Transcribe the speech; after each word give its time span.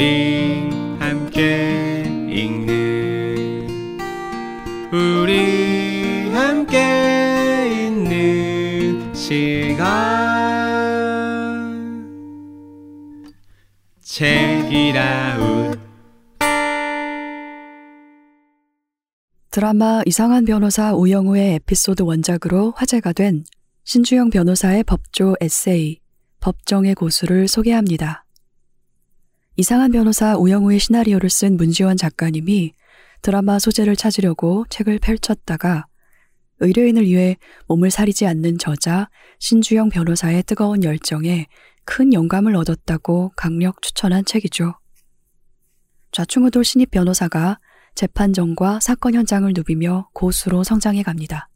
우리 0.00 0.70
함께 0.98 2.04
읽는 2.30 3.68
우리 4.90 6.30
함께 6.30 7.84
있는 7.86 9.14
시간 9.14 9.84
책이라웃 14.00 15.78
드라마 19.50 20.00
이상한 20.06 20.46
변호사 20.46 20.94
우영우의 20.94 21.56
에피소드 21.56 22.04
원작으로 22.04 22.72
화제가 22.74 23.12
된 23.12 23.44
신주영 23.84 24.30
변호사의 24.30 24.84
법조 24.84 25.36
에세이 25.42 25.98
법정의 26.40 26.94
고수를 26.94 27.48
소개합니다. 27.48 28.24
이상한 29.60 29.92
변호사 29.92 30.36
우영우의 30.36 30.78
시나리오를 30.78 31.28
쓴 31.28 31.58
문지원 31.58 31.98
작가님이 31.98 32.72
드라마 33.20 33.58
소재를 33.58 33.94
찾으려고 33.94 34.64
책을 34.70 34.98
펼쳤다가 35.00 35.84
의뢰인을 36.60 37.04
위해 37.04 37.36
몸을 37.66 37.90
사리지 37.90 38.24
않는 38.26 38.56
저자 38.56 39.10
신주영 39.38 39.90
변호사의 39.90 40.44
뜨거운 40.44 40.82
열정에 40.82 41.46
큰 41.84 42.14
영감을 42.14 42.56
얻었다고 42.56 43.32
강력 43.36 43.82
추천한 43.82 44.24
책이죠. 44.24 44.72
좌충우돌 46.12 46.64
신입 46.64 46.90
변호사가 46.90 47.60
재판정과 47.94 48.80
사건 48.80 49.12
현장을 49.12 49.52
누비며 49.54 50.08
고수로 50.14 50.64
성장해 50.64 51.02
갑니다. 51.02 51.50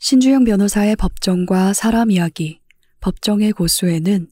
신주영 0.00 0.42
변호사의 0.42 0.96
법정과 0.96 1.74
사람 1.74 2.10
이야기, 2.10 2.60
법정의 3.00 3.52
고수에는 3.52 4.26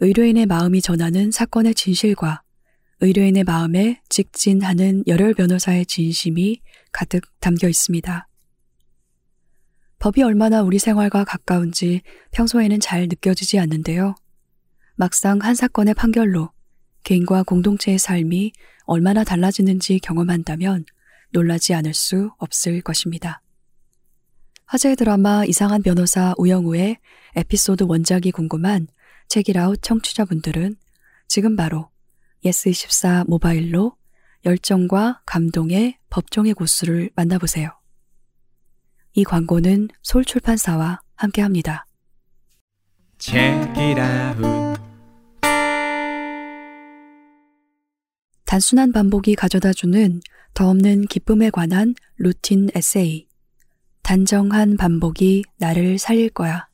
의뢰인의 0.00 0.46
마음이 0.46 0.82
전하는 0.82 1.30
사건의 1.30 1.74
진실과 1.74 2.42
의뢰인의 3.00 3.44
마음에 3.44 4.00
직진하는 4.08 5.04
열혈 5.06 5.34
변호사의 5.34 5.86
진심이 5.86 6.60
가득 6.92 7.22
담겨 7.40 7.68
있습니다. 7.68 8.28
법이 9.98 10.22
얼마나 10.22 10.62
우리 10.62 10.78
생활과 10.78 11.24
가까운지 11.24 12.02
평소에는 12.32 12.80
잘 12.80 13.02
느껴지지 13.08 13.58
않는데요. 13.58 14.14
막상 14.94 15.38
한 15.40 15.54
사건의 15.54 15.94
판결로 15.94 16.50
개인과 17.02 17.44
공동체의 17.44 17.98
삶이 17.98 18.52
얼마나 18.84 19.24
달라지는지 19.24 19.98
경험한다면 20.00 20.84
놀라지 21.32 21.72
않을 21.74 21.94
수 21.94 22.30
없을 22.38 22.82
것입니다. 22.82 23.42
화제의 24.66 24.96
드라마 24.96 25.44
이상한 25.44 25.82
변호사 25.82 26.34
우영우의 26.38 26.98
에피소드 27.36 27.84
원작이 27.84 28.32
궁금한 28.32 28.88
책읽아웃 29.28 29.82
청취자분들은 29.82 30.76
지금 31.28 31.56
바로 31.56 31.90
예스24 32.44 33.28
모바일로 33.28 33.96
열정과 34.44 35.22
감동의 35.26 35.98
법정의 36.10 36.54
고수를 36.54 37.10
만나보세요. 37.16 37.70
이 39.12 39.24
광고는 39.24 39.88
솔출판사와 40.02 41.00
함께합니다. 41.16 41.86
책읽아웃 43.18 44.76
단순한 48.44 48.92
반복이 48.92 49.34
가져다주는 49.34 50.20
더 50.54 50.70
없는 50.70 51.06
기쁨에 51.06 51.50
관한 51.50 51.94
루틴 52.16 52.68
에세이. 52.74 53.26
단정한 54.02 54.76
반복이 54.76 55.42
나를 55.58 55.98
살릴 55.98 56.30
거야. 56.30 56.68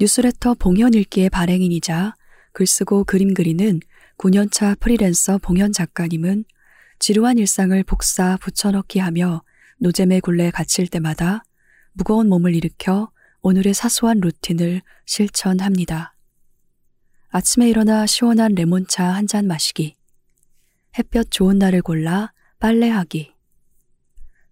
뉴스레터 0.00 0.54
봉현 0.54 0.94
읽기의 0.94 1.28
발행인이자 1.28 2.14
글쓰고 2.52 3.04
그림 3.04 3.34
그리는 3.34 3.80
9년차 4.16 4.80
프리랜서 4.80 5.36
봉현 5.36 5.72
작가님은 5.72 6.46
지루한 6.98 7.36
일상을 7.36 7.84
복사 7.84 8.38
붙여넣기 8.38 8.98
하며 8.98 9.42
노잼의 9.78 10.22
굴레에 10.22 10.52
갇힐 10.52 10.88
때마다 10.88 11.44
무거운 11.92 12.30
몸을 12.30 12.54
일으켜 12.54 13.10
오늘의 13.42 13.74
사소한 13.74 14.20
루틴을 14.20 14.80
실천합니다. 15.04 16.14
아침에 17.28 17.68
일어나 17.68 18.06
시원한 18.06 18.54
레몬차 18.54 19.04
한 19.04 19.26
잔 19.26 19.46
마시기. 19.46 19.96
햇볕 20.98 21.30
좋은 21.30 21.58
날을 21.58 21.82
골라 21.82 22.32
빨래하기. 22.58 23.34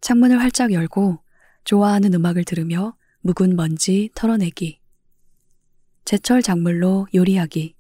창문을 0.02 0.40
활짝 0.40 0.72
열고 0.72 1.22
좋아하는 1.64 2.12
음악을 2.12 2.44
들으며 2.44 2.96
묵은 3.22 3.56
먼지 3.56 4.10
털어내기. 4.14 4.78
제철 6.08 6.40
작물로 6.40 7.06
요리하기. 7.14 7.74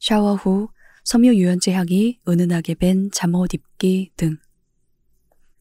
샤워 0.00 0.34
후 0.34 0.68
섬유 1.04 1.32
유연제 1.32 1.72
향이 1.72 2.18
은은하게 2.26 2.74
밴 2.74 3.08
잠옷 3.12 3.54
입기 3.54 4.10
등. 4.16 4.36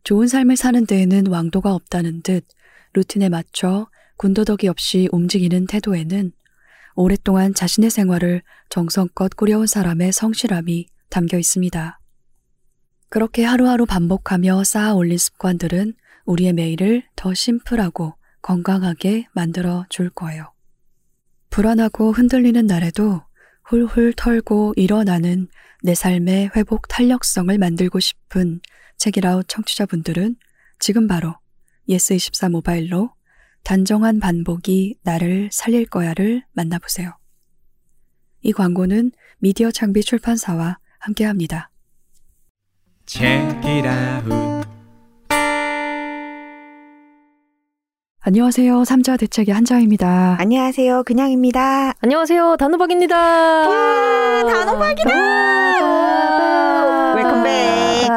좋은 0.03 0.28
삶을 0.28 0.58
사는 0.58 0.84
데에는 0.88 1.28
왕도가 1.28 1.75
없다는 1.75 2.24
듯 2.24 2.44
루틴에 2.94 3.30
맞춰 3.30 3.88
군더더기 4.16 4.68
없이 4.68 5.09
움직이는 5.12 5.68
태도에는 5.68 6.31
오랫동안 6.96 7.54
자신의 7.54 7.92
생활을 7.92 8.42
정성껏 8.69 9.36
꾸려온 9.36 9.68
사람의 9.68 10.14
성실함이 10.14 10.88
담겨 11.12 11.38
있습니다. 11.38 12.00
그렇게 13.09 13.44
하루하루 13.44 13.86
반복하며 13.86 14.64
쌓아 14.64 14.96
올린 14.96 15.19
습관들은 15.19 15.94
우리의 16.25 16.54
매일을 16.54 17.04
더 17.16 17.36
심플하고 17.36 18.16
건강하게 18.42 19.28
만들어 19.36 19.86
줄 19.90 20.09
거예요. 20.09 20.56
불안하고 21.50 22.12
흔들리는 22.12 22.66
날에도 22.66 23.22
훌훌 23.63 24.13
털고 24.13 24.74
일어나는 24.75 25.47
내 25.84 25.94
삶의 25.94 26.52
회복 26.56 26.88
탄력성을 26.88 27.56
만들고 27.58 28.00
싶은 28.00 28.62
책이라웃 28.97 29.47
청취자분들은 29.47 30.36
지금 30.80 31.07
바로 31.07 31.36
예스24 31.90 32.52
모바일로 32.52 33.12
단정한 33.63 34.19
반복이 34.19 34.96
나를 35.03 35.50
살릴 35.52 35.86
거야를 35.88 36.44
만나보세요. 36.53 37.18
이 38.41 38.53
광고는 38.53 39.12
미디어 39.40 39.72
창비 39.72 40.03
출판사와 40.03 40.80
함께합니다. 41.00 41.69
책읽아웃 43.06 44.47
안녕하세요. 48.28 48.84
삼자 48.84 49.16
대책의 49.16 49.56
한자입니다. 49.56 50.36
안녕하세요. 50.42 51.04
그냥입니다. 51.04 51.94
안녕하세요. 52.02 52.58
단호박입니다. 52.58 53.16
와, 53.16 54.44
단호박이다. 54.44 55.10
웰컴백. 57.16 58.10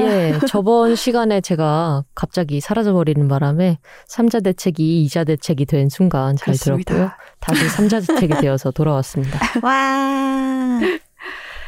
예, 0.00 0.38
저번 0.46 0.94
시간에 0.94 1.40
제가 1.40 2.04
갑자기 2.14 2.60
사라져버리는 2.60 3.26
바람에 3.28 3.78
삼자 4.06 4.40
대책이 4.40 5.02
이자 5.04 5.24
대책이 5.24 5.64
된 5.64 5.88
순간 5.88 6.36
잘 6.36 6.52
그렇습니다. 6.52 6.92
들었고요. 6.92 7.16
다시 7.40 7.66
삼자 7.70 8.00
대책이 8.00 8.34
되어서 8.42 8.70
돌아왔습니다. 8.72 9.38
와. 9.66 10.80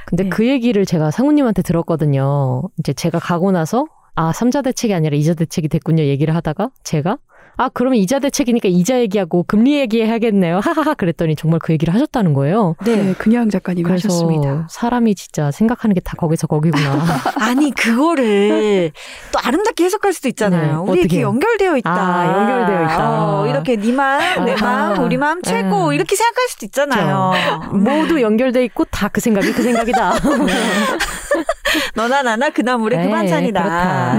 근데 0.04 0.24
네. 0.24 0.28
그 0.28 0.46
얘기를 0.46 0.84
제가 0.84 1.10
상우님한테 1.10 1.62
들었거든요. 1.62 2.64
이제 2.78 2.92
제가 2.92 3.18
가고 3.18 3.50
나서 3.50 3.86
아 4.14 4.34
삼자 4.34 4.60
대책이 4.60 4.92
아니라 4.92 5.16
이자 5.16 5.32
대책이 5.32 5.68
됐군요 5.68 6.02
얘기를 6.02 6.34
하다가 6.34 6.68
제가 6.84 7.16
아 7.60 7.68
그러면 7.74 7.98
이자 7.98 8.20
대책이니까 8.20 8.68
이자 8.68 9.00
얘기하고 9.00 9.42
금리 9.46 9.78
얘기해야겠네요. 9.80 10.60
하하하 10.60 10.94
그랬더니 10.94 11.34
정말 11.36 11.58
그 11.62 11.72
얘기를 11.72 11.92
하셨다는 11.92 12.32
거예요. 12.32 12.76
네, 12.84 13.14
그냥 13.18 13.50
작가님이 13.50 13.82
그래서 13.82 14.08
하셨습니다. 14.08 14.66
사람이 14.70 15.14
진짜 15.16 15.50
생각하는 15.50 15.94
게 15.94 16.00
다 16.00 16.14
거기서 16.16 16.46
거기구나. 16.46 17.04
아니, 17.40 17.72
그거를 17.72 18.92
또 19.32 19.38
아름답게 19.42 19.84
해석할 19.84 20.12
수도 20.12 20.28
있잖아요. 20.28 20.84
네, 20.84 20.90
우리 20.92 21.00
이렇게? 21.00 21.20
연결되어 21.20 21.76
있다. 21.78 21.90
아, 21.92 22.38
연결되어 22.40 22.84
있다. 22.84 23.40
어, 23.40 23.46
이렇게 23.48 23.76
네 23.76 23.92
마음, 23.92 24.44
내. 24.44 24.54
마음, 24.54 25.04
우리 25.04 25.16
마음 25.16 25.42
최고. 25.42 25.88
음. 25.88 25.92
이렇게 25.92 26.14
생각할 26.16 26.48
수도 26.48 26.64
있잖아요. 26.66 27.32
음. 27.72 27.82
모두 27.84 28.22
연결돼 28.22 28.64
있고 28.66 28.84
다 28.84 29.08
그 29.08 29.20
생각이 29.20 29.52
그 29.52 29.62
생각이다. 29.62 30.14
너나 31.96 32.22
나나 32.22 32.50
그 32.50 32.60
나물에 32.60 32.96
그 32.96 33.02
네, 33.02 33.10
반찬이다. 33.10 34.14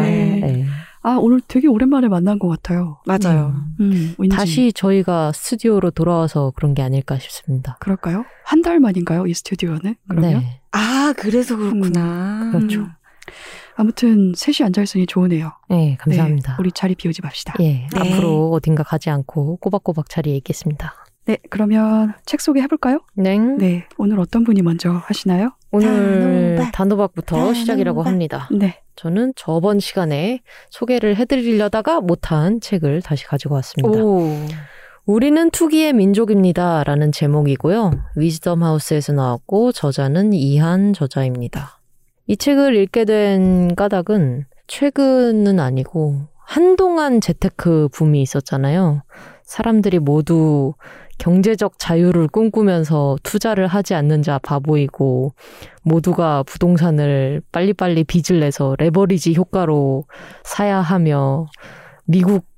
아, 1.01 1.11
오늘 1.19 1.39
되게 1.47 1.67
오랜만에 1.67 2.07
만난 2.09 2.39
것 2.39 2.47
같아요. 2.49 2.97
맞아요. 3.05 3.55
음, 3.79 4.13
왠지. 4.17 4.35
다시 4.35 4.73
저희가 4.73 5.31
스튜디오로 5.31 5.91
돌아와서 5.91 6.51
그런 6.55 6.73
게 6.73 6.81
아닐까 6.81 7.17
싶습니다. 7.19 7.77
그럴까요? 7.79 8.25
한 8.43 8.61
달 8.61 8.79
만인가요? 8.81 9.25
이 9.27 9.33
스튜디오는? 9.33 9.95
그러면? 10.09 10.39
네. 10.41 10.61
아, 10.73 11.13
그래서 11.17 11.55
그렇구나. 11.55 12.49
그렇죠. 12.51 12.81
음. 12.81 12.89
아무튼 13.75 14.33
셋이 14.35 14.65
앉아있으니 14.65 15.05
좋으네요. 15.05 15.53
네, 15.69 15.95
감사합니다. 16.01 16.51
네, 16.53 16.55
우리 16.59 16.71
자리 16.73 16.95
비우지 16.95 17.21
맙시다. 17.21 17.53
예, 17.61 17.63
네. 17.63 17.87
앞으로 17.95 18.51
어딘가 18.51 18.83
가지 18.83 19.09
않고 19.09 19.55
꼬박꼬박 19.57 20.09
자리에 20.09 20.35
있겠습니다. 20.37 20.95
네, 21.29 21.37
그러면 21.51 22.15
책 22.25 22.41
소개 22.41 22.59
해 22.59 22.65
볼까요? 22.65 23.01
네. 23.13 23.37
네, 23.37 23.85
오늘 23.99 24.19
어떤 24.19 24.43
분이 24.43 24.63
먼저 24.63 24.89
하시나요? 24.89 25.51
오늘 25.69 26.55
단호박. 26.55 26.71
단호박부터 26.71 27.35
단호박. 27.35 27.55
시작이라고 27.55 28.01
합니다. 28.01 28.49
네, 28.51 28.81
저는 28.95 29.33
저번 29.35 29.79
시간에 29.79 30.41
소개를 30.71 31.17
해드리려다가 31.17 32.01
못한 32.01 32.59
책을 32.59 33.03
다시 33.03 33.25
가지고 33.25 33.53
왔습니다. 33.53 34.03
오. 34.03 34.27
우리는 35.05 35.51
투기의 35.51 35.93
민족입니다. 35.93 36.83
라는 36.83 37.11
제목이고요. 37.11 37.91
위즈덤 38.15 38.63
하우스에서 38.63 39.13
나왔고, 39.13 39.71
저자는 39.71 40.33
이한 40.33 40.93
저자입니다. 40.93 41.79
이 42.25 42.37
책을 42.37 42.75
읽게 42.75 43.05
된 43.05 43.75
까닭은 43.75 44.45
최근은 44.65 45.59
아니고, 45.59 46.21
한동안 46.43 47.21
재테크 47.21 47.89
붐이 47.91 48.19
있었잖아요. 48.23 49.03
사람들이 49.43 49.99
모두 49.99 50.73
경제적 51.19 51.77
자유를 51.77 52.27
꿈꾸면서 52.27 53.17
투자를 53.21 53.67
하지 53.67 53.93
않는 53.93 54.23
자 54.23 54.39
바보이고, 54.39 55.33
모두가 55.83 56.43
부동산을 56.43 57.41
빨리빨리 57.51 58.05
빚을 58.05 58.39
내서 58.39 58.75
레버리지 58.79 59.35
효과로 59.35 60.05
사야 60.43 60.81
하며, 60.81 61.45
미국 62.05 62.49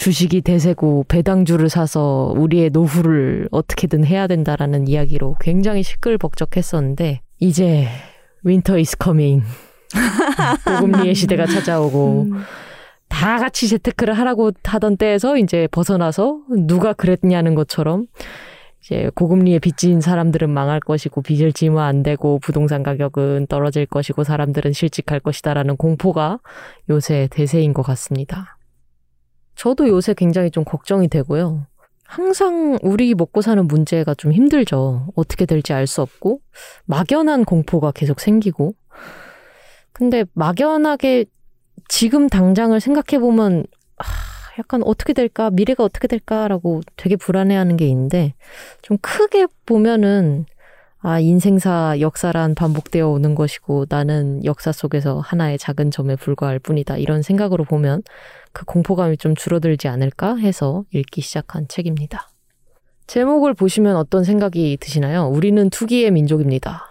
주식이 0.00 0.40
대세고 0.40 1.04
배당주를 1.08 1.68
사서 1.68 2.32
우리의 2.34 2.70
노후를 2.70 3.48
어떻게든 3.50 4.06
해야 4.06 4.26
된다라는 4.26 4.88
이야기로 4.88 5.36
굉장히 5.40 5.82
시끌벅적했었는데 5.82 7.20
이제 7.38 7.86
winter 8.42 8.78
is 8.78 8.96
coming 8.96 9.42
고금리의 10.64 11.14
시대가 11.14 11.44
찾아오고 11.44 12.28
음, 12.30 12.42
다 13.10 13.38
같이 13.38 13.68
재테크를 13.68 14.14
하라고 14.14 14.52
하던 14.64 14.96
때에서 14.96 15.36
이제 15.36 15.68
벗어나서 15.70 16.40
누가 16.66 16.94
그랬냐는 16.94 17.54
것처럼 17.54 18.06
이제 18.80 19.10
고금리에 19.14 19.58
빚진 19.58 20.00
사람들은 20.00 20.48
망할 20.48 20.80
것이고 20.80 21.20
빚을 21.20 21.52
지면 21.52 21.82
안 21.82 22.02
되고 22.02 22.38
부동산 22.38 22.82
가격은 22.82 23.48
떨어질 23.48 23.84
것이고 23.84 24.24
사람들은 24.24 24.72
실직할 24.72 25.20
것이다라는 25.20 25.76
공포가 25.76 26.38
요새 26.88 27.28
대세인 27.30 27.74
것 27.74 27.82
같습니다. 27.82 28.56
저도 29.54 29.88
요새 29.88 30.14
굉장히 30.14 30.50
좀 30.50 30.64
걱정이 30.64 31.08
되고요. 31.08 31.66
항상 32.06 32.78
우리 32.82 33.14
먹고 33.14 33.42
사는 33.42 33.66
문제가 33.66 34.14
좀 34.14 34.32
힘들죠. 34.32 35.08
어떻게 35.14 35.44
될지 35.44 35.74
알 35.74 35.86
수 35.86 36.00
없고 36.00 36.40
막연한 36.86 37.44
공포가 37.44 37.90
계속 37.92 38.20
생기고 38.20 38.74
근데 39.92 40.24
막연하게 40.32 41.26
지금 41.90 42.28
당장을 42.28 42.78
생각해 42.78 43.20
보면 43.20 43.66
아, 43.98 44.04
약간 44.60 44.80
어떻게 44.84 45.12
될까 45.12 45.50
미래가 45.50 45.82
어떻게 45.82 46.06
될까라고 46.06 46.82
되게 46.96 47.16
불안해하는 47.16 47.76
게 47.76 47.86
있는데 47.88 48.34
좀 48.80 48.96
크게 49.02 49.48
보면은 49.66 50.46
아 51.00 51.18
인생사 51.18 51.96
역사란 51.98 52.54
반복되어 52.54 53.08
오는 53.08 53.34
것이고 53.34 53.86
나는 53.88 54.44
역사 54.44 54.70
속에서 54.70 55.18
하나의 55.18 55.58
작은 55.58 55.90
점에 55.90 56.14
불과할 56.14 56.60
뿐이다 56.60 56.96
이런 56.96 57.22
생각으로 57.22 57.64
보면 57.64 58.02
그 58.52 58.64
공포감이 58.64 59.16
좀 59.16 59.34
줄어들지 59.34 59.88
않을까 59.88 60.36
해서 60.36 60.84
읽기 60.92 61.22
시작한 61.22 61.66
책입니다. 61.66 62.28
제목을 63.08 63.54
보시면 63.54 63.96
어떤 63.96 64.22
생각이 64.22 64.78
드시나요? 64.80 65.26
우리는 65.26 65.68
투기의 65.70 66.12
민족입니다. 66.12 66.89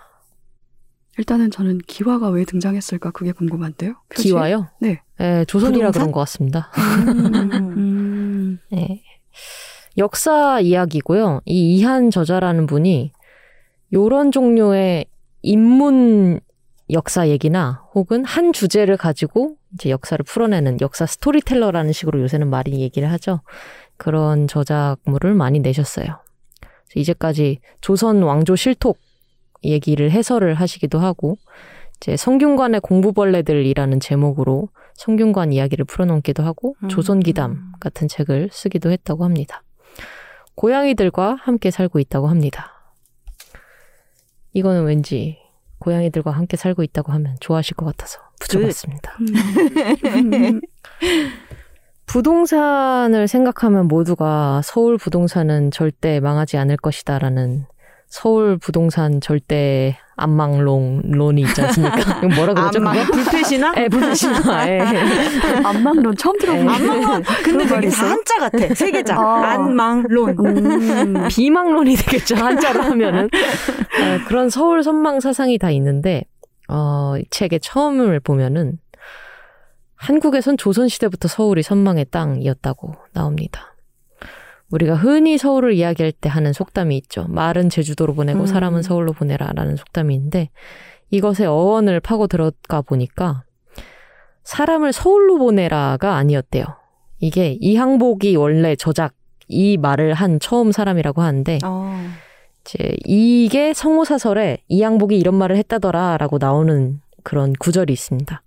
일단은 1.20 1.52
저는 1.52 1.80
기와가 1.80 2.30
왜 2.30 2.46
등장했을까 2.46 3.12
그게 3.12 3.34
궁금한데요. 3.34 3.96
표지에? 4.08 4.32
기와요? 4.32 4.70
네. 4.80 5.02
예, 5.20 5.44
조선이라 5.50 5.88
부동산? 5.88 5.92
그런 5.92 6.12
것 6.14 6.20
같습니다. 6.22 6.72
음. 6.78 7.74
음, 7.78 8.60
예. 8.72 9.02
역사 9.98 10.62
이야기고요. 10.62 11.42
이 11.44 11.76
이한 11.76 12.10
저자라는 12.10 12.68
분이 12.68 13.12
요런 13.92 14.32
종류의 14.32 15.08
인문 15.42 16.40
역사 16.90 17.28
얘기나 17.28 17.84
혹은 17.94 18.24
한 18.24 18.54
주제를 18.54 18.96
가지고 18.96 19.58
이제 19.74 19.90
역사를 19.90 20.24
풀어내는 20.24 20.80
역사 20.80 21.06
스토리텔러라는 21.06 21.92
식으로 21.92 22.22
요새는 22.22 22.50
많이 22.50 22.80
얘기를 22.80 23.12
하죠. 23.12 23.42
그런 23.98 24.48
저작물을 24.48 25.34
많이 25.34 25.60
내셨어요. 25.60 26.22
이제까지 26.96 27.60
조선 27.82 28.24
왕조 28.24 28.56
실톡 28.56 28.98
얘기를 29.64 30.12
해설을 30.12 30.56
하시기도 30.56 31.00
하고 31.00 31.38
이제 31.98 32.16
성균관의 32.16 32.82
공부벌레들이라는 32.82 34.00
제목으로 34.00 34.70
성균관 34.96 35.52
이야기를 35.54 35.86
풀어놓기도 35.86 36.44
하고 36.44 36.76
음. 36.84 36.90
조선기담 36.90 37.74
같은 37.80 38.08
책을 38.08 38.50
쓰기도 38.52 38.92
했다고 38.92 39.24
합니다. 39.24 39.64
고양이들과 40.56 41.38
함께 41.40 41.72
살고 41.72 42.00
있다고 42.00 42.28
합니다. 42.28 42.94
이거는 44.54 44.86
왠지 44.86 45.38
고양이들과 45.80 46.32
함께 46.32 46.58
살고 46.58 46.84
있다고 46.84 47.12
하면 47.14 47.36
좋아하실 47.40 47.76
것 47.76 47.86
같아서 47.86 48.20
붙여봤습니다. 48.40 49.18
음. 49.22 50.62
부동산을 52.06 53.28
생각하면 53.28 53.88
모두가 53.88 54.62
서울 54.64 54.98
부동산은 54.98 55.70
절대 55.72 56.20
망하지 56.20 56.58
않을 56.58 56.78
것이다라는 56.78 57.66
서울 58.10 58.58
부동산 58.58 59.22
절대 59.22 59.98
안망론론이 60.16 61.42
있지 61.42 61.62
않습니까? 61.62 61.98
이거 62.26 62.36
뭐라 62.36 62.54
그러죠? 62.54 62.80
안망? 62.80 63.06
불패시나? 63.12 63.74
예, 63.78 63.88
불패시나. 63.88 64.68
예. 64.68 64.80
안망론 65.64 66.18
처음 66.18 66.38
들어보는 66.40 66.68
안망론. 66.68 67.24
근데 67.44 67.66
되게 67.66 67.88
있어요? 67.88 68.10
한자 68.12 68.40
같아. 68.40 68.74
세 68.76 68.92
개자. 68.92 69.16
아. 69.16 69.52
안망론. 69.54 70.36
음. 70.40 71.28
비망론이 71.30 71.96
되겠죠. 71.96 72.36
한자로 72.36 72.82
하면은. 72.82 73.26
어, 73.26 74.28
그런 74.28 74.50
서울 74.50 74.84
선망 74.84 75.20
사상이 75.20 75.58
다 75.58 75.70
있는데, 75.72 76.24
어, 76.68 77.16
이 77.18 77.24
책의 77.30 77.60
처음을 77.62 78.20
보면은 78.20 78.80
한국에선 79.96 80.58
조선 80.58 80.88
시대부터 80.88 81.28
서울이 81.28 81.62
선망의 81.62 82.06
땅이었다고 82.12 82.96
나옵니다. 83.14 83.76
우리가 84.72 84.96
흔히 84.96 85.38
서울을 85.38 85.74
이야기할 85.74 86.12
때 86.12 86.30
하는 86.30 86.54
속담이 86.54 86.96
있죠. 86.98 87.26
말은 87.28 87.70
제주도로 87.70 88.14
보내고 88.14 88.42
음. 88.42 88.46
사람은 88.46 88.84
서울로 88.84 89.14
보내라라는 89.14 89.76
속담이 89.76 90.14
있는데 90.16 90.50
이것의 91.12 91.48
어원을 91.48 92.00
파고 92.00 92.28
들어가 92.28 92.82
보니까 92.82 93.44
사람을 94.44 94.94
서울로 94.94 95.38
보내라가 95.38 96.16
아니었대요. 96.16 96.66
이게 97.20 97.58
이항복이 97.60 98.36
원래 98.36 98.76
저작 98.76 99.14
이 99.48 99.78
말을 99.78 100.14
한 100.14 100.40
처음 100.40 100.72
사람이라고 100.72 101.22
하는데 101.22 101.60
어. 101.66 102.08
이제 102.62 102.96
이게 103.06 103.74
성호사설에 103.74 104.60
이항복이 104.68 105.18
이런 105.18 105.36
말을 105.36 105.58
했다더라라고 105.58 106.38
나오는 106.40 107.02
그런 107.24 107.54
구절이 107.54 107.94
있습니다. 107.94 108.42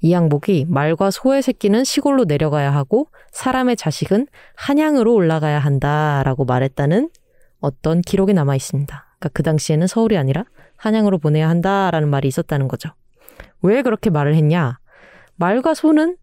이항복이 0.00 0.66
말과 0.68 1.10
소의 1.10 1.42
새끼는 1.42 1.84
시골로 1.84 2.24
내려가야 2.24 2.72
하고 2.72 3.08
사람의 3.32 3.76
자식은 3.76 4.26
한양으로 4.56 5.14
올라가야 5.14 5.58
한다라고 5.58 6.44
말했다는 6.44 7.10
어떤 7.60 8.00
기록이 8.02 8.32
남아 8.34 8.54
있습니다. 8.54 8.94
그러니까 9.18 9.28
그 9.32 9.42
당시에는 9.42 9.86
서울이 9.86 10.16
아니라 10.16 10.44
한양으로 10.76 11.18
보내야 11.18 11.48
한다라는 11.48 12.08
말이 12.08 12.28
있었다는 12.28 12.68
거죠. 12.68 12.90
왜 13.62 13.82
그렇게 13.82 14.10
말을 14.10 14.34
했냐? 14.34 14.78
말과 15.36 15.74
소는 15.74 16.16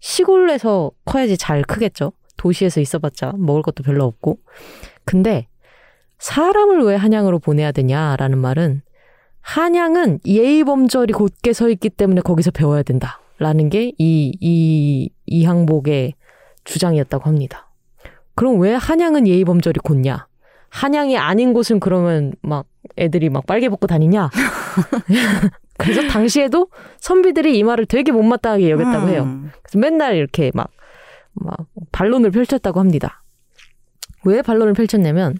시골에서 0.00 0.90
커야지 1.04 1.36
잘 1.36 1.62
크겠죠. 1.62 2.12
도시에서 2.36 2.80
있어봤자 2.80 3.34
먹을 3.36 3.62
것도 3.62 3.82
별로 3.82 4.04
없고. 4.04 4.38
근데 5.04 5.46
사람을 6.18 6.82
왜 6.82 6.96
한양으로 6.96 7.38
보내야 7.38 7.72
되냐라는 7.72 8.38
말은 8.38 8.82
한양은 9.42 10.20
예의범절이 10.26 11.12
곧게 11.12 11.52
서 11.52 11.68
있기 11.68 11.90
때문에 11.90 12.20
거기서 12.20 12.50
배워야 12.50 12.82
된다 12.82 13.20
라는 13.38 13.68
게 13.70 13.92
이 13.98 14.36
이 14.40 15.10
이 15.26 15.44
항복의 15.44 16.14
주장이었다고 16.64 17.24
합니다. 17.28 17.70
그럼 18.34 18.58
왜 18.60 18.74
한양은 18.74 19.26
예의범절이 19.26 19.80
곧냐? 19.80 20.26
한양이 20.68 21.16
아닌 21.16 21.52
곳은 21.52 21.80
그러면 21.80 22.32
막 22.42 22.66
애들이 22.98 23.28
막 23.30 23.46
빨개 23.46 23.68
벗고 23.68 23.86
다니냐? 23.86 24.30
그래서 25.78 26.06
당시에도 26.08 26.68
선비들이 26.98 27.56
이 27.58 27.62
말을 27.62 27.86
되게 27.86 28.12
못마땅하게 28.12 28.70
여겼다고 28.70 29.08
해요. 29.08 29.22
음. 29.22 29.50
그래서 29.62 29.78
맨날 29.78 30.16
이렇게 30.16 30.50
막, 30.54 30.68
막 31.32 31.56
반론을 31.92 32.30
펼쳤다고 32.30 32.78
합니다. 32.80 33.22
왜 34.24 34.42
반론을 34.42 34.74
펼쳤냐면 34.74 35.36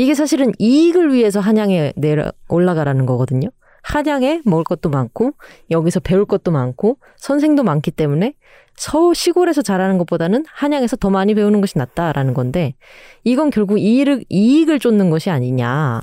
이게 0.00 0.14
사실은 0.14 0.52
이익을 0.58 1.12
위해서 1.12 1.40
한양에 1.40 1.92
내려 1.94 2.32
올라가라는 2.48 3.04
거거든요. 3.04 3.50
한양에 3.82 4.40
먹을 4.46 4.64
것도 4.64 4.88
많고 4.88 5.32
여기서 5.70 6.00
배울 6.00 6.24
것도 6.24 6.50
많고 6.50 6.96
선생도 7.18 7.64
많기 7.64 7.90
때문에 7.90 8.32
서 8.76 9.12
시골에서 9.12 9.60
잘하는 9.60 9.98
것보다는 9.98 10.46
한양에서 10.48 10.96
더 10.96 11.10
많이 11.10 11.34
배우는 11.34 11.60
것이 11.60 11.76
낫다라는 11.76 12.32
건데 12.32 12.76
이건 13.24 13.50
결국 13.50 13.78
이익을 13.78 14.24
이익을 14.30 14.78
쫓는 14.78 15.10
것이 15.10 15.28
아니냐. 15.28 16.00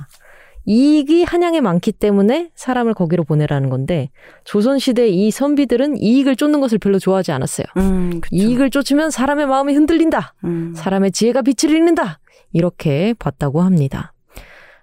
이익이 0.64 1.24
한양에 1.24 1.60
많기 1.60 1.90
때문에 1.90 2.50
사람을 2.54 2.94
거기로 2.94 3.24
보내라는 3.24 3.68
건데 3.68 4.10
조선시대 4.44 5.08
이 5.08 5.32
선비들은 5.32 5.96
이익을 5.96 6.36
쫓는 6.36 6.60
것을 6.60 6.78
별로 6.78 7.00
좋아하지 7.00 7.32
않았어요. 7.32 7.66
음. 7.78 8.20
이익을 8.30 8.70
쫓으면 8.70 9.10
사람의 9.10 9.46
마음이 9.46 9.74
흔들린다. 9.74 10.34
음. 10.44 10.72
사람의 10.76 11.10
지혜가 11.10 11.42
빛을 11.42 11.74
잃는다. 11.74 12.20
이렇게 12.52 13.14
봤다고 13.14 13.62
합니다. 13.62 14.12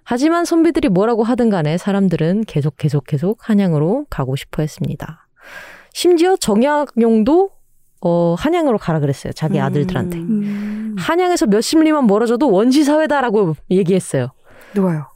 하지만 0.04 0.44
선비들이 0.44 0.88
뭐라고 0.88 1.24
하든 1.24 1.50
간에 1.50 1.78
사람들은 1.78 2.44
계속 2.46 2.76
계속 2.76 3.06
계속 3.06 3.48
한양으로 3.48 4.06
가고 4.08 4.36
싶어 4.36 4.62
했습니다. 4.62 5.26
심지어 5.92 6.36
정약용도 6.36 7.50
어, 8.02 8.34
한양으로 8.38 8.78
가라 8.78 9.00
그랬어요. 9.00 9.32
자기 9.32 9.58
음. 9.58 9.64
아들들한테. 9.64 10.18
음. 10.18 10.94
한양에서 10.98 11.46
몇십 11.46 11.80
리만 11.80 12.06
멀어져도 12.06 12.50
원시 12.50 12.84
사회다라고 12.84 13.56
얘기했어요. 13.70 14.28
누가요? 14.74 15.06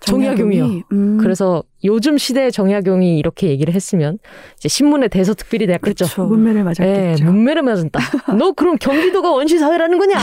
정약용이요. 0.00 0.62
정약용이? 0.62 0.82
음. 0.92 1.18
그래서 1.20 1.62
요즘 1.84 2.18
시대의 2.18 2.52
정약용이 2.52 3.18
이렇게 3.18 3.48
얘기를 3.48 3.74
했으면 3.74 4.18
이제 4.56 4.68
신문에 4.68 5.08
대서 5.08 5.34
특필이 5.34 5.66
됐겠죠. 5.66 6.04
그쵸. 6.06 6.24
문매를 6.26 6.60
예, 6.60 6.64
맞았겠죠. 6.64 7.24
문매를 7.24 7.62
맞았다. 7.62 8.34
너 8.36 8.52
그럼 8.52 8.76
경기도가 8.78 9.30
원시 9.30 9.58
사회라는 9.58 9.98
거냐? 9.98 10.18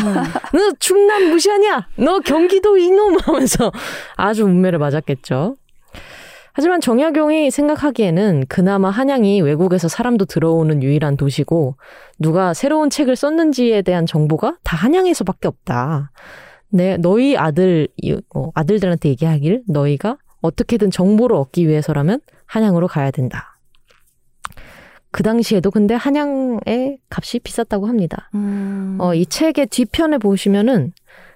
너 0.54 0.72
충남 0.80 1.30
무시하냐? 1.30 1.88
너 1.98 2.20
경기도 2.20 2.78
이놈 2.78 3.18
하면서 3.20 3.72
아주 4.16 4.46
문매를 4.46 4.80
맞았겠죠. 4.80 5.56
하지만 6.58 6.80
정약용이 6.80 7.52
생각하기에는 7.52 8.46
그나마 8.48 8.90
한양이 8.90 9.42
외국에서 9.42 9.90
사람도 9.90 10.24
들어오는 10.24 10.82
유일한 10.84 11.18
도시고 11.18 11.76
누가 12.18 12.54
새로운 12.54 12.90
책을 12.90 13.18
썼는지에 13.18 13.82
대한 13.82 14.06
정보가 14.06 14.56
다 14.64 14.78
한양에서밖에 14.78 15.50
없다. 15.50 16.12
네, 16.70 16.98
너희 16.98 17.38
아들 17.38 17.88
이- 17.98 18.20
어, 18.36 18.50
아들들한테 18.54 19.10
얘기하길 19.10 19.64
너희가 19.68 20.18
어떻게든 20.42 20.92
정보를 20.92 21.36
얻기 21.36 21.68
위해서라면 21.68 22.20
한양으로 22.46 22.88
가야 22.88 23.12
된다. 23.12 23.58
그 25.12 25.24
당시에도 25.24 25.72
근데 25.72 25.94
한양의 25.96 27.00
값이 27.10 27.40
비쌌다고 27.40 27.88
합니다. 27.88 28.30
음. 28.36 28.98
어, 29.00 29.14
이 29.14 29.26
책의 29.26 29.68
뒤편에 29.68 30.18
보시면은 30.18 30.92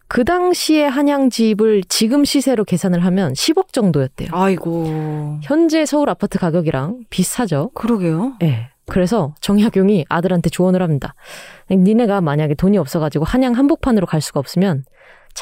그 0.10 0.26
당시에 0.26 0.86
한양 0.86 1.30
집을 1.30 1.84
지금 1.88 2.26
시세로 2.26 2.66
계산을 2.66 3.06
하면 3.06 3.34
10억 3.34 3.72
정도였대요. 3.72 4.30
아이고. 4.34 5.38
현재 5.44 5.86
서울 5.86 6.10
아파트 6.10 6.40
가격이랑 6.40 7.06
비슷하죠. 7.10 7.70
그러게요. 7.76 8.34
예. 8.44 8.70
그래서 8.88 9.36
정약용이 9.40 10.06
아들한테 10.10 10.50
조언을 10.50 10.82
합니다. 10.82 11.14
니네가 11.70 12.22
만약에 12.22 12.56
돈이 12.56 12.78
없어가지고 12.80 13.24
한양 13.24 13.54
한복판으로 13.54 14.08
갈 14.08 14.20
수가 14.20 14.40
없으면 14.40 14.84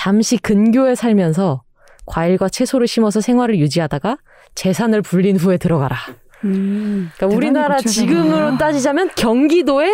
잠시 0.01 0.37
근교에 0.37 0.93
살면서 0.93 1.63
과일과 2.05 2.49
채소를 2.49 2.85
심어서 2.87 3.19
생활을 3.19 3.57
유지하다가 3.57 4.17
재산을 4.53 5.01
불린 5.01 5.37
후에 5.37 5.57
들어가라. 5.57 5.97
음. 6.45 7.09
그러니까 7.17 7.35
우리나라 7.35 7.79
지금으로 7.79 8.59
따지자면 8.59 9.09
경기도에 9.15 9.91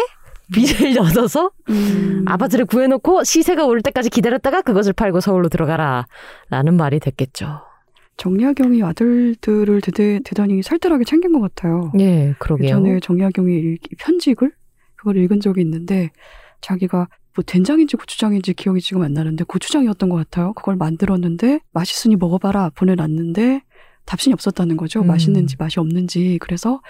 빚을 0.54 1.00
얻어서 1.00 1.52
음. 1.70 2.26
아파트를 2.28 2.66
구해놓고 2.66 3.24
시세가 3.24 3.66
오를 3.66 3.82
때까지 3.82 4.10
기다렸다가 4.10 4.62
그것을 4.62 4.92
팔고 4.92 5.22
서울로 5.22 5.48
들어가라. 5.48 6.06
라는 6.50 6.76
말이 6.76 7.00
됐겠죠. 7.00 7.62
정약용이 8.18 8.84
아들들을 8.84 9.80
대대, 9.80 10.20
대단히 10.26 10.62
살뜰하게 10.62 11.06
챙긴 11.06 11.32
것 11.32 11.40
같아요. 11.40 11.94
예, 12.00 12.36
그러게요. 12.40 12.66
예전에 12.68 13.00
정약용이 13.00 13.56
읽- 13.56 13.98
편집을 14.00 14.52
그걸 14.98 15.16
읽은 15.16 15.40
적이 15.40 15.62
있는데 15.62 16.12
자기가 16.60 17.08
뭐 17.36 17.44
된장인지 17.46 17.98
고추장인지 17.98 18.54
기억이 18.54 18.82
지금 18.82 19.02
안 19.02 19.14
나는데 19.14 19.44
고추장이었던 19.46 20.10
것 20.10 20.16
같아요. 20.18 20.54
그걸 20.54 20.76
만들었는데 20.76 21.60
맛있으니 21.72 22.16
먹어봐라 22.16 22.72
보내놨는데 22.76 23.62
답신이 24.06 24.34
없었다는 24.34 24.76
거죠. 24.76 25.00
음. 25.02 25.08
맛있는지 25.08 25.56
맛이 25.58 25.80
없는지 25.80 26.38
그래서 26.42 26.82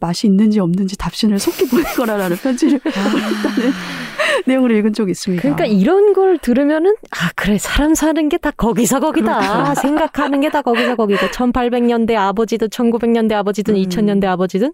맛이 0.00 0.26
있는지 0.26 0.58
없는지 0.58 0.96
답신을 0.96 1.38
속기 1.38 1.68
보내거라라는 1.68 2.36
편지를 2.38 2.78
보냈다는 2.82 3.72
내용을 4.46 4.70
읽은 4.76 4.94
적이 4.94 5.10
있습니다. 5.10 5.42
그러니까 5.42 5.66
이런 5.66 6.14
걸 6.14 6.38
들으면은 6.38 6.94
아 7.10 7.30
그래 7.36 7.58
사람 7.58 7.94
사는 7.94 8.26
게 8.30 8.38
다 8.38 8.50
거기서 8.50 9.00
거기다 9.00 9.38
그렇죠. 9.38 9.80
생각하는 9.82 10.40
게 10.40 10.48
다 10.48 10.62
거기서 10.62 10.96
거기고 10.96 11.26
1800년대 11.26 12.14
아버지든 12.14 12.68
1900년대 12.68 13.32
아버지든 13.34 13.74
음. 13.76 13.82
2000년대 13.82 14.24
아버지든 14.24 14.72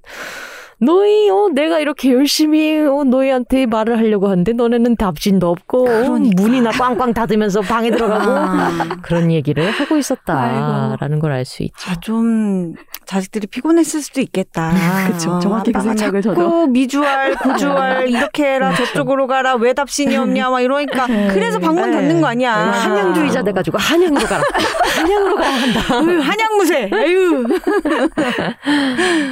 너희 0.80 1.28
어 1.28 1.48
내가 1.52 1.80
이렇게 1.80 2.12
열심히 2.12 2.76
어 2.78 3.02
너희한테 3.04 3.66
말을 3.66 3.98
하려고 3.98 4.28
하는데 4.28 4.52
너네는 4.52 4.96
답신도 4.96 5.48
없고 5.48 5.82
어, 5.82 5.84
그러니까. 5.84 6.40
문이나 6.42 6.70
꽝꽝 6.70 7.14
닫으면서 7.14 7.62
방에 7.62 7.90
들어가고 7.90 8.30
아, 8.30 8.88
그런 9.02 9.32
얘기를 9.32 9.68
하고 9.70 9.96
있었다라는 9.96 11.18
걸 11.18 11.32
알 11.32 11.44
수 11.44 11.62
있죠. 11.64 11.90
아, 11.90 11.94
좀 12.00 12.74
자식들이 13.08 13.46
피곤했을 13.46 14.02
수도 14.02 14.20
있겠다. 14.20 14.70
그쵸. 15.10 15.40
정확히 15.40 15.72
그 15.72 15.80
생각을 15.80 16.20
자꾸 16.20 16.34
저도. 16.34 16.66
미주알, 16.66 17.36
고주알 17.36 18.08
이렇게 18.12 18.44
해라 18.44 18.74
저쪽으로 18.74 19.26
가라 19.26 19.54
왜 19.54 19.72
답신이 19.72 20.14
없냐 20.14 20.50
막 20.50 20.60
이러니까 20.60 21.06
그래서 21.06 21.58
방문 21.58 21.90
네. 21.90 21.96
닫는 21.96 22.20
거 22.20 22.26
아니야. 22.26 22.52
한양주의자 22.54 23.42
돼가지고 23.44 23.78
한양으로 23.78 24.26
가라. 24.26 24.42
한양으로 24.98 25.36
가야 25.36 25.54
한다. 25.54 25.80
한양무새. 25.80 26.90
에휴. 26.92 27.46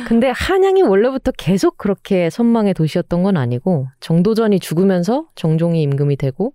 근데 0.08 0.30
한양이 0.34 0.80
원래부터 0.80 1.32
계속 1.36 1.76
그렇게 1.76 2.30
선망의 2.30 2.72
도시였던 2.72 3.22
건 3.24 3.36
아니고 3.36 3.88
정도전이 4.00 4.58
죽으면서 4.58 5.26
정종이 5.34 5.82
임금이 5.82 6.16
되고 6.16 6.54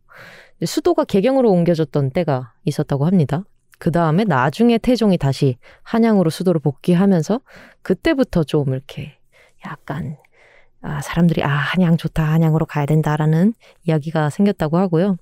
수도가 0.65 1.03
개경으로 1.03 1.51
옮겨졌던 1.51 2.11
때가 2.11 2.53
있었다고 2.65 3.05
합니다. 3.05 3.43
그 3.81 3.89
다음에 3.89 4.25
나중에 4.25 4.77
태종이 4.77 5.17
다시 5.17 5.57
한양으로 5.81 6.29
수도를 6.29 6.61
복귀하면서 6.61 7.41
그때부터 7.81 8.43
좀 8.43 8.75
이렇게 8.75 9.17
약간 9.65 10.17
아, 10.83 11.01
사람들이 11.01 11.41
아 11.43 11.47
한양 11.47 11.97
좋다 11.97 12.23
한양으로 12.23 12.67
가야 12.67 12.85
된다라는 12.85 13.55
이야기가 13.85 14.29
생겼다고 14.29 14.77
하고요. 14.77 15.17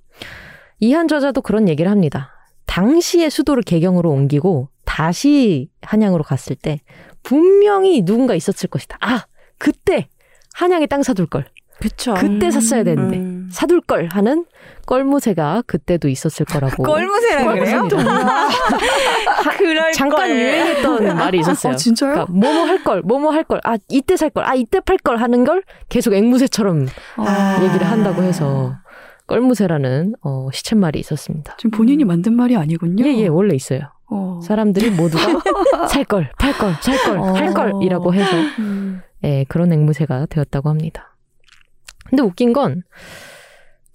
이한 0.81 1.07
저자도 1.07 1.41
그런 1.41 1.69
얘기를 1.69 1.89
합니다. 1.89 2.33
당시에 2.65 3.29
수도를 3.29 3.63
개경으로 3.63 4.11
옮기고 4.11 4.67
다시 4.83 5.69
한양으로 5.81 6.25
갔을 6.25 6.57
때 6.57 6.81
분명히 7.23 8.03
누군가 8.03 8.35
있었을 8.35 8.67
것이다. 8.67 8.97
아, 8.99 9.25
그때 9.57 10.09
한양에 10.55 10.85
땅 10.87 11.01
사둘 11.01 11.27
걸. 11.27 11.45
그쵸. 11.79 12.13
그때 12.13 12.51
샀어야 12.51 12.83
되는데. 12.83 13.19
음. 13.19 13.28
사둘 13.51 13.81
걸 13.81 14.09
하는 14.11 14.45
껄무새가 14.85 15.63
그때도 15.67 16.07
있었을 16.07 16.45
거라고. 16.45 16.83
껄무새라 16.83 17.53
그래요? 17.53 17.87
그럴 19.57 19.93
잠깐 19.93 20.29
걸. 20.29 20.37
유행했던 20.37 21.15
말이 21.17 21.39
있었어요. 21.39 21.73
어, 21.73 21.75
진짜요? 21.75 22.11
그러니까 22.11 22.33
뭐뭐 22.33 22.65
할 22.65 22.83
걸, 22.83 23.01
뭐뭐 23.01 23.31
할 23.31 23.43
걸, 23.43 23.61
아 23.63 23.77
이때 23.89 24.17
살 24.17 24.29
걸, 24.29 24.45
아 24.45 24.55
이때 24.55 24.79
팔 24.79 24.97
걸 24.97 25.17
하는 25.17 25.43
걸 25.43 25.63
계속 25.89 26.13
앵무새처럼 26.13 26.87
아. 27.17 27.59
얘기를 27.63 27.87
한다고 27.89 28.21
해서 28.23 28.75
껄무새라는 29.27 30.15
어, 30.23 30.49
시쳇말이 30.51 30.99
있었습니다. 30.99 31.55
지금 31.57 31.71
본인이 31.71 32.03
만든 32.03 32.33
말이 32.35 32.55
아니군요. 32.55 33.05
예예 33.05 33.27
원래 33.27 33.55
있어요. 33.55 33.81
어. 34.11 34.39
사람들이 34.43 34.89
모두가 34.89 35.23
살 35.87 36.03
걸, 36.03 36.31
팔 36.39 36.51
걸, 36.53 36.73
살 36.81 36.97
걸, 37.03 37.17
어. 37.19 37.33
할 37.33 37.53
걸이라고 37.53 38.13
해서 38.13 38.35
음. 38.59 39.01
예, 39.23 39.45
그런 39.47 39.71
앵무새가 39.71 40.25
되었다고 40.29 40.69
합니다. 40.69 41.15
근데 42.09 42.23
웃긴 42.23 42.53
건 42.53 42.81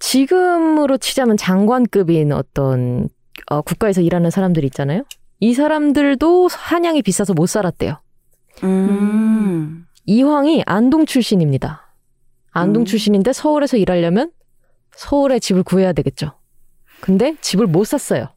지금으로 0.05 0.97
치자면 0.97 1.35
장관급인 1.35 2.31
어떤 2.31 3.09
어, 3.47 3.61
국가에서 3.61 4.01
일하는 4.01 4.29
사람들 4.29 4.63
있잖아요. 4.65 5.03
이 5.39 5.55
사람들도 5.55 6.47
한양이 6.51 7.01
비싸서 7.01 7.33
못 7.33 7.47
살았대요. 7.47 7.99
음. 8.63 9.87
이황이 10.05 10.61
안동 10.67 11.07
출신입니다. 11.07 11.91
안동 12.51 12.83
음. 12.83 12.85
출신인데 12.85 13.33
서울에서 13.33 13.77
일하려면 13.77 14.31
서울에 14.95 15.39
집을 15.39 15.63
구해야 15.63 15.91
되겠죠. 15.91 16.33
근데 17.01 17.35
집을 17.41 17.65
못 17.65 17.85
샀어요. 17.85 18.27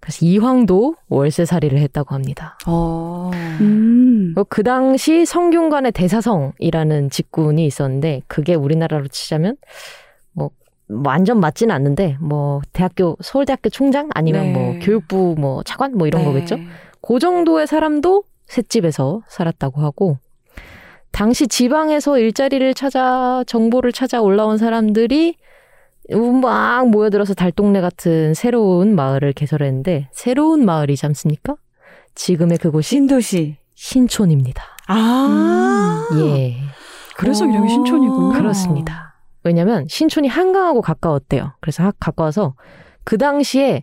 그래서 0.00 0.26
이황도 0.26 0.96
월세살이를 1.08 1.78
했다고 1.78 2.16
합니다. 2.16 2.58
어. 2.66 3.30
음. 3.60 4.34
어, 4.36 4.42
그 4.42 4.64
당시 4.64 5.24
성균관의 5.24 5.92
대사성이라는 5.92 7.10
직군이 7.10 7.64
있었는데 7.66 8.22
그게 8.26 8.54
우리나라로 8.54 9.06
치자면 9.08 9.56
뭐 10.32 10.50
완전 11.04 11.40
맞지는 11.40 11.74
않는데 11.74 12.16
뭐 12.20 12.60
대학교 12.72 13.16
서울대학교 13.20 13.70
총장 13.70 14.08
아니면 14.14 14.44
네. 14.44 14.52
뭐 14.52 14.78
교육부 14.80 15.34
뭐 15.38 15.62
차관 15.62 15.96
뭐 15.96 16.06
이런 16.06 16.22
네. 16.22 16.28
거겠죠. 16.28 16.56
그 17.00 17.18
정도의 17.18 17.66
사람도 17.66 18.24
셋집에서 18.46 19.22
살았다고 19.28 19.80
하고 19.80 20.18
당시 21.12 21.48
지방에서 21.48 22.18
일자리를 22.18 22.74
찾아 22.74 23.42
정보를 23.46 23.92
찾아 23.92 24.20
올라온 24.20 24.58
사람들이 24.58 25.36
막 26.42 26.88
모여들어서 26.88 27.34
달동네 27.34 27.80
같은 27.80 28.34
새로운 28.34 28.94
마을을 28.94 29.32
개설했는데 29.32 30.08
새로운 30.12 30.64
마을이지 30.64 31.06
않습니까? 31.06 31.56
지금의 32.14 32.58
그곳이 32.58 32.90
신도시. 32.90 33.56
신촌입니다. 33.74 34.62
아. 34.88 36.08
예, 36.16 36.56
그래서 37.16 37.44
어. 37.44 37.48
이름이 37.48 37.68
신촌이군요. 37.68 38.32
그렇습니다. 38.34 39.14
왜냐면 39.42 39.86
신촌이 39.88 40.28
한강하고 40.28 40.82
가까웠대요. 40.82 41.52
그래서 41.60 41.82
하- 41.84 41.92
가까워서 41.98 42.54
그 43.04 43.16
당시에 43.18 43.82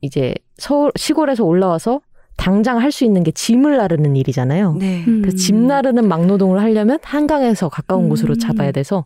이제 0.00 0.34
서울 0.56 0.92
시골에서 0.96 1.44
올라와서 1.44 2.00
당장 2.36 2.78
할 2.80 2.90
수 2.92 3.04
있는 3.04 3.22
게 3.22 3.30
짐을 3.30 3.76
나르는 3.76 4.16
일이잖아요. 4.16 4.74
네. 4.74 5.04
음. 5.06 5.22
그래서 5.22 5.36
짐 5.36 5.66
나르는 5.66 6.06
막노동을 6.08 6.60
하려면 6.60 6.98
한강에서 7.02 7.68
가까운 7.68 8.04
음. 8.04 8.08
곳으로 8.08 8.36
잡아야 8.36 8.70
돼서 8.72 9.04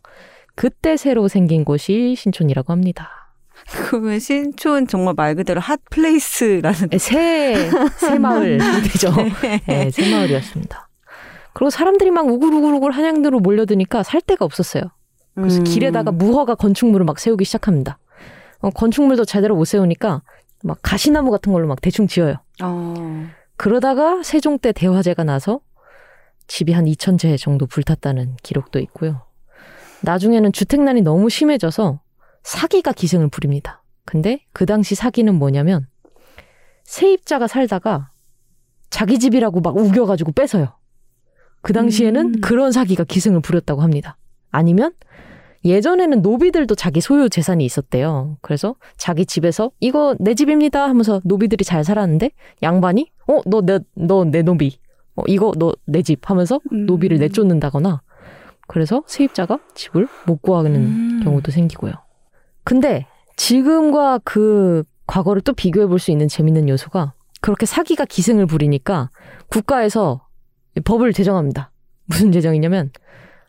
그때 0.55 0.97
새로 0.97 1.27
생긴 1.27 1.63
곳이 1.63 2.15
신촌이라고 2.17 2.73
합니다. 2.73 3.09
그러면 3.87 4.19
신촌 4.19 4.87
정말 4.87 5.13
말 5.15 5.35
그대로 5.35 5.59
핫 5.61 5.79
플레이스라는. 5.91 6.89
새, 6.97 7.69
새 7.97 8.17
마을 8.17 8.57
되죠. 8.91 9.11
네, 9.67 9.89
새 9.91 10.09
마을이었습니다. 10.11 10.87
그리고 11.53 11.69
사람들이 11.69 12.09
막 12.11 12.27
우글우글우글 12.27 12.91
한양대로 12.91 13.39
몰려드니까 13.39 14.01
살 14.03 14.21
데가 14.21 14.43
없었어요. 14.45 14.83
그래서 15.41 15.59
음. 15.59 15.63
길에다가 15.63 16.11
무허가 16.11 16.55
건축물을 16.55 17.05
막 17.05 17.19
세우기 17.19 17.45
시작합니다. 17.45 17.97
어, 18.59 18.69
건축물도 18.69 19.25
제대로 19.25 19.55
못 19.55 19.65
세우니까 19.65 20.21
막 20.63 20.79
가시나무 20.81 21.31
같은 21.31 21.53
걸로 21.53 21.67
막 21.67 21.81
대충 21.81 22.07
지어요. 22.07 22.35
어. 22.61 23.27
그러다가 23.55 24.23
세종 24.23 24.59
때 24.59 24.71
대화재가 24.71 25.23
나서 25.23 25.61
집이 26.47 26.73
한 26.73 26.85
2,000채 26.85 27.39
정도 27.39 27.65
불탔다는 27.67 28.35
기록도 28.41 28.79
있고요. 28.79 29.25
나중에는 30.01 30.51
주택난이 30.51 31.01
너무 31.01 31.29
심해져서 31.29 32.01
사기가 32.43 32.91
기승을 32.91 33.29
부립니다. 33.29 33.83
근데 34.05 34.43
그 34.53 34.65
당시 34.65 34.95
사기는 34.95 35.33
뭐냐면 35.35 35.87
세입자가 36.85 37.47
살다가 37.47 38.09
자기 38.89 39.19
집이라고 39.19 39.61
막 39.61 39.77
우겨가지고 39.77 40.31
뺏어요. 40.31 40.75
그 41.61 41.73
당시에는 41.73 42.25
음. 42.25 42.41
그런 42.41 42.71
사기가 42.71 43.03
기승을 43.03 43.41
부렸다고 43.41 43.81
합니다. 43.81 44.17
아니면 44.49 44.93
예전에는 45.65 46.21
노비들도 46.21 46.75
자기 46.75 47.01
소유 47.01 47.29
재산이 47.29 47.65
있었대요. 47.65 48.37
그래서 48.41 48.75
자기 48.97 49.25
집에서 49.25 49.71
이거 49.79 50.15
내 50.19 50.33
집입니다 50.33 50.83
하면서 50.87 51.19
노비들이 51.25 51.65
잘 51.65 51.83
살았는데 51.83 52.31
양반이 52.63 53.11
어 53.27 53.41
너 53.45 53.61
내 53.61 53.79
너 53.95 54.23
내 54.25 54.41
노비 54.41 54.79
어 55.15 55.23
이거 55.27 55.51
너 55.57 55.73
내 55.85 56.01
집 56.01 56.29
하면서 56.29 56.59
음. 56.71 56.85
노비를 56.85 57.17
내쫓는다거나 57.17 58.01
그래서 58.67 59.03
세입자가 59.07 59.59
집을 59.75 60.07
못 60.25 60.41
구하는 60.41 60.75
음. 60.75 61.21
경우도 61.23 61.51
생기고요. 61.51 61.93
근데 62.63 63.05
지금과 63.35 64.19
그 64.23 64.83
과거를 65.07 65.41
또 65.41 65.53
비교해 65.53 65.87
볼 65.87 65.99
수 65.99 66.11
있는 66.11 66.27
재밌는 66.27 66.69
요소가 66.69 67.13
그렇게 67.41 67.65
사기가 67.65 68.05
기승을 68.05 68.45
부리니까 68.45 69.09
국가에서 69.49 70.25
법을 70.85 71.13
제정합니다. 71.13 71.71
무슨 72.05 72.31
제정이냐면 72.31 72.91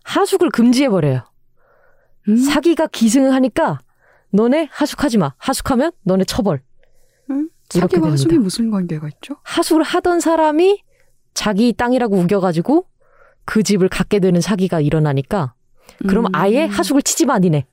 하숙을 0.04 0.50
금지해 0.50 0.88
버려요. 0.88 1.22
음? 2.28 2.36
사기가 2.36 2.86
기승을 2.86 3.32
하니까 3.34 3.80
너네 4.30 4.68
하숙하지 4.70 5.18
마. 5.18 5.34
하숙하면 5.38 5.92
너네 6.02 6.24
처벌. 6.24 6.62
이렇게 7.74 7.96
사기와 7.96 8.12
하숙이. 8.12 8.38
무슨 8.38 8.70
관계가 8.70 9.08
있죠? 9.08 9.36
하숙을 9.44 9.82
하던 9.84 10.18
사람이 10.20 10.82
자기 11.34 11.72
땅이라고 11.72 12.16
우겨가지고 12.16 12.86
그 13.44 13.62
집을 13.62 13.88
갖게 13.88 14.18
되는 14.18 14.40
사기가 14.40 14.80
일어나니까 14.80 15.54
그럼 16.08 16.26
음. 16.26 16.30
아예 16.32 16.64
하숙을 16.64 17.02
치지 17.02 17.26
마 17.26 17.38
니네. 17.38 17.66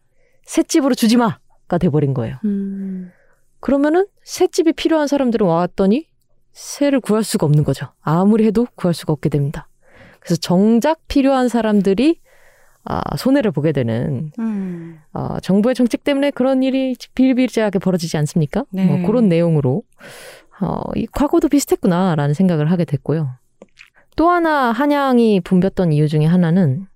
새 0.45 0.63
집으로 0.63 0.93
주지 0.93 1.17
마가 1.17 1.77
돼버린 1.79 2.13
거예요. 2.13 2.37
음. 2.45 3.11
그러면은 3.59 4.05
새 4.23 4.47
집이 4.47 4.73
필요한 4.73 5.07
사람들은 5.07 5.45
와왔더니 5.47 6.07
새를 6.53 6.99
구할 6.99 7.23
수가 7.23 7.45
없는 7.47 7.63
거죠. 7.63 7.87
아무리 8.01 8.45
해도 8.45 8.67
구할 8.75 8.93
수가 8.93 9.13
없게 9.13 9.29
됩니다. 9.29 9.67
그래서 10.19 10.35
정작 10.39 10.99
필요한 11.07 11.47
사람들이 11.49 12.19
아, 12.89 13.17
손해를 13.17 13.51
보게 13.51 13.73
되는 13.73 14.31
음. 14.39 14.99
아, 15.11 15.39
정부의 15.41 15.75
정책 15.75 16.03
때문에 16.03 16.31
그런 16.31 16.63
일이 16.63 16.95
비일비재하게 17.15 17.79
벌어지지 17.79 18.17
않습니까? 18.17 18.63
네. 18.69 18.85
뭐 18.85 19.05
그런 19.05 19.27
내용으로 19.27 19.83
어, 20.61 20.81
이 20.95 21.05
과거도 21.11 21.49
비슷했구나라는 21.49 22.33
생각을 22.33 22.71
하게 22.71 22.85
됐고요. 22.85 23.29
또 24.15 24.29
하나 24.29 24.71
한양이 24.71 25.41
붐볐던 25.41 25.91
이유 25.91 26.07
중에 26.07 26.25
하나는 26.25 26.87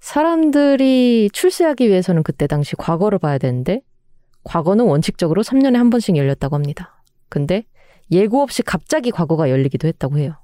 사람들이 0.00 1.30
출세하기 1.32 1.88
위해서는 1.88 2.22
그때 2.22 2.46
당시 2.46 2.76
과거를 2.76 3.18
봐야 3.18 3.38
되는데 3.38 3.80
과거는 4.44 4.84
원칙적으로 4.86 5.42
3년에 5.42 5.76
한 5.76 5.90
번씩 5.90 6.16
열렸다고 6.16 6.56
합니다. 6.56 7.02
근데 7.28 7.64
예고 8.10 8.42
없이 8.42 8.62
갑자기 8.62 9.10
과거가 9.10 9.50
열리기도 9.50 9.86
했다고 9.86 10.18
해요. 10.18 10.34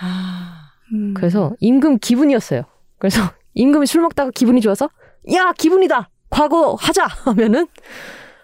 아. 0.00 0.70
음. 0.92 1.14
그래서 1.14 1.54
임금 1.60 1.98
기분이었어요. 1.98 2.62
그래서 2.98 3.20
임금이 3.54 3.86
술 3.86 4.00
먹다가 4.02 4.30
기분이 4.34 4.60
좋아서 4.60 4.88
야 5.32 5.52
기분이다 5.56 6.08
과거 6.30 6.74
하자 6.74 7.06
하면은 7.26 7.66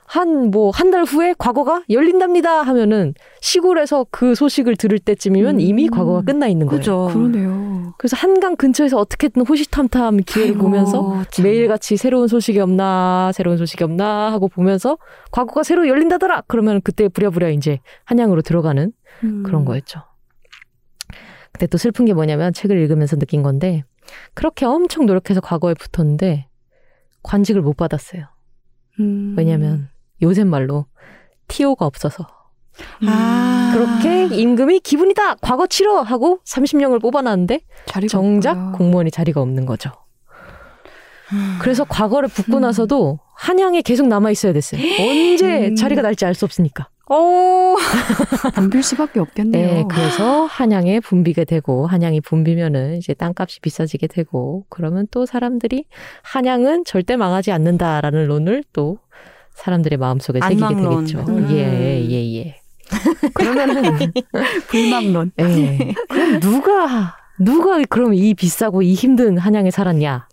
한 0.07 0.51
뭐 0.51 0.73
한 0.73 0.91
달 0.91 1.05
후에 1.05 1.35
과거가 1.39 1.85
열린답니다 1.89 2.63
하면은 2.63 3.15
시골에서 3.43 4.07
그 4.11 4.35
소식을 4.35 4.75
들을 4.75 4.99
때쯤이면 4.99 5.57
음. 5.57 5.61
이미 5.61 5.89
과거가 5.89 6.23
끝나 6.23 6.49
있는 6.49 6.67
거예요. 6.67 6.79
그죠. 6.81 7.09
그러네요. 7.13 7.95
그래서 7.97 8.17
한강 8.17 8.57
근처에서 8.57 8.99
어떻게든 8.99 9.47
호시탐탐 9.47 10.17
기회를 10.27 10.55
아이고, 10.55 10.63
보면서 10.65 11.23
참. 11.31 11.45
매일같이 11.45 11.97
새로운 11.97 12.27
소식이 12.27 12.59
없나 12.59 13.31
새로운 13.35 13.57
소식이 13.57 13.85
없나 13.85 14.33
하고 14.33 14.49
보면서 14.49 14.99
과거가 15.31 15.63
새로 15.63 15.87
열린다더라 15.87 16.43
그러면 16.49 16.81
그때 16.83 17.07
부랴부랴 17.09 17.51
이제 17.51 17.79
한양으로 18.05 18.43
들어가는 18.43 18.93
음. 19.23 19.43
그런 19.45 19.65
거였죠. 19.65 20.01
근데 21.53 21.67
또 21.69 21.79
슬픈 21.79 22.05
게 22.05 22.15
뭐냐면 22.15 22.53
책을 22.53 22.77
읽으면서 22.79 23.15
느낀 23.17 23.43
건데 23.45 23.85
그렇게 24.35 24.65
엄청 24.67 25.07
노력해서 25.07 25.41
과거에 25.41 25.75
붙었는데 25.75 26.49
관직을 27.23 27.63
못 27.63 27.77
받았어요. 27.77 28.27
음. 29.01 29.35
왜냐면 29.37 29.89
요새 30.23 30.45
말로 30.45 30.87
티오가 31.49 31.87
없어서 31.87 32.27
아. 33.07 33.73
그렇게 33.75 34.27
임금이 34.35 34.81
기분이다 34.81 35.37
과거 35.37 35.67
치러 35.67 36.01
하고 36.01 36.41
30명을 36.47 37.01
뽑아놨는데 37.01 37.61
정작 38.09 38.51
없구나. 38.53 38.73
공무원이 38.73 39.11
자리가 39.11 39.41
없는 39.41 39.67
거죠. 39.67 39.91
그래서 41.61 41.85
과거를 41.85 42.29
붙고 42.29 42.57
음. 42.57 42.63
나서도 42.63 43.21
한양에 43.37 43.83
계속 43.83 44.09
남아 44.09 44.31
있어야 44.33 44.53
됐어요. 44.53 44.81
언제 45.01 45.69
음. 45.69 45.77
자리가 45.77 46.03
날지 46.03 46.25
알 46.25 46.35
수 46.35 46.45
없으니까. 46.45 46.89
오. 47.11 47.77
붐빌 48.55 48.83
수밖에 48.85 49.19
없겠네요. 49.21 49.67
네, 49.75 49.85
그래서 49.91 50.45
한양에 50.45 51.01
붐비게 51.01 51.45
되고 51.45 51.87
한양이 51.89 52.21
붐비면은 52.21 52.99
이제 52.99 53.15
땅값이 53.15 53.61
비싸지게 53.61 54.07
되고 54.07 54.65
그러면 54.69 55.09
또 55.11 55.27
사람들이 55.27 55.87
한양은 56.23 56.85
절대 56.85 57.17
망하지 57.17 57.51
않는다라는 57.51 58.27
론을 58.29 58.63
또 58.73 58.99
사람들의 59.55 59.99
마음속에 59.99 60.39
새기게. 60.41 60.67
되겠죠. 60.77 61.25
음. 61.29 61.49
예, 61.51 62.01
예, 62.09 62.35
예. 62.37 62.57
그러면은 63.35 63.83
불망론. 64.69 65.33
예. 65.41 65.95
그럼 66.09 66.41
누가 66.41 67.17
누가 67.39 67.83
그럼 67.89 68.15
이 68.15 68.35
비싸고 68.35 68.83
이 68.83 68.95
힘든 68.95 69.37
한양에 69.37 69.71
살았냐? 69.71 70.29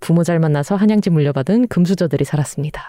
부모 0.00 0.24
잘 0.24 0.40
만나서 0.40 0.76
한양집 0.76 1.12
물려받은 1.12 1.68
금수저들이 1.68 2.24
살았습니다. 2.24 2.82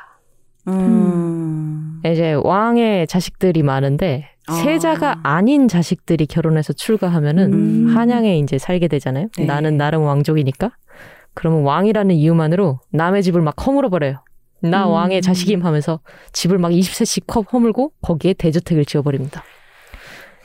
음. 0.67 1.62
이제 2.11 2.33
왕의 2.33 3.07
자식들이 3.07 3.63
많은데 3.63 4.29
아. 4.47 4.53
세자가 4.53 5.21
아 5.23 5.41
닌 5.41 5.67
자식들이 5.67 6.25
결혼해서 6.25 6.73
출가하면은 6.73 7.53
음. 7.53 7.97
한양에 7.97 8.37
이제 8.39 8.57
살게 8.57 8.87
되잖아요. 8.87 9.27
네. 9.37 9.45
나는 9.45 9.77
나름 9.77 10.03
왕족이니까. 10.03 10.71
그러면 11.33 11.63
왕이라는 11.63 12.13
이유만으로 12.15 12.79
남의 12.91 13.23
집을 13.23 13.41
막 13.41 13.55
허물어 13.65 13.89
버려요. 13.89 14.23
나 14.61 14.85
음. 14.85 14.91
왕의 14.91 15.21
자식임 15.21 15.65
하면서 15.65 15.99
집을 16.31 16.57
막 16.57 16.69
20세씩 16.71 17.23
컵 17.27 17.51
허물고 17.51 17.91
거기에 18.01 18.33
대저택을 18.33 18.85
지어버립니다. 18.85 19.43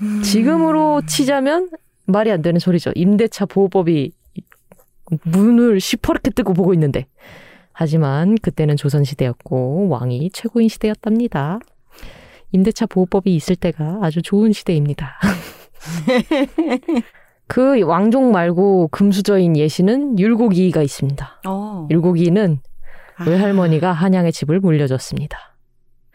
음. 0.03 0.23
지금으로 0.23 1.03
치자면 1.07 1.71
말이 2.07 2.31
안 2.33 2.41
되는 2.43 2.59
소리죠. 2.59 2.93
임대차 2.95 3.47
보호법이 3.47 4.13
문을 5.25 5.81
시퍼렇게 5.81 6.31
뜨고 6.31 6.55
보고 6.55 6.73
있는데. 6.75 7.07
하지만 7.81 8.35
그때는 8.43 8.77
조선시대였고 8.77 9.87
왕이 9.89 10.31
최고인 10.33 10.69
시대였답니다. 10.69 11.61
임대차 12.51 12.87
보호법이 12.87 13.33
있을 13.37 13.55
때가 13.55 14.01
아주 14.03 14.21
좋은 14.21 14.53
시대입니다. 14.53 15.17
그 17.47 17.81
왕족 17.83 18.33
말고 18.33 18.89
금수저인 18.89 19.57
예시는 19.57 20.19
율곡이가 20.19 20.83
있습니다. 20.83 21.43
어. 21.47 21.87
율곡이는 21.89 22.59
아. 23.19 23.25
외할머니가 23.25 23.93
한양의 23.93 24.33
집을 24.33 24.59
물려줬습니다. 24.59 25.39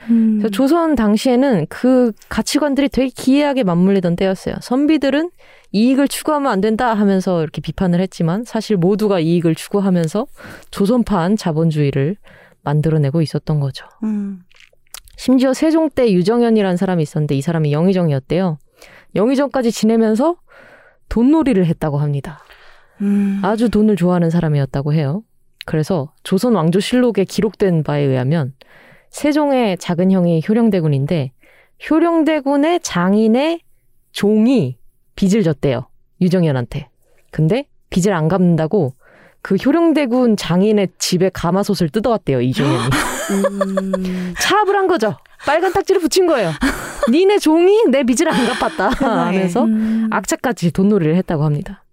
음. 0.10 0.42
조선 0.52 0.96
당시에는 0.96 1.68
그 1.70 2.12
가치관들이 2.28 2.90
되게 2.90 3.08
기이하게 3.08 3.64
맞물리던 3.64 4.18
때였어요. 4.18 4.56
선비들은 4.60 5.30
이익을 5.74 6.08
추구하면 6.08 6.52
안 6.52 6.62
된다 6.62 6.94
하면서 6.94 7.42
이렇게 7.42 7.60
비판을 7.60 8.00
했지만 8.00 8.44
사실 8.46 8.78
모두가 8.78 9.20
이익을 9.20 9.56
추구하면서 9.56 10.28
조선판 10.72 11.36
자본주의를 11.36 12.16
만들어내고 12.62 13.22
있었던 13.22 13.60
거죠. 13.60 13.86
음. 14.04 14.44
심지어 15.18 15.54
세종 15.54 15.90
때 15.90 16.12
유정현이라는 16.12 16.78
사람이 16.78 17.02
있었는데 17.04 17.36
이 17.36 17.42
사람이 17.42 17.74
영의정이었대요. 17.74 18.60
영의정까지 19.16 19.72
지내면서 19.72 20.38
돈놀이를 21.10 21.66
했다고 21.66 21.98
합니다. 21.98 22.40
음. 23.02 23.40
아주 23.44 23.70
돈을 23.70 23.96
좋아하는 23.96 24.30
사람이었다고 24.30 24.94
해요. 24.94 25.24
그래서 25.66 26.14
조선 26.24 26.54
왕조실록에 26.54 27.26
기록된 27.26 27.84
바에 27.84 28.04
의하면 28.04 28.54
세종의 29.10 29.78
작은 29.80 30.12
형이 30.12 30.44
효령대군인데 30.48 31.32
효령대군의 31.90 32.82
장인의 32.82 33.62
종이 34.12 34.78
빚을 35.16 35.44
졌대요. 35.44 35.88
유정현한테. 36.22 36.90
근데 37.32 37.66
빚을 37.90 38.14
안 38.14 38.28
갚는다고 38.28 38.94
그 39.42 39.56
효령대군 39.56 40.38
장인의 40.38 40.90
집에 40.98 41.30
가마솥을 41.30 41.90
뜯어왔대요. 41.90 42.42
이종현이. 42.42 42.84
음. 43.32 44.34
차압을 44.40 44.76
한 44.76 44.88
거죠. 44.88 45.18
빨간 45.46 45.74
딱지를 45.74 46.00
붙인 46.00 46.26
거예요. 46.28 46.52
니네 47.12 47.40
종이 47.40 47.84
내 47.92 48.04
빚을 48.04 48.30
안 48.30 48.46
갚았다. 48.48 48.90
하면서 49.26 49.66
음. 49.66 50.08
악착같이 50.12 50.72
돈놀이를 50.72 51.16
했다고 51.18 51.44
합니다. 51.44 51.84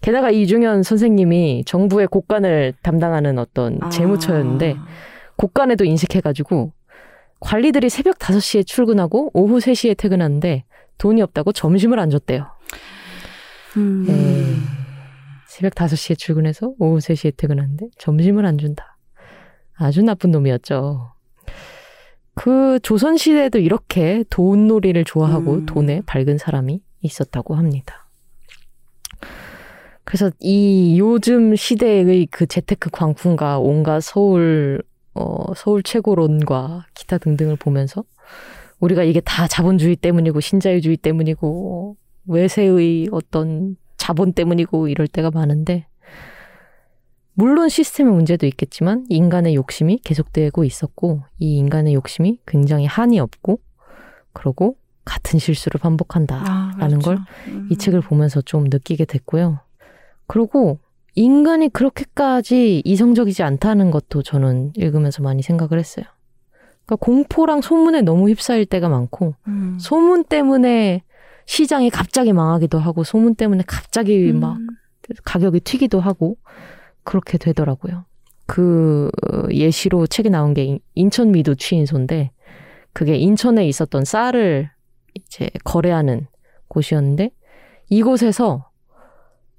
게다가 0.00 0.30
이중현 0.30 0.82
선생님이 0.82 1.64
정부의 1.66 2.06
곳간을 2.06 2.74
담당하는 2.82 3.38
어떤 3.38 3.78
아. 3.82 3.88
재무처였는데 3.90 4.76
곳간에도 5.36 5.84
인식해가지고 5.84 6.72
관리들이 7.40 7.90
새벽 7.90 8.18
5시에 8.18 8.66
출근하고 8.66 9.30
오후 9.34 9.58
3시에 9.58 9.96
퇴근하는데 9.96 10.64
돈이 10.98 11.20
없다고 11.22 11.52
점심을 11.52 11.98
안 11.98 12.08
줬대요. 12.08 12.46
음. 13.76 14.06
예. 14.08 14.76
새벽 15.46 15.74
5시에 15.74 16.18
출근해서 16.18 16.72
오후 16.78 16.98
3시에 16.98 17.36
퇴근하는데 17.36 17.88
점심을 17.98 18.44
안 18.44 18.58
준다. 18.58 18.98
아주 19.74 20.02
나쁜 20.02 20.30
놈이었죠. 20.30 21.12
그 22.34 22.78
조선시대에도 22.82 23.58
이렇게 23.58 24.24
돈놀이를 24.28 25.04
좋아하고 25.04 25.54
음. 25.54 25.66
돈에 25.66 26.02
밝은 26.04 26.38
사람이 26.38 26.82
있었다고 27.00 27.54
합니다. 27.54 28.08
그래서 30.04 30.30
이 30.40 30.98
요즘 30.98 31.56
시대의 31.56 32.26
그 32.26 32.46
재테크 32.46 32.90
광풍과 32.90 33.58
온갖 33.58 34.00
서울, 34.02 34.82
어, 35.14 35.54
서울 35.54 35.82
최고론과 35.82 36.86
기타 36.94 37.18
등등을 37.18 37.56
보면서 37.56 38.04
우리가 38.78 39.02
이게 39.02 39.20
다 39.20 39.48
자본주의 39.48 39.96
때문이고 39.96 40.40
신자유주의 40.40 40.98
때문이고 40.98 41.96
외세의 42.26 43.08
어떤 43.12 43.76
자본 43.96 44.32
때문이고 44.32 44.88
이럴 44.88 45.08
때가 45.08 45.30
많은데 45.30 45.86
물론 47.34 47.68
시스템의 47.68 48.14
문제도 48.14 48.46
있겠지만 48.46 49.04
인간의 49.08 49.54
욕심이 49.54 49.98
계속되고 49.98 50.64
있었고 50.64 51.22
이 51.38 51.56
인간의 51.58 51.94
욕심이 51.94 52.40
굉장히 52.46 52.86
한이 52.86 53.20
없고 53.20 53.60
그러고 54.32 54.76
같은 55.04 55.38
실수를 55.38 55.78
반복한다. 55.78 56.42
아, 56.46 56.72
라는 56.78 56.98
걸 56.98 57.18
음. 57.48 57.68
이 57.70 57.76
책을 57.76 58.00
보면서 58.00 58.40
좀 58.40 58.64
느끼게 58.64 59.04
됐고요. 59.04 59.60
그리고 60.26 60.78
인간이 61.14 61.68
그렇게까지 61.68 62.82
이성적이지 62.84 63.42
않다는 63.42 63.90
것도 63.90 64.22
저는 64.22 64.72
읽으면서 64.74 65.22
많이 65.22 65.42
생각을 65.42 65.78
했어요. 65.78 66.04
그러니까 66.84 66.96
공포랑 67.04 67.62
소문에 67.62 68.02
너무 68.02 68.28
휩싸일 68.28 68.66
때가 68.66 68.88
많고 68.88 69.34
음. 69.46 69.76
소문 69.80 70.24
때문에 70.24 71.02
시장이 71.46 71.90
갑자기 71.90 72.32
망하기도 72.32 72.78
하고 72.78 73.04
소문 73.04 73.34
때문에 73.34 73.64
갑자기 73.66 74.30
음. 74.30 74.40
막 74.40 74.58
가격이 75.24 75.60
튀기도 75.60 76.00
하고 76.00 76.36
그렇게 77.04 77.38
되더라고요. 77.38 78.04
그 78.46 79.10
예시로 79.50 80.06
책에 80.06 80.28
나온 80.28 80.54
게 80.54 80.64
인- 80.64 80.80
인천 80.94 81.30
미도 81.32 81.54
취인소인데 81.54 82.30
그게 82.92 83.16
인천에 83.16 83.66
있었던 83.66 84.04
쌀을 84.04 84.70
이제 85.14 85.48
거래하는 85.64 86.26
곳이었는데 86.68 87.30
이곳에서 87.88 88.70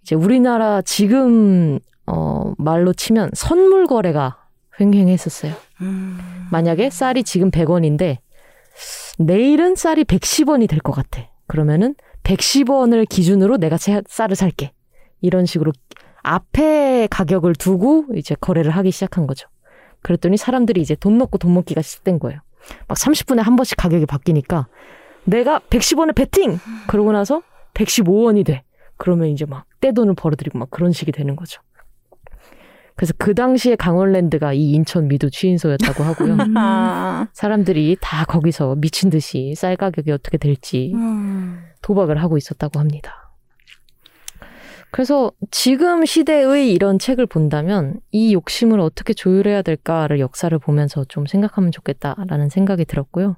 이제 0.02 0.16
우리나라 0.16 0.82
지금 0.82 1.80
어 2.06 2.54
말로 2.58 2.94
치면 2.94 3.32
선물 3.34 3.88
거래가 3.88 4.46
횡행했었어요. 4.80 5.54
음. 5.82 6.18
만약에 6.52 6.90
쌀이 6.90 7.24
지금 7.24 7.50
100원인데 7.52 8.18
내일은 9.20 9.76
쌀이 9.76 10.04
110원이 10.04 10.70
될 10.70 10.80
것 10.80 10.92
같아. 10.94 11.28
그러면은 11.48 11.96
110원을 12.24 13.08
기준으로 13.08 13.58
내가 13.58 13.78
새- 13.78 14.02
쌀을 14.08 14.36
살게. 14.36 14.72
이런 15.22 15.46
식으로 15.46 15.72
앞에 16.24 17.08
가격을 17.10 17.56
두고 17.56 18.06
이제 18.16 18.36
거래를 18.40 18.72
하기 18.72 18.92
시작한 18.92 19.28
거죠. 19.28 19.48
그랬더니 20.02 20.38
사람들이 20.38 20.82
이제 20.82 20.96
돈 20.96 21.18
넣고 21.18 21.38
돈 21.38 21.54
먹기가 21.54 21.82
시작된 21.82 22.20
거예요. 22.20 22.40
막 22.88 22.98
30분에 22.98 23.38
한 23.42 23.56
번씩 23.56 23.78
가격이 23.78 24.06
바뀌니까 24.06 24.68
내가 25.24 25.60
110원에 25.60 26.14
베팅! 26.16 26.60
그러고 26.88 27.12
나서 27.12 27.42
115원이 27.74 28.46
돼. 28.46 28.64
그러면 28.98 29.30
이제 29.30 29.46
막 29.46 29.66
떼돈을 29.82 30.16
벌어들이고 30.16 30.58
막 30.58 30.70
그런 30.70 30.92
식이 30.92 31.12
되는 31.12 31.36
거죠. 31.36 31.62
그래서 32.98 33.14
그 33.18 33.36
당시에 33.36 33.76
강원랜드가 33.76 34.54
이 34.54 34.72
인천 34.72 35.08
미도 35.08 35.30
취인소였다고 35.30 36.04
하고요. 36.04 36.34
음. 36.34 36.58
아. 36.58 37.28
사람들이 37.32 37.96
다 38.02 38.26
거기서 38.26 38.76
미친 38.76 39.12
듯이 39.12 39.54
쌀 39.56 39.78
가격이 39.78 40.12
어떻게 40.12 40.38
될지 40.38 40.92
음. 40.96 41.64
도박을 41.84 42.22
하고 42.22 42.38
있었다고 42.38 42.80
합니다. 42.80 43.32
그래서 44.90 45.32
지금 45.52 46.06
시대의 46.06 46.74
이런 46.74 46.98
책을 46.98 47.28
본다면 47.28 48.00
이 48.12 48.34
욕심을 48.34 48.80
어떻게 48.80 49.14
조율해야 49.14 49.62
될까를 49.62 50.20
역사를 50.20 50.58
보면서 50.58 51.06
좀 51.06 51.28
생각하면 51.28 51.72
좋겠다라는 51.72 52.50
생각이 52.50 52.86
들었고요. 52.86 53.38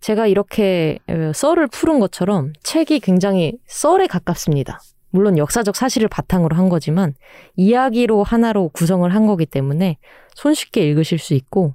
제가 0.00 0.28
이렇게 0.28 1.00
썰을 1.34 1.66
푸른 1.68 1.98
것처럼 1.98 2.52
책이 2.62 3.00
굉장히 3.00 3.58
썰에 3.66 4.06
가깝습니다. 4.06 4.78
물론 5.16 5.38
역사적 5.38 5.76
사실을 5.76 6.08
바탕으로 6.08 6.54
한 6.56 6.68
거지만 6.68 7.14
이야기로 7.56 8.22
하나로 8.22 8.68
구성을 8.68 9.08
한 9.14 9.26
거기 9.26 9.46
때문에 9.46 9.96
손쉽게 10.34 10.82
읽으실 10.82 11.18
수 11.18 11.32
있고 11.32 11.74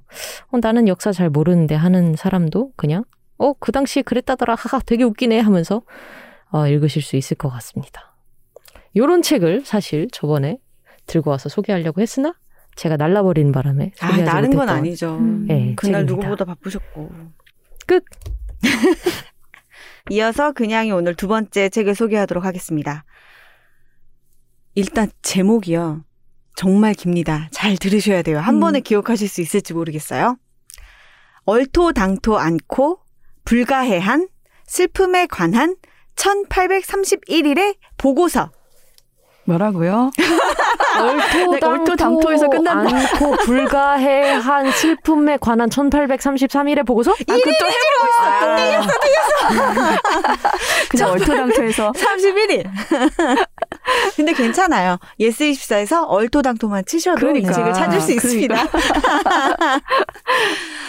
어, 0.52 0.58
나는 0.62 0.86
역사 0.86 1.10
잘 1.10 1.28
모르는데 1.28 1.74
하는 1.74 2.14
사람도 2.14 2.70
그냥 2.76 3.02
어, 3.38 3.52
그 3.54 3.72
당시에 3.72 4.02
그랬다더라. 4.02 4.54
하하, 4.54 4.78
되게 4.78 5.02
웃기네 5.02 5.40
하면서 5.40 5.82
어, 6.52 6.68
읽으실 6.68 7.02
수 7.02 7.16
있을 7.16 7.36
것 7.36 7.48
같습니다. 7.48 8.14
요런 8.94 9.22
책을 9.22 9.62
사실 9.64 10.08
저번에 10.12 10.58
들고 11.06 11.30
와서 11.30 11.48
소개하려고 11.48 12.00
했으나 12.00 12.34
제가 12.76 12.96
날라버리는 12.96 13.50
바람에 13.50 13.90
아, 14.00 14.16
나른 14.18 14.50
건 14.50 14.68
아니죠. 14.68 15.16
음. 15.16 15.46
네, 15.48 15.74
그날 15.74 16.02
책입니다. 16.02 16.28
누구보다 16.28 16.44
바쁘셨고. 16.44 17.10
끝. 17.88 18.04
이어서 20.10 20.52
그냥이 20.52 20.92
오늘 20.92 21.16
두 21.16 21.26
번째 21.26 21.68
책을 21.68 21.96
소개하도록 21.96 22.44
하겠습니다. 22.44 23.04
일단 24.74 25.10
제목이요. 25.22 26.04
정말 26.56 26.94
깁니다. 26.94 27.48
잘 27.52 27.76
들으셔야 27.76 28.22
돼요. 28.22 28.38
한 28.38 28.56
음. 28.56 28.60
번에 28.60 28.80
기억하실 28.80 29.28
수 29.28 29.40
있을지 29.40 29.74
모르겠어요. 29.74 30.36
얼토당토 31.44 32.38
않고 32.38 33.00
불가해한 33.44 34.28
슬픔에 34.66 35.26
관한 35.26 35.76
1831일의 36.16 37.76
보고서. 37.96 38.52
뭐라고요? 39.44 40.10
얼토당토 41.00 41.52
내가 41.52 41.68
얼토당토에서 41.68 42.48
끝난다. 42.48 42.96
않고 42.96 43.36
불가해한 43.44 44.70
슬픔에 44.72 45.38
관한 45.40 45.68
1833일의 45.70 46.86
보고서? 46.86 47.12
아, 47.12 47.14
그또 47.14 47.48
해보고 47.48 48.08
있어요. 48.10 48.82
그냥 50.90 51.10
얼토당토에서 51.10 51.92
31일. 51.92 52.68
근데 54.16 54.32
괜찮아요. 54.32 54.98
예스24에서 55.18 56.04
얼토당토만 56.08 56.84
치셔도 56.84 57.18
그러니까, 57.18 57.50
이 57.50 57.54
책을 57.54 57.72
찾을 57.72 58.00
수 58.00 58.12
있습니다. 58.12 58.54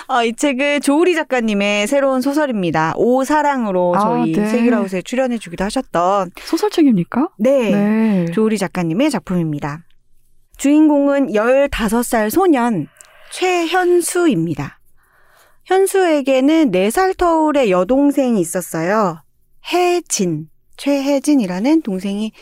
어, 0.09 0.23
이 0.23 0.35
책은 0.35 0.81
조우리 0.81 1.15
작가님의 1.15 1.87
새로운 1.87 2.21
소설입니다. 2.21 2.93
오사랑으로 2.97 3.95
아, 3.95 3.99
저희 3.99 4.33
네. 4.33 4.45
세기라우스에 4.45 5.01
출연해주기도 5.01 5.63
하셨던 5.63 6.31
소설책입니까? 6.41 7.29
네, 7.37 7.71
네. 7.71 8.25
조우리 8.43 8.57
작가님의 8.57 9.09
작품입니다. 9.09 9.85
주인공은 10.57 11.27
15살 11.27 12.29
소년 12.29 12.87
최현수입니다. 13.31 14.79
현수에게는 15.63 16.71
4살 16.71 17.17
터울의 17.17 17.71
여동생이 17.71 18.41
있었어요. 18.41 19.23
혜진, 19.71 20.49
최혜진이라는 20.75 21.83
동생이 21.83 22.33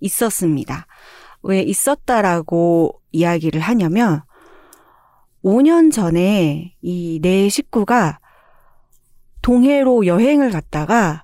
있었습니다. 0.00 0.88
왜 1.44 1.60
있었다라고 1.60 3.00
이야기를 3.12 3.60
하냐면 3.60 4.22
5년 5.44 5.92
전에 5.92 6.74
이 6.82 7.20
네 7.22 7.48
식구가 7.48 8.18
동해로 9.40 10.06
여행을 10.06 10.50
갔다가 10.50 11.22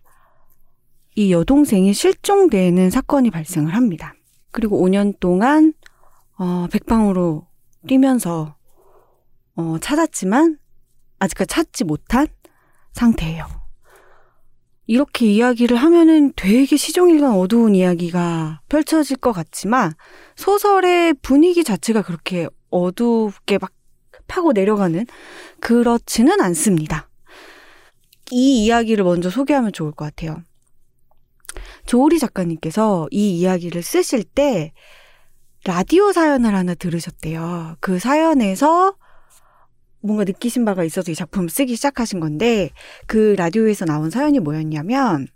이 1.17 1.33
여동생이 1.33 1.93
실종되는 1.93 2.91
사건이 2.91 3.31
발생을 3.31 3.75
합니다. 3.75 4.15
그리고 4.51 4.85
5년 4.85 5.19
동안 5.21 5.73
어, 6.39 6.67
백방으로 6.71 7.47
뛰면서 7.87 8.57
어, 9.57 9.77
찾았지만 9.81 10.59
아직까지 11.19 11.49
찾지 11.49 11.85
못한 11.85 12.27
상태예요. 12.93 13.47
이렇게 14.87 15.27
이야기를 15.27 15.77
하면은 15.77 16.33
되게 16.35 16.77
시종일관 16.77 17.33
어두운 17.33 17.77
이야기가 17.77 18.63
펼쳐질 18.69 19.19
것 19.19 19.33
같지만 19.33 19.93
소설의 20.35 21.15
분위기 21.23 21.63
자체가 21.63 22.03
그렇게 22.03 22.49
어둡게 22.71 23.59
막 23.59 23.71
파고 24.27 24.53
내려가는 24.53 25.07
그렇지는 25.61 26.41
않습니다. 26.41 27.09
이 28.33 28.65
이야기를 28.65 29.05
먼저 29.05 29.31
소개하면 29.31 29.73
좋을 29.73 29.93
것 29.93 30.07
같아요. 30.07 30.43
조우리 31.87 32.19
작가님께서 32.19 33.09
이 33.11 33.39
이야기를 33.39 33.83
쓰실 33.83 34.25
때 34.25 34.73
라디오 35.65 36.13
사연을 36.13 36.55
하나 36.55 36.75
들으셨대요. 36.75 37.77
그 37.81 37.99
사연에서 37.99 38.97
뭔가 40.03 40.25
느끼신 40.25 40.65
바가 40.65 40.85
있어서 40.85 41.13
이 41.13 41.15
작품을 41.15 41.51
쓰기 41.51 41.77
시작하신 41.77 42.21
건데 42.21 42.71
그 43.07 43.35
라디오에서 43.37 43.85
나온 43.85 44.09
사연이 44.11 44.39
뭐였냐면 44.41 45.27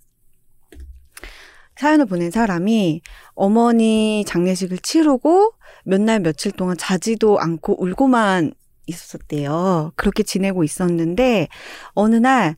사연을 1.76 2.06
보낸 2.06 2.30
사람이 2.30 3.02
어머니 3.34 4.24
장례식을 4.26 4.78
치르고 4.78 5.52
몇 5.84 6.00
날 6.00 6.20
며칠 6.20 6.52
동안 6.52 6.76
자지도 6.78 7.40
않고 7.40 7.82
울고만 7.82 8.54
있었대요. 8.86 9.92
그렇게 9.96 10.22
지내고 10.22 10.64
있었는데 10.64 11.48
어느 11.92 12.16
날 12.16 12.56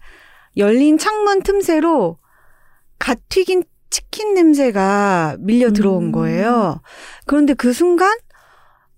열린 0.57 0.99
창문 0.99 1.43
틈새로 1.43 2.19
갓 2.99 3.19
튀긴 3.29 3.65
치킨 3.91 4.35
냄새가 4.35 5.37
밀려 5.39 5.73
들어온 5.73 6.07
음. 6.07 6.13
거예요. 6.13 6.81
그런데 7.25 7.55
그 7.55 7.73
순간 7.73 8.17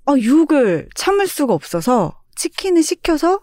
어, 0.07 0.17
유혹을 0.17 0.89
참을 0.95 1.27
수가 1.27 1.53
없어서 1.53 2.21
치킨을 2.37 2.83
시켜서 2.83 3.41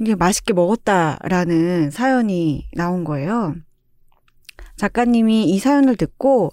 이게 0.00 0.14
맛있게 0.14 0.52
먹었다라는 0.52 1.90
사연이 1.90 2.68
나온 2.74 3.04
거예요. 3.04 3.54
작가님이 4.76 5.44
이 5.44 5.58
사연을 5.58 5.96
듣고 5.96 6.50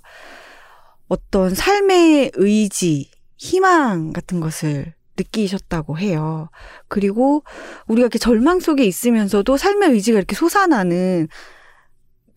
어떤 1.07 1.55
삶의 1.55 2.33
의지, 2.35 3.09
희망 3.37 4.13
같은 4.13 4.39
것을 4.39 4.93
느끼셨다고 5.17 5.97
해요. 5.97 6.49
그리고 6.87 7.43
우리가 7.87 8.05
이렇게 8.05 8.19
절망 8.19 8.59
속에 8.59 8.83
있으면서도 8.83 9.57
삶의 9.57 9.89
의지가 9.91 10.17
이렇게 10.19 10.35
솟아나는 10.35 11.27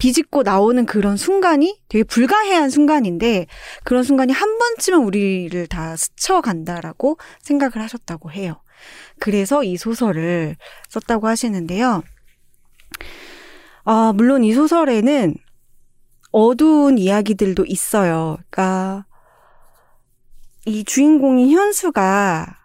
비집고 0.02 0.42
나오는 0.42 0.84
그런 0.84 1.16
순간이 1.16 1.80
되게 1.88 2.02
불가해한 2.02 2.70
순간인데 2.70 3.46
그런 3.84 4.02
순간이 4.02 4.32
한 4.32 4.58
번쯤은 4.58 4.98
우리를 4.98 5.68
다 5.68 5.94
스쳐간다라고 5.94 7.18
생각을 7.42 7.80
하셨다고 7.80 8.32
해요. 8.32 8.60
그래서 9.20 9.62
이 9.62 9.76
소설을 9.76 10.56
썼다고 10.88 11.28
하시는데요. 11.28 12.02
아, 13.84 14.12
물론 14.16 14.42
이 14.42 14.52
소설에는 14.52 15.36
어두운 16.32 16.98
이야기들도 16.98 17.64
있어요. 17.66 18.38
그러니까 18.50 19.06
이 20.66 20.82
주인공인 20.82 21.52
현수가 21.52 22.58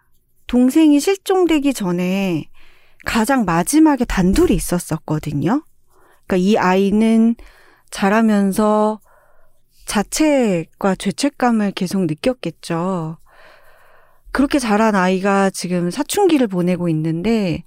동생이 0.48 0.98
실종되기 0.98 1.72
전에 1.72 2.50
가장 3.04 3.44
마지막에 3.44 4.04
단둘이 4.04 4.56
있었었거든요. 4.56 5.62
그러니까 6.28 6.36
이 6.36 6.56
아이는 6.56 7.34
자라면서 7.90 9.00
자책과 9.86 10.94
죄책감을 10.96 11.72
계속 11.72 12.04
느꼈겠죠. 12.04 13.16
그렇게 14.30 14.58
자란 14.58 14.94
아이가 14.94 15.48
지금 15.48 15.90
사춘기를 15.90 16.46
보내고 16.46 16.90
있는데, 16.90 17.64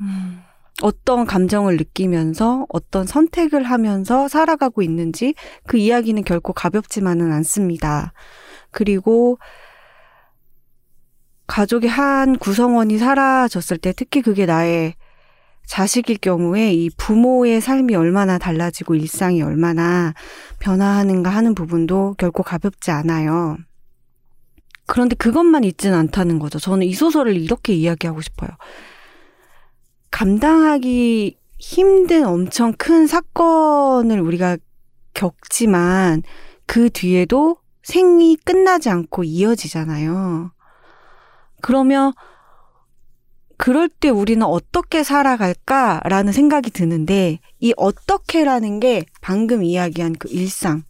음, 0.00 0.42
어떤 0.80 1.26
감정을 1.26 1.76
느끼면서 1.76 2.66
어떤 2.70 3.04
선택을 3.04 3.64
하면서 3.64 4.28
살아가고 4.28 4.80
있는지 4.80 5.34
그 5.66 5.76
이야기는 5.76 6.24
결코 6.24 6.52
가볍지만은 6.52 7.32
않습니다. 7.32 8.12
그리고 8.70 9.38
가족의 11.48 11.90
한 11.90 12.38
구성원이 12.38 12.98
사라졌을 12.98 13.78
때 13.78 13.92
특히 13.92 14.22
그게 14.22 14.46
나의 14.46 14.94
자식일 15.68 16.16
경우에 16.16 16.72
이 16.72 16.88
부모의 16.96 17.60
삶이 17.60 17.94
얼마나 17.94 18.38
달라지고 18.38 18.94
일상이 18.94 19.42
얼마나 19.42 20.14
변화하는가 20.60 21.28
하는 21.28 21.54
부분도 21.54 22.14
결코 22.16 22.42
가볍지 22.42 22.90
않아요. 22.90 23.58
그런데 24.86 25.14
그것만 25.14 25.64
있지는 25.64 25.96
않다는 25.98 26.38
거죠. 26.38 26.58
저는 26.58 26.86
이 26.86 26.94
소설을 26.94 27.36
이렇게 27.36 27.74
이야기하고 27.74 28.22
싶어요. 28.22 28.48
감당하기 30.10 31.36
힘든 31.58 32.24
엄청 32.24 32.72
큰 32.72 33.06
사건을 33.06 34.20
우리가 34.20 34.56
겪지만 35.12 36.22
그 36.64 36.88
뒤에도 36.88 37.58
생이 37.82 38.36
끝나지 38.42 38.88
않고 38.88 39.24
이어지잖아요. 39.24 40.50
그러면 41.60 42.14
그럴 43.58 43.88
때 43.88 44.08
우리는 44.08 44.42
어떻게 44.46 45.02
살아갈까라는 45.02 46.32
생각이 46.32 46.70
드는데 46.70 47.40
이 47.58 47.74
어떻게라는 47.76 48.80
게 48.80 49.04
방금 49.20 49.62
이야기한 49.62 50.14
그 50.18 50.28
일상 50.30 50.84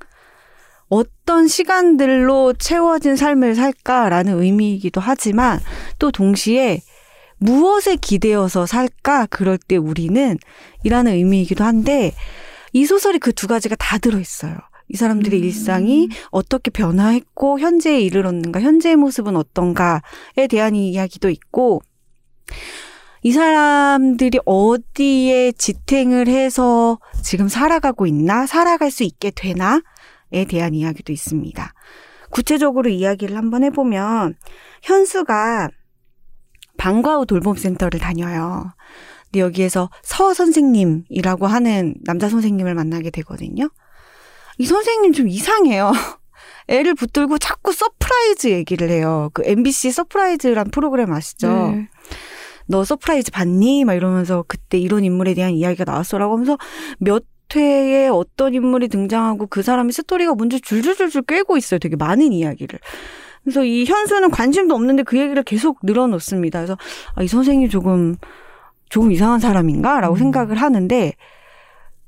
어떤 0.89 1.49
시간들로 1.49 2.53
채워진 2.53 3.17
삶을 3.17 3.55
살까라는 3.55 4.41
의미이기도 4.41 5.01
하지만 5.01 5.61
또 5.99 6.11
동시에 6.11 6.83
무엇에 7.39 7.97
기대어서 7.97 8.67
살까 8.67 9.27
그럴 9.27 9.59
때 9.59 9.77
우리는 9.77 10.39
이라는 10.85 11.13
의미이기도 11.13 11.65
한데 11.65 12.13
이 12.73 12.85
소설이 12.85 13.19
그 13.19 13.33
두 13.33 13.47
가지가 13.47 13.77
다 13.77 13.99
들어있어요. 13.99 14.57
이 14.89 14.97
사람들의 14.97 15.39
음. 15.39 15.45
일상이 15.45 16.09
어떻게 16.31 16.71
변화했고 16.71 17.61
현재에 17.61 18.01
이르렀는가, 18.01 18.61
현재의 18.61 18.97
모습은 18.97 19.37
어떤가에 19.37 20.47
대한 20.49 20.75
이야기도 20.75 21.29
있고 21.29 21.83
이 23.23 23.33
사람들이 23.33 24.39
어디에 24.45 25.53
지탱을 25.53 26.29
해서 26.29 26.99
지금 27.23 27.49
살아가고 27.49 28.07
있나, 28.07 28.47
살아갈 28.47 28.91
수 28.91 29.03
있게 29.03 29.31
되나에 29.31 30.45
대한 30.49 30.75
이야기도 30.75 31.13
있습니다. 31.13 31.75
구체적으로 32.31 32.91
이야기를 32.91 33.37
한번 33.37 33.65
해보면 33.65 34.37
현수가 34.83 35.71
방과 36.77 37.17
후 37.17 37.27
돌봄센터를 37.27 37.99
다녀요. 37.99 38.73
근데 39.25 39.41
여기에서 39.41 39.91
서 40.03 40.33
선생님이라고 40.33 41.47
하는 41.47 41.95
남자 42.05 42.29
선생님을 42.29 42.75
만나게 42.75 43.11
되거든요. 43.11 43.69
이 44.59 44.67
선생님 44.67 45.13
좀 45.13 45.29
이상해요. 45.29 45.93
애를 46.69 46.95
붙들고 46.95 47.39
자꾸 47.39 47.73
서프라이즈 47.73 48.49
얘기를 48.49 48.91
해요. 48.91 49.31
그 49.33 49.43
MBC 49.45 49.91
서프라이즈란 49.91 50.71
프로그램 50.71 51.13
아시죠? 51.13 51.49
네. 51.49 51.89
너 52.69 52.85
서프라이즈 52.85 53.33
받니? 53.33 53.85
막 53.85 53.95
이러면서 53.95 54.45
그때 54.47 54.79
이런 54.79 55.05
인물에 55.05 55.35
대한 55.35 55.53
이야기가 55.53 55.91
나왔어라고 55.91 56.35
하면서 56.35 56.59
몇 56.99 57.25
회에 57.57 58.09
어떤 58.09 58.53
인물이 58.55 58.89
등장하고 58.89 59.47
그 59.47 59.63
사람의 59.63 59.93
스토리가 59.93 60.35
뭔지 60.35 60.61
줄줄줄줄 60.61 61.23
꿰고 61.23 61.57
있어요. 61.57 61.79
되게 61.79 61.97
많은 61.97 62.33
이야기를. 62.33 62.79
그래서 63.43 63.65
이 63.65 63.85
현수는 63.87 64.31
관심도 64.31 64.75
없는데 64.75 65.03
그 65.03 65.19
얘기를 65.19 65.43
계속 65.43 65.79
늘어놓습니다. 65.83 66.59
그래서 66.59 66.77
아, 67.15 67.23
이 67.23 67.29
선생님 67.29 67.71
조금 67.71 68.17
조금 68.91 69.13
이상한 69.13 69.41
사람인가라고 69.41 70.15
음. 70.15 70.19
생각을 70.19 70.57
하는데 70.57 71.13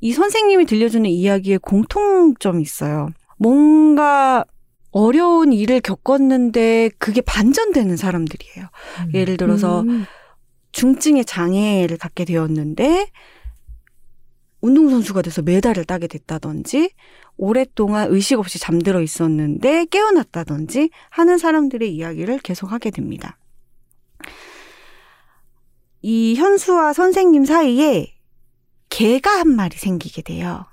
이 0.00 0.12
선생님이 0.12 0.66
들려주는 0.66 1.08
이야기에 1.08 1.58
공통점이 1.58 2.62
있어요. 2.62 3.08
뭔가 3.38 4.44
어려운 4.90 5.52
일을 5.52 5.80
겪었는데 5.80 6.90
그게 6.98 7.20
반전되는 7.20 7.96
사람들이에요. 7.96 8.66
음. 9.06 9.10
예를 9.14 9.36
들어서 9.36 9.80
음. 9.82 10.04
중증의 10.72 11.24
장애를 11.24 11.96
갖게 11.98 12.24
되었는데 12.24 13.10
운동선수가 14.60 15.22
돼서 15.22 15.42
메달을 15.42 15.84
따게 15.84 16.06
됐다든지 16.06 16.90
오랫동안 17.36 18.10
의식 18.10 18.38
없이 18.38 18.58
잠들어 18.58 19.00
있었는데 19.00 19.86
깨어났다든지 19.86 20.90
하는 21.08 21.38
사람들의 21.38 21.94
이야기를 21.94 22.40
계속하게 22.40 22.90
됩니다. 22.90 23.38
이 26.02 26.34
현수와 26.34 26.92
선생님 26.92 27.44
사이에 27.44 28.14
개가 28.90 29.30
한 29.30 29.48
마리 29.48 29.76
생기게 29.76 30.22
돼요. 30.22 30.66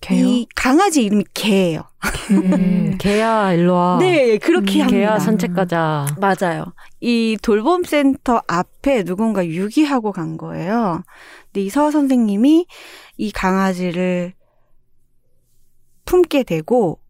개요? 0.00 0.26
이 0.26 0.46
강아지 0.54 1.02
이름이 1.04 1.24
개예요. 1.34 1.82
음, 2.30 2.96
개야 3.00 3.52
일로 3.52 3.74
와. 3.74 3.98
네, 3.98 4.38
그렇게 4.38 4.78
음, 4.78 4.80
합니다. 4.82 4.96
개야 4.96 5.18
산책 5.18 5.54
가자. 5.54 6.06
맞아요. 6.20 6.72
이 7.00 7.36
돌봄 7.42 7.82
센터 7.82 8.40
앞에 8.46 9.04
누군가 9.04 9.44
유기하고 9.46 10.12
간 10.12 10.36
거예요. 10.36 11.02
근데 11.46 11.62
이서 11.62 11.90
선생님이 11.90 12.66
이 13.16 13.32
강아지를 13.32 14.34
품게 16.04 16.44
되고 16.44 17.00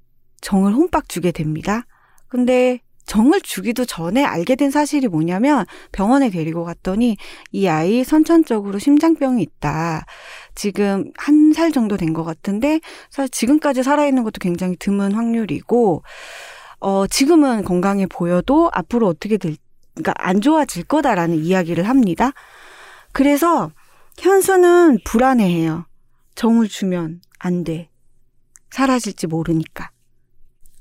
정을 0.41 0.73
혼박 0.75 1.09
주게 1.09 1.31
됩니다. 1.31 1.85
근데 2.29 2.81
정을 3.09 3.41
주기도 3.41 3.87
전에 3.87 4.23
알게 4.23 4.55
된 4.55 4.71
사실이 4.71 5.09
뭐냐면 5.09 5.65
병원에 5.93 6.29
데리고 6.29 6.65
갔더니 6.65 7.17
이 7.53 7.67
아이 7.67 8.05
선천적으로 8.05 8.79
심장병이 8.79 9.43
있다. 9.43 10.05
지금 10.59 11.13
한 11.17 11.53
살 11.55 11.73
정도 11.73 11.97
된 11.97 12.13
것 12.13 12.25
같은데 12.25 12.81
사실 13.11 13.29
지금까지 13.31 13.83
살아있는 13.83 14.23
것도 14.25 14.39
굉장히 14.41 14.77
드문 14.77 15.13
확률이고 15.13 16.03
어 16.81 17.07
지금은 17.07 17.65
건강해 17.65 18.07
보여도 18.07 18.71
앞으로 18.73 19.07
어떻게 19.09 19.39
될 19.39 19.57
그러니까 19.95 20.15
안 20.19 20.41
좋아질 20.41 20.85
거다라는 20.85 21.37
이야기를 21.39 21.89
합니다. 21.89 22.33
그래서 23.13 23.71
현수는 24.19 24.99
불안해해요. 25.05 25.87
정을 26.35 26.69
주면 26.69 27.21
안 27.39 27.65
돼. 27.65 27.89
사라질지 28.71 29.27
모르니까. 29.27 29.91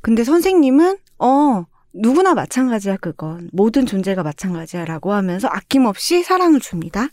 근데 0.01 0.23
선생님은 0.23 0.97
어 1.19 1.65
누구나 1.93 2.33
마찬가지야 2.35 2.97
그건 2.97 3.49
모든 3.53 3.85
존재가 3.85 4.21
마찬가지야라고 4.23 5.13
하면서 5.13 5.47
아낌없이 5.47 6.23
사랑을 6.23 6.59
줍니다. 6.59 7.07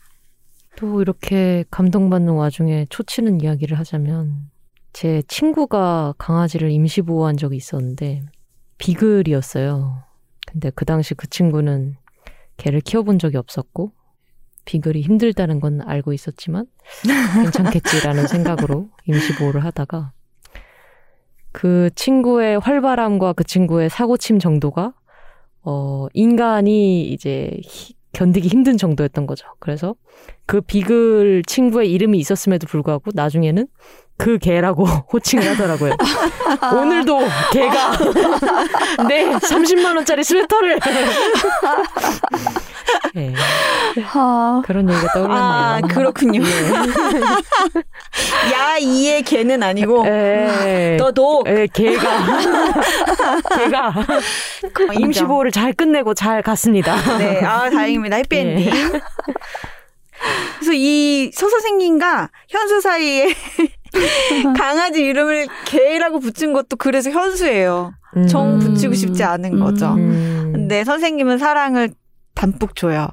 또 0.76 1.00
이렇게 1.00 1.64
감동받는 1.70 2.32
와중에 2.34 2.86
초치는 2.90 3.40
이야기를 3.40 3.78
하자면 3.78 4.50
제 4.92 5.22
친구가 5.28 6.14
강아지를 6.18 6.70
임시 6.70 7.02
보호한 7.02 7.36
적이 7.36 7.56
있었는데 7.56 8.22
비글이었어요. 8.78 10.02
근데 10.46 10.70
그 10.74 10.84
당시 10.84 11.14
그 11.14 11.28
친구는 11.28 11.96
개를 12.56 12.80
키워본 12.80 13.18
적이 13.18 13.36
없었고 13.38 13.92
비글이 14.64 15.02
힘들다는 15.02 15.60
건 15.60 15.80
알고 15.82 16.12
있었지만 16.12 16.66
괜찮겠지라는 17.42 18.26
생각으로 18.28 18.88
임시 19.06 19.34
보호를 19.36 19.64
하다가 19.64 20.12
그 21.52 21.90
친구의 21.94 22.58
활발함과 22.58 23.34
그 23.34 23.44
친구의 23.44 23.90
사고침 23.90 24.38
정도가 24.38 24.92
어 25.62 26.06
인간이 26.14 27.08
이제 27.08 27.50
히- 27.62 27.94
견디기 28.14 28.48
힘든 28.48 28.78
정도였던 28.78 29.26
거죠. 29.26 29.46
그래서 29.58 29.94
그 30.46 30.60
비글 30.60 31.42
친구의 31.46 31.92
이름이 31.92 32.18
있었음에도 32.18 32.66
불구하고 32.66 33.10
나중에는 33.12 33.66
그 34.16 34.38
개라고 34.38 34.84
호칭을 35.12 35.50
하더라고요. 35.50 35.96
오늘도 36.74 37.20
개가 37.52 37.92
내 39.08 39.30
30만 39.30 39.96
원짜리 39.96 40.22
스웨터를 40.22 40.78
네, 43.14 43.32
하... 44.02 44.62
그런 44.64 44.88
얘기가 44.90 45.08
떠올랐네요. 45.12 45.42
아, 45.42 45.80
그렇군요. 45.88 46.42
야, 48.52 48.76
이의 48.78 49.22
개는 49.22 49.62
아니고, 49.62 50.04
예. 50.06 50.96
너 50.98 51.12
독. 51.12 51.46
예, 51.48 51.66
개가 51.72 52.02
개가 53.56 53.94
임시보호를 54.98 55.50
잘 55.50 55.72
끝내고 55.72 56.14
잘 56.14 56.42
갔습니다. 56.42 56.96
네, 57.18 57.40
아, 57.44 57.70
다행입니다. 57.70 58.16
해피엔딩. 58.16 58.70
그래서 60.58 60.72
이 60.72 61.30
소선생님과 61.32 62.30
현수 62.48 62.80
사이에 62.80 63.34
강아지 64.58 65.02
이름을 65.02 65.46
개라고 65.66 66.20
붙인 66.20 66.52
것도 66.52 66.76
그래서 66.76 67.10
현수예요. 67.10 67.92
정 68.28 68.54
음. 68.54 68.58
붙이고 68.60 68.94
싶지 68.94 69.24
않은 69.24 69.58
거죠. 69.58 69.94
음. 69.94 70.50
근데 70.52 70.84
선생님은 70.84 71.38
사랑을 71.38 71.90
담뿍 72.34 72.76
줘요. 72.76 73.08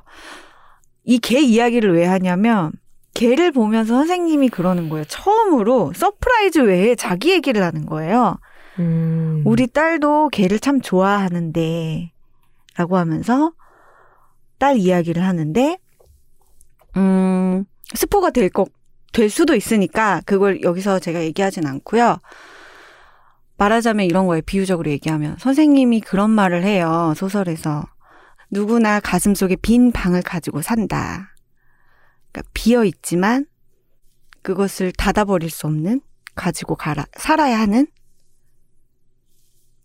이 1.04 1.20
개 1.20 1.40
이야기를 1.40 1.96
왜 1.96 2.06
하냐면 2.06 2.72
개를 3.14 3.52
보면서 3.52 3.96
선생님이 3.96 4.50
그러는 4.50 4.90
거예요. 4.90 5.04
처음으로 5.06 5.92
서프라이즈 5.96 6.60
외에 6.60 6.96
자기 6.96 7.32
얘기를 7.32 7.64
하는 7.64 7.86
거예요. 7.86 8.38
음. 8.80 9.42
우리 9.46 9.68
딸도 9.68 10.30
개를 10.30 10.60
참 10.60 10.80
좋아하는데 10.82 12.12
라고 12.78 12.98
하면서 12.98 13.52
딸 14.60 14.78
이야기를 14.78 15.24
하는데 15.24 15.78
음 16.98 17.66
스포가 17.96 18.30
될 18.30 18.50
것, 18.50 18.70
될 19.12 19.30
수도 19.30 19.56
있으니까 19.56 20.22
그걸 20.26 20.62
여기서 20.62 21.00
제가 21.00 21.22
얘기하진 21.24 21.66
않고요. 21.66 22.20
말하자면 23.58 24.06
이런 24.06 24.26
거예요. 24.26 24.42
비유적으로 24.46 24.90
얘기하면 24.90 25.38
선생님이 25.40 26.02
그런 26.02 26.30
말을 26.30 26.64
해요. 26.64 27.14
소설에서 27.16 27.86
누구나 28.50 29.00
가슴 29.00 29.36
속에 29.36 29.56
빈 29.56 29.92
방을 29.92 30.24
가지고 30.24 30.62
산다. 30.62 31.36
그러니까 32.32 32.50
비어 32.54 32.84
있지만 32.86 33.46
그것을 34.42 34.92
닫아버릴 34.92 35.50
수 35.50 35.68
없는 35.68 36.02
가지고 36.36 36.76
가라 36.76 37.06
살아야 37.18 37.60
하는 37.60 37.88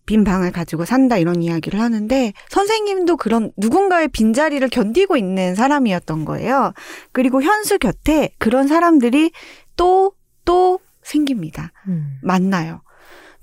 빈 0.07 0.23
방을 0.23 0.51
가지고 0.51 0.85
산다 0.85 1.17
이런 1.17 1.43
이야기를 1.43 1.79
하는데 1.79 2.33
선생님도 2.49 3.17
그런 3.17 3.51
누군가의 3.57 4.07
빈자리를 4.07 4.67
견디고 4.69 5.17
있는 5.17 5.53
사람이었던 5.53 6.25
거예요. 6.25 6.73
그리고 7.11 7.43
현수 7.43 7.77
곁에 7.77 8.31
그런 8.39 8.67
사람들이 8.67 9.31
또또 9.75 10.79
생깁니다. 11.03 11.71
음. 11.87 12.17
만나요. 12.23 12.81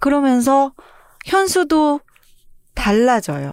그러면서 0.00 0.72
현수도 1.26 2.00
달라져요. 2.74 3.52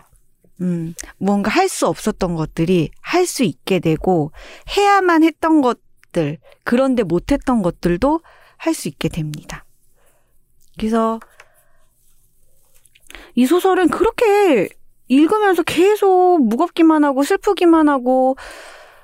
음, 0.61 0.93
뭔가 1.17 1.49
할 1.51 1.67
수 1.69 1.87
없었던 1.87 2.35
것들이 2.35 2.91
할 3.01 3.25
수 3.25 3.43
있게 3.43 3.79
되고 3.79 4.31
해야만 4.75 5.23
했던 5.23 5.61
것들 5.61 6.37
그런데 6.63 7.03
못했던 7.03 7.61
것들도 7.61 8.21
할 8.57 8.73
수 8.73 8.87
있게 8.87 9.09
됩니다. 9.09 9.65
그래서 10.77 11.19
이 13.35 13.45
소설은 13.45 13.89
그렇게 13.89 14.69
읽으면서 15.07 15.63
계속 15.63 16.39
무겁기만 16.41 17.03
하고 17.03 17.23
슬프기만 17.23 17.89
하고 17.89 18.37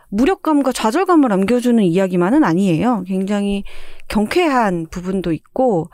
무력감과 0.10 0.72
좌절감을 0.72 1.30
남겨주는 1.30 1.84
이야기만은 1.84 2.44
아니에요. 2.44 3.04
굉장히 3.06 3.64
경쾌한 4.08 4.88
부분도 4.90 5.34
있고 5.34 5.90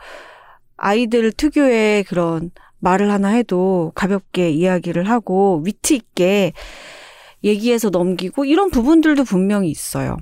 아이들 0.76 1.32
특유의 1.32 2.04
그런 2.04 2.50
말을 2.78 3.10
하나 3.10 3.28
해도 3.28 3.92
가볍게 3.94 4.50
이야기를 4.50 5.08
하고 5.08 5.62
위트 5.64 5.94
있게 5.94 6.52
얘기해서 7.42 7.90
넘기고 7.90 8.44
이런 8.44 8.70
부분들도 8.70 9.24
분명히 9.24 9.70
있어요. 9.70 10.16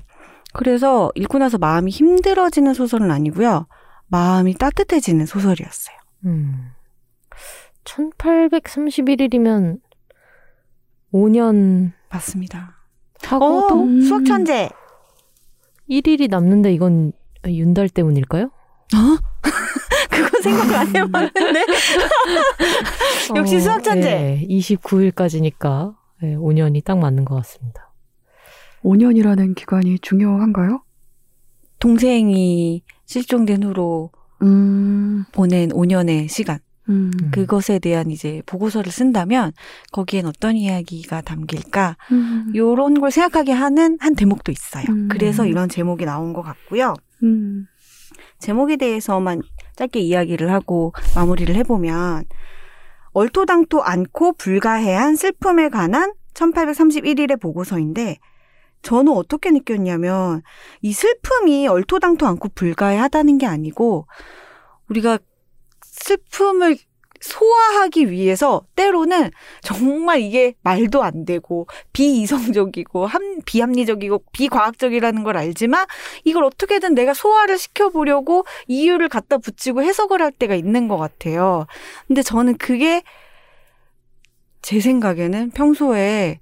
그래서 0.55 1.11
읽고 1.15 1.39
나서 1.39 1.59
마음이 1.59 1.91
힘들어지는 1.91 2.75
소설은 2.75 3.11
아니고요. 3.11 3.67
마음이 4.09 4.55
따뜻해지는 4.55 5.27
소설이었어요. 5.27 5.97
음. 6.27 6.73
1831일이면 7.85 9.81
5년 11.13 11.93
맞습니다. 12.11 12.77
하고도 13.23 13.75
어, 13.75 13.85
음. 13.85 14.01
수학 14.03 14.25
천재. 14.25 14.69
1일이 15.89 16.29
남는데 16.31 16.73
이건 16.73 17.13
윤달 17.47 17.89
때문일까요? 17.89 18.51
그건 20.11 20.43
생각을 20.43 20.75
안 20.77 20.87
해봤는데. 20.97 21.65
역시 23.37 23.61
수학 23.61 23.83
천재. 23.83 24.39
예, 24.41 24.47
29일까지니까 24.47 25.95
예, 26.25 26.37
5년이 26.37 26.85
딱 26.85 26.99
맞는 26.99 27.25
것 27.25 27.35
같습니다. 27.37 27.93
5년이라는 28.85 29.55
기간이 29.55 29.99
중요한가요? 30.01 30.83
동생이 31.79 32.83
실종된 33.07 33.63
후로 33.65 34.11
음, 34.43 35.25
보낸 35.33 35.71
5년의 35.71 36.29
시간. 36.29 36.59
음, 36.89 37.11
그것에 37.31 37.79
대한 37.79 38.11
이제 38.11 38.43
보고서를 38.47 38.91
쓴다면 38.91 39.53
거기엔 39.93 40.27
어떤 40.27 40.57
이야기가 40.57 41.21
담길까 41.21 41.97
음, 42.11 42.53
요런 42.55 43.01
걸 43.01 43.11
생각하게 43.11 43.53
하는 43.53 43.99
한 44.01 44.15
대목도 44.15 44.51
있어요. 44.51 44.85
음. 44.89 45.09
그래서 45.09 45.47
이런 45.47 45.69
제목이 45.69 46.05
나온 46.05 46.33
것 46.33 46.43
같고요. 46.43 46.95
음, 47.23 47.67
제목에 48.39 48.77
대해서만 48.77 49.43
짧게 49.77 50.01
이야기를 50.01 50.53
하고 50.53 50.93
마무리를 51.15 51.55
해보면 51.55 52.25
얼토당토 53.13 53.83
않고 53.83 54.35
불가해한 54.35 55.17
슬픔에 55.17 55.69
관한 55.69 56.13
1831일의 56.35 57.41
보고서인데 57.41 58.19
저는 58.83 59.13
어떻게 59.13 59.51
느꼈냐면 59.51 60.43
이 60.81 60.93
슬픔이 60.93 61.69
얼토당토 61.69 62.27
않고 62.27 62.49
불가해하다는 62.55 63.39
게 63.39 63.47
아니고 63.47 64.07
우리가 64.89 65.19
슬픔을 66.03 66.77
소화하기 67.21 68.11
위해서 68.11 68.63
때로는 68.75 69.31
정말 69.63 70.21
이게 70.21 70.55
말도 70.63 71.05
안 71.05 71.25
되고 71.25 71.69
비이성적이고 71.93 73.07
함, 73.07 73.41
비합리적이고 73.47 74.25
비과학적이라는 74.33 75.23
걸 75.23 75.37
알지만 75.37 75.87
이걸 76.25 76.45
어떻게든 76.45 76.95
내가 76.95 77.15
소화를 77.15 77.59
시켜보려고 77.59 78.45
이유를 78.67 79.09
갖다 79.09 79.39
붙이고 79.39 79.83
해석을 79.83 80.21
할 80.21 80.33
때가 80.33 80.57
있는 80.57 80.89
것 80.89 80.99
같아요. 80.99 81.67
근데 82.09 82.23
저는 82.23 82.59
그게 82.59 83.03
제 84.61 84.81
생각에는 84.81 85.51
평소에 85.53 86.41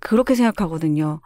그렇게 0.00 0.34
생각하거든요. 0.34 1.20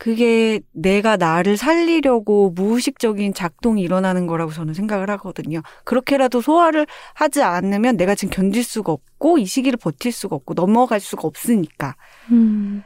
그게 0.00 0.60
내가 0.72 1.18
나를 1.18 1.58
살리려고 1.58 2.52
무의식적인 2.52 3.34
작동이 3.34 3.82
일어나는 3.82 4.26
거라고 4.26 4.50
저는 4.50 4.72
생각을 4.72 5.10
하거든요. 5.10 5.60
그렇게라도 5.84 6.40
소화를 6.40 6.86
하지 7.12 7.42
않으면 7.42 7.98
내가 7.98 8.14
지금 8.14 8.32
견딜 8.32 8.64
수가 8.64 8.92
없고 8.92 9.36
이 9.36 9.44
시기를 9.44 9.76
버틸 9.76 10.10
수가 10.10 10.36
없고 10.36 10.54
넘어갈 10.54 11.00
수가 11.00 11.28
없으니까. 11.28 11.96
음, 12.30 12.82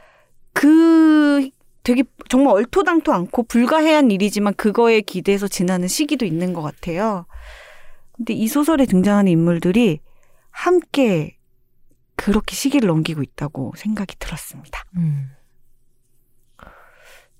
그 0.51 1.49
되게 1.83 2.03
정말 2.27 2.53
얼토당토 2.55 3.13
않고 3.13 3.43
불가해한 3.43 4.11
일이지만 4.11 4.53
그거에 4.53 4.99
기대서 4.99 5.47
지나는 5.47 5.87
시기도 5.87 6.25
있는 6.25 6.51
것 6.51 6.61
같아요. 6.63 7.27
근데 8.11 8.33
이 8.33 8.49
소설에 8.49 8.85
등장하는 8.85 9.31
인물들이 9.31 10.01
함께 10.49 11.37
그렇게 12.17 12.57
시기를 12.57 12.87
넘기고 12.87 13.23
있다고 13.23 13.71
생각이 13.77 14.17
들었습니다. 14.19 14.83
음. 14.97 15.29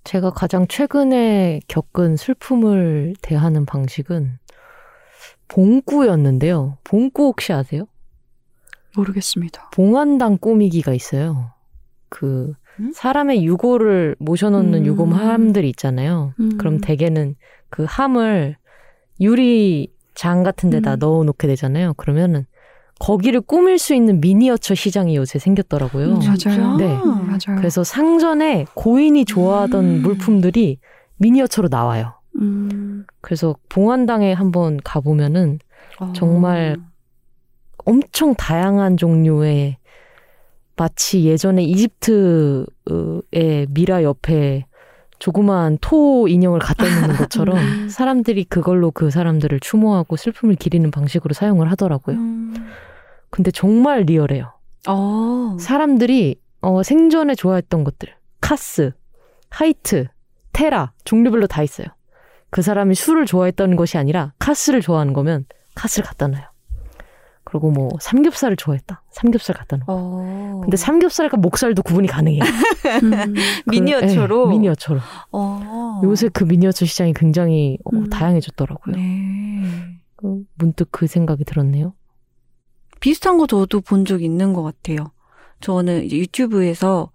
제가 0.06 0.30
가장 0.30 0.68
최근에 0.68 1.62
겪은 1.68 2.16
슬픔을 2.16 3.16
대하는 3.22 3.66
방식은 3.66 4.38
봉꾸였는데요. 5.48 6.78
봉꾸 6.84 7.26
혹시 7.26 7.52
아세요? 7.54 7.88
모르겠습니다. 8.96 9.72
봉안당 9.72 10.38
꾸미기가 10.38 10.94
있어요. 10.94 11.52
그 12.10 12.54
음? 12.80 12.92
사람의 12.94 13.44
유고를 13.46 14.16
모셔놓는 14.20 14.82
음. 14.82 14.86
유곰함들이 14.86 15.68
있잖아요. 15.70 16.34
음. 16.40 16.58
그럼 16.58 16.80
대개는 16.80 17.36
그 17.70 17.84
함을 17.84 18.58
유리장 19.20 20.44
같은 20.44 20.70
데다 20.70 20.96
음. 20.96 21.00
넣어놓게 21.00 21.48
되잖아요. 21.48 21.96
그러면은 21.96 22.46
거기를 23.00 23.42
꾸밀 23.42 23.78
수 23.78 23.94
있는 23.94 24.22
미니어처 24.22 24.74
시장이 24.76 25.16
요새 25.16 25.38
생겼더라고요. 25.40 26.06
음, 26.08 26.20
맞아요. 26.20 26.38
진짜? 26.38 26.76
네. 26.78 26.88
맞아요. 26.88 27.58
그래서 27.58 27.84
상전에 27.84 28.66
고인이 28.74 29.26
좋아하던 29.26 29.86
음. 29.86 30.02
물품들이 30.02 30.80
미니어처로 31.18 31.68
나와요. 31.70 32.14
음, 32.40 33.06
그래서 33.22 33.56
봉안당에 33.70 34.34
한번 34.34 34.80
가보면은 34.84 35.60
어. 36.00 36.14
정말 36.14 36.78
엄청 37.86 38.34
다양한 38.36 38.98
종류의 38.98 39.78
마치 40.76 41.24
예전에 41.24 41.64
이집트의 41.64 42.66
미라 43.70 44.04
옆에 44.04 44.66
조그마한 45.26 45.80
토 45.82 46.28
인형을 46.28 46.60
갖다 46.60 46.84
놓는 46.84 47.16
것처럼 47.18 47.58
음. 47.58 47.90
사람들이 47.90 48.44
그걸로 48.44 48.92
그 48.92 49.10
사람들을 49.10 49.60
추모하고 49.60 50.18
슬픔을 50.18 50.54
기리는 50.54 50.92
방식으로 50.92 51.34
사용을 51.34 51.72
하더라고요. 51.72 52.16
음. 52.16 52.54
근데 53.32 53.50
정말 53.50 54.02
리얼해요. 54.02 54.54
어. 54.88 55.58
사람들이 55.60 56.36
어, 56.62 56.84
생전에 56.84 57.34
좋아했던 57.34 57.84
것들 57.84 58.14
카스, 58.40 58.92
하이트, 59.50 60.08
테라 60.54 60.94
종류별로 61.06 61.48
다 61.48 61.64
있어요. 61.64 61.88
그 62.52 62.62
사람이 62.62 62.94
술을 62.94 63.26
좋아했던 63.26 63.78
것이 63.78 63.98
아니라 63.98 64.34
카스를 64.38 64.82
좋아하는 64.82 65.14
거면 65.14 65.46
카스를 65.74 66.06
갖다 66.06 66.28
놔요. 66.28 66.44
그리고 67.44 67.72
뭐 67.72 67.90
삼겹살을 68.00 68.58
좋아했다. 68.58 69.02
삼겹살 69.16 69.56
갖다 69.56 69.78
놓고. 69.78 69.92
어. 69.94 70.60
근데 70.62 70.76
삼겹살과 70.76 71.38
목살도 71.38 71.84
구분이 71.84 72.08
가능해요. 72.10 72.44
음, 72.44 73.34
미니어처로. 73.72 74.48
네, 74.48 74.54
미니어처로. 74.56 75.00
어. 75.32 76.02
요새 76.04 76.28
그 76.28 76.44
미니어처 76.44 76.86
시장이 76.86 77.14
굉장히 77.14 77.78
어, 77.86 77.92
음. 77.96 78.10
다양해졌더라고요. 78.10 78.96
네. 78.98 80.00
그 80.18 80.44
문득 80.56 80.90
그 80.92 81.08
생각이 81.08 81.46
들었네요. 81.46 81.94
비슷한 83.00 83.38
거 83.38 83.48
저도 83.48 83.80
본 83.82 84.04
적 84.06 84.22
있는 84.22 84.52
것 84.54 84.64
같아요. 84.64 85.12
저는 85.62 86.04
이제 86.04 86.18
유튜브에서 86.18 87.12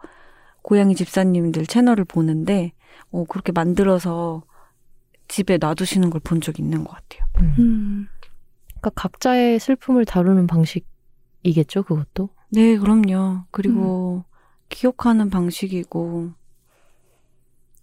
고양이 0.63 0.95
집사님들 0.95 1.67
채널을 1.67 2.05
보는데, 2.07 2.73
어, 3.13 3.25
그렇게 3.25 3.53
만들어서 3.53 4.43
집에 5.29 5.59
놔두시는 5.59 6.09
걸 6.11 6.21
본 6.23 6.41
적 6.41 6.59
있는 6.59 6.83
것 6.85 6.93
같아요. 6.95 7.27
음. 7.41 7.55
음, 7.59 8.09
그러니까 8.81 8.91
각자의 8.95 9.59
슬픔을 9.61 10.07
다루는 10.07 10.47
방식 10.47 10.87
이겠죠, 11.43 11.83
그것도. 11.83 12.29
네, 12.51 12.77
그럼요. 12.79 13.45
그리고 13.51 14.25
기억하는 14.69 15.31
방식이고, 15.31 16.33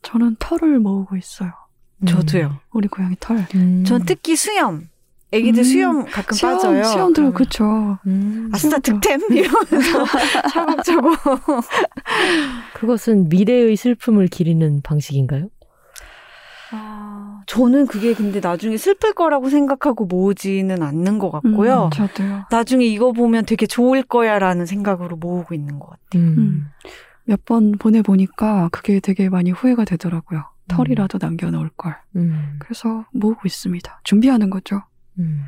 저는 0.01 0.35
털을 0.39 0.79
모으고 0.79 1.15
있어요. 1.17 1.51
저도요. 2.07 2.59
우리 2.71 2.87
고양이 2.87 3.15
털. 3.19 3.45
음. 3.55 3.83
전 3.85 4.05
특히 4.05 4.35
수염. 4.35 4.87
애기들 5.31 5.59
음. 5.59 5.63
수염 5.63 6.05
가끔 6.05 6.37
빠져요. 6.41 6.83
수염도 6.85 7.13
그러면 7.13 7.33
그쵸. 7.33 7.97
음. 8.07 8.49
아싸. 8.53 8.79
득템 8.79 9.19
이러면서 9.29 10.05
차곡차곡. 10.51 11.17
그것은 12.75 13.27
미래의 13.27 13.75
슬픔을 13.75 14.27
기리는 14.27 14.81
방식인가요? 14.83 15.49
아, 16.71 17.26
저는 17.47 17.87
그게 17.87 18.13
근데 18.13 18.39
나중에 18.41 18.77
슬플 18.77 19.13
거라고 19.13 19.49
생각하고 19.49 20.05
모으지는 20.05 20.83
않는 20.83 21.17
것 21.17 21.31
같고요. 21.31 21.85
음, 21.85 21.89
저도요. 21.89 22.45
나중에 22.51 22.85
이거 22.85 23.13
보면 23.13 23.45
되게 23.45 23.65
좋을 23.65 24.03
거야라는 24.03 24.65
생각으로 24.65 25.15
모으고 25.15 25.55
있는 25.55 25.79
것 25.79 25.89
같아요. 25.89 26.21
음. 26.21 26.67
몇번 27.23 27.77
보내보니까 27.77 28.69
그게 28.71 28.99
되게 28.99 29.29
많이 29.29 29.51
후회가 29.51 29.85
되더라고요. 29.85 30.43
털이라도 30.67 31.17
남겨놓을 31.21 31.69
걸. 31.77 31.95
음. 32.17 32.57
그래서 32.59 33.05
모으고 33.13 33.41
있습니다. 33.45 34.01
준비하는 34.03 34.49
거죠. 34.49 34.83
음. 35.17 35.43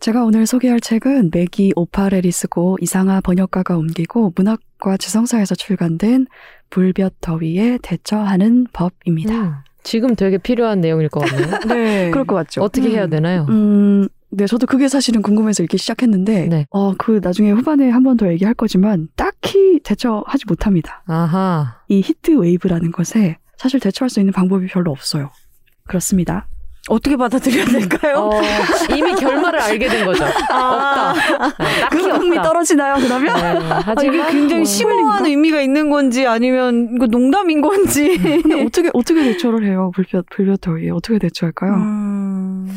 제가 0.00 0.24
오늘 0.24 0.46
소개할 0.46 0.80
책은 0.80 1.30
매기 1.32 1.72
오패럴이 1.74 2.30
쓰고 2.30 2.78
이상아 2.80 3.20
번역가가 3.20 3.76
옮기고 3.76 4.32
문학과 4.36 4.96
지성사에서 4.96 5.54
출간된 5.54 6.26
불볕 6.70 7.20
더위에 7.20 7.78
대처하는 7.82 8.66
법입니다. 8.72 9.64
음. 9.88 9.90
지금 9.90 10.14
되게 10.14 10.38
필요한 10.38 10.80
내용일 10.80 11.08
것 11.08 11.20
같네요. 11.20 11.58
네. 11.68 12.10
그럴 12.12 12.24
것 12.26 12.34
같죠? 12.34 12.62
어떻게 12.62 12.90
해야 12.90 13.04
음. 13.04 13.10
되나요? 13.10 13.46
음, 13.48 14.08
네, 14.30 14.46
저도 14.46 14.66
그게 14.66 14.88
사실은 14.88 15.22
궁금해서 15.22 15.62
읽기 15.62 15.78
시작했는데, 15.78 16.46
네. 16.48 16.66
어, 16.70 16.94
그 16.98 17.20
나중에 17.22 17.50
후반에 17.52 17.88
한 17.88 18.02
번 18.02 18.16
더 18.18 18.30
얘기할 18.30 18.54
거지만, 18.54 19.08
딱히 19.16 19.80
대처하지 19.82 20.44
못합니다. 20.46 21.02
아하. 21.06 21.76
이 21.88 22.00
heat 22.04 22.32
wave라는 22.32 22.92
것에 22.92 23.38
사실 23.56 23.80
대처할 23.80 24.10
수 24.10 24.20
있는 24.20 24.32
방법이 24.32 24.66
별로 24.66 24.90
없어요. 24.90 25.30
그렇습니다. 25.86 26.46
어떻게 26.88 27.16
받아들여야 27.16 27.64
될까요? 27.66 28.30
어, 28.32 28.40
이미 28.96 29.14
결말을 29.14 29.60
알게 29.60 29.88
된 29.88 30.04
거죠. 30.06 30.24
없다. 30.24 31.12
네, 31.58 31.88
그 31.90 32.14
없다. 32.14 32.42
떨어지나요, 32.42 32.94
그러면? 32.96 33.34
네, 33.36 33.72
아, 33.72 33.82
하지만 33.84 34.14
이게 34.14 34.30
굉장히 34.30 34.62
뭐 34.62 34.64
심오한 34.64 35.26
의미가 35.26 35.60
있는 35.60 35.90
건지 35.90 36.26
아니면 36.26 36.90
이거 36.94 37.06
농담인 37.06 37.60
건지. 37.60 38.16
근데 38.18 38.64
어떻게, 38.64 38.90
어떻게 38.92 39.22
대처를 39.22 39.64
해요, 39.66 39.90
불볕, 39.94 40.26
불볕 40.30 40.60
더위에? 40.60 40.90
어떻게 40.90 41.18
대처할까요? 41.18 41.72
음. 41.74 42.68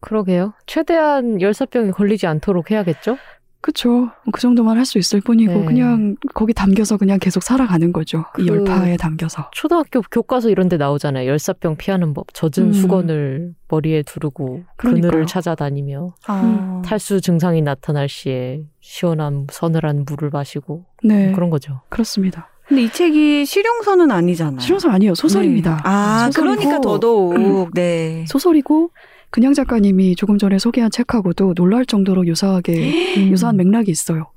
그러게요. 0.00 0.54
최대한 0.66 1.40
열사병에 1.40 1.90
걸리지 1.90 2.26
않도록 2.26 2.70
해야겠죠? 2.70 3.18
그쵸. 3.60 4.08
그 4.32 4.40
정도만 4.40 4.76
할 4.78 4.84
수 4.86 4.98
있을 4.98 5.20
뿐이고, 5.20 5.52
네. 5.52 5.64
그냥 5.66 6.16
거기 6.34 6.54
담겨서 6.54 6.96
그냥 6.96 7.18
계속 7.18 7.42
살아가는 7.42 7.92
거죠. 7.92 8.24
이 8.38 8.42
그- 8.42 8.46
열파에 8.48 8.96
담겨서. 8.96 9.50
초등학교 9.52 10.00
교과서 10.10 10.48
이런 10.50 10.68
데 10.68 10.76
나오잖아요. 10.78 11.28
열사병 11.28 11.76
피하는 11.76 12.14
법. 12.14 12.32
젖은 12.32 12.68
음. 12.68 12.72
수건을 12.72 13.54
머리에 13.68 14.02
두르고 14.02 14.62
그러니까요. 14.76 15.10
그늘을 15.10 15.26
찾아다니며 15.26 16.14
아. 16.26 16.82
탈수 16.84 17.20
증상이 17.20 17.60
나타날 17.62 18.08
시에 18.08 18.62
시원한 18.80 19.46
서늘한 19.50 20.04
물을 20.06 20.30
마시고 20.30 20.86
네. 21.04 21.32
그런 21.32 21.50
거죠. 21.50 21.82
그렇습니다. 21.90 22.48
근데 22.66 22.84
이 22.84 22.90
책이 22.92 23.46
실용서는 23.46 24.10
아니잖아요. 24.12 24.60
실용서 24.60 24.90
아니에요. 24.90 25.14
소설입니다. 25.16 25.76
네. 25.76 25.82
아, 25.84 26.30
소설이고, 26.32 26.56
그러니까 26.56 26.80
더더욱, 26.80 27.70
네. 27.74 28.24
소설이고 28.28 28.90
그냥 29.30 29.54
작가님이 29.54 30.16
조금 30.16 30.38
전에 30.38 30.58
소개한 30.58 30.90
책하고도 30.90 31.54
놀랄 31.54 31.86
정도로 31.86 32.26
유사하게 32.26 33.30
유사한 33.30 33.56
맥락이 33.56 33.90
있어요. 33.90 34.32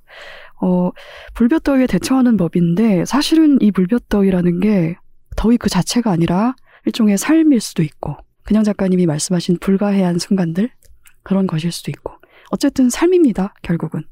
어, 0.62 0.92
불볕더위에 1.34 1.88
대처하는 1.88 2.38
법인데 2.38 3.06
사실은 3.06 3.58
이 3.62 3.72
불볕더위라는 3.72 4.60
게 4.60 4.96
더위 5.36 5.58
그 5.58 5.70
자체가 5.70 6.12
아니라 6.12 6.56
일종의 6.86 7.18
삶일 7.18 7.60
수도 7.60 7.84
있고 7.84 8.16
그냥 8.44 8.64
작가님이 8.64 9.06
말씀하신 9.06 9.58
불가해한 9.60 10.20
순간들 10.20 10.70
그런 11.24 11.48
것일 11.48 11.72
수도 11.72 11.92
있고 11.92 12.14
어쨌든 12.52 12.90
삶입니다. 12.90 13.54
결국은 13.62 14.04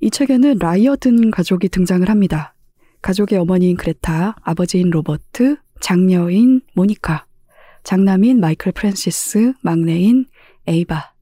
이 0.00 0.10
책에는 0.10 0.58
라이어든 0.58 1.30
가족이 1.30 1.68
등장을 1.68 2.08
합니다. 2.08 2.54
가족의 3.02 3.38
어머니인 3.38 3.76
그레타, 3.76 4.36
아버지인 4.42 4.90
로버트, 4.90 5.56
장녀인 5.80 6.62
모니카, 6.74 7.26
장남인 7.82 8.40
마이클 8.40 8.72
프랜시스, 8.72 9.54
막내인 9.60 10.26
에이바. 10.66 11.12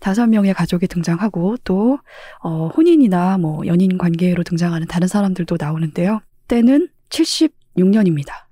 다섯 0.00 0.26
명의 0.26 0.52
가족이 0.52 0.86
등장하고 0.86 1.56
또 1.64 1.98
어, 2.42 2.68
혼인이나 2.68 3.38
뭐 3.38 3.66
연인 3.66 3.96
관계로 3.96 4.42
등장하는 4.42 4.86
다른 4.86 5.08
사람들도 5.08 5.56
나오는데요. 5.58 6.20
때는 6.46 6.88
76년입니다. 7.08 8.44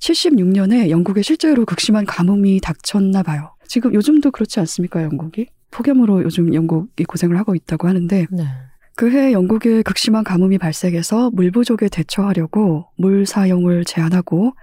76년에 0.00 0.90
영국에 0.90 1.22
실제로 1.22 1.64
극심한 1.64 2.04
가뭄이 2.04 2.60
닥쳤나 2.60 3.22
봐요. 3.22 3.54
지금 3.68 3.94
요즘도 3.94 4.30
그렇지 4.32 4.60
않습니까, 4.60 5.02
영국이? 5.02 5.46
폭염으로 5.70 6.22
요즘 6.22 6.54
영국이 6.54 7.04
고생을 7.04 7.38
하고 7.38 7.54
있다고 7.54 7.88
하는데 7.88 8.26
네. 8.30 8.44
그해 8.96 9.32
영국에 9.32 9.82
극심한 9.82 10.24
가뭄이 10.24 10.58
발생해서 10.58 11.30
물 11.30 11.50
부족에 11.50 11.88
대처하려고 11.88 12.86
물 12.96 13.26
사용을 13.26 13.84
제한하고 13.84 14.54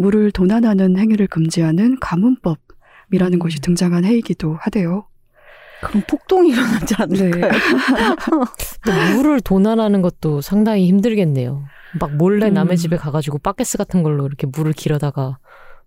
물을 0.00 0.30
도난하는 0.32 0.96
행위를 0.98 1.26
금지하는 1.26 1.98
가뭄법이라는 2.00 3.34
음. 3.34 3.38
것이 3.38 3.60
등장한 3.60 4.04
해이기도 4.04 4.56
하대요. 4.58 5.06
그럼 5.82 6.02
폭동이 6.08 6.50
일어나지 6.50 6.94
않을까요? 6.98 7.50
근데 8.82 9.14
물을 9.14 9.40
도난하는 9.40 10.02
것도 10.02 10.40
상당히 10.40 10.86
힘들겠네요. 10.88 11.64
막 11.98 12.16
몰래 12.16 12.48
음. 12.48 12.54
남의 12.54 12.78
집에 12.78 12.96
가가지고 12.96 13.38
바켓스 13.38 13.76
같은 13.76 14.02
걸로 14.02 14.26
이렇게 14.26 14.46
물을 14.46 14.72
길어다가 14.72 15.38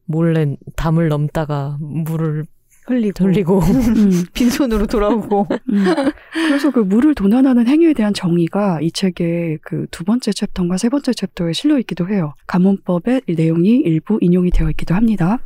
몰래 0.06 0.56
담을 0.76 1.08
넘다가 1.08 1.78
물을 1.80 2.46
흘리고. 2.88 3.14
돌리고 3.14 3.60
음, 3.60 4.24
빈손으로 4.34 4.88
돌아오고. 4.88 5.48
음. 5.72 5.86
그래서 6.34 6.72
그 6.72 6.80
물을 6.80 7.16
도난하는 7.16 7.68
행위에 7.68 7.94
대한 7.94 8.14
정의가 8.14 8.80
이 8.82 8.92
책의 8.92 9.60
그 9.62 9.84
두 9.94 10.04
번째 10.04 10.32
챕터인가 10.34 10.78
세 10.78 10.90
번째 10.90 11.14
챕터에 11.14 11.54
실려 11.54 11.78
있기도 11.80 12.10
해요. 12.10 12.34
가문법의 12.48 13.22
내용이 13.28 13.78
일부 13.78 14.18
인용이 14.22 14.50
되어 14.50 14.70
있기도 14.72 14.96
합니다. 14.96 15.40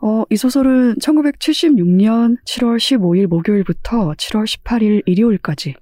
어, 0.00 0.24
이 0.30 0.36
소설은 0.36 0.96
1976년 0.96 2.36
7월 2.44 2.76
15일 2.76 3.26
목요일부터 3.26 4.12
7월 4.12 4.44
18일 4.44 5.02
일요일까지 5.06 5.74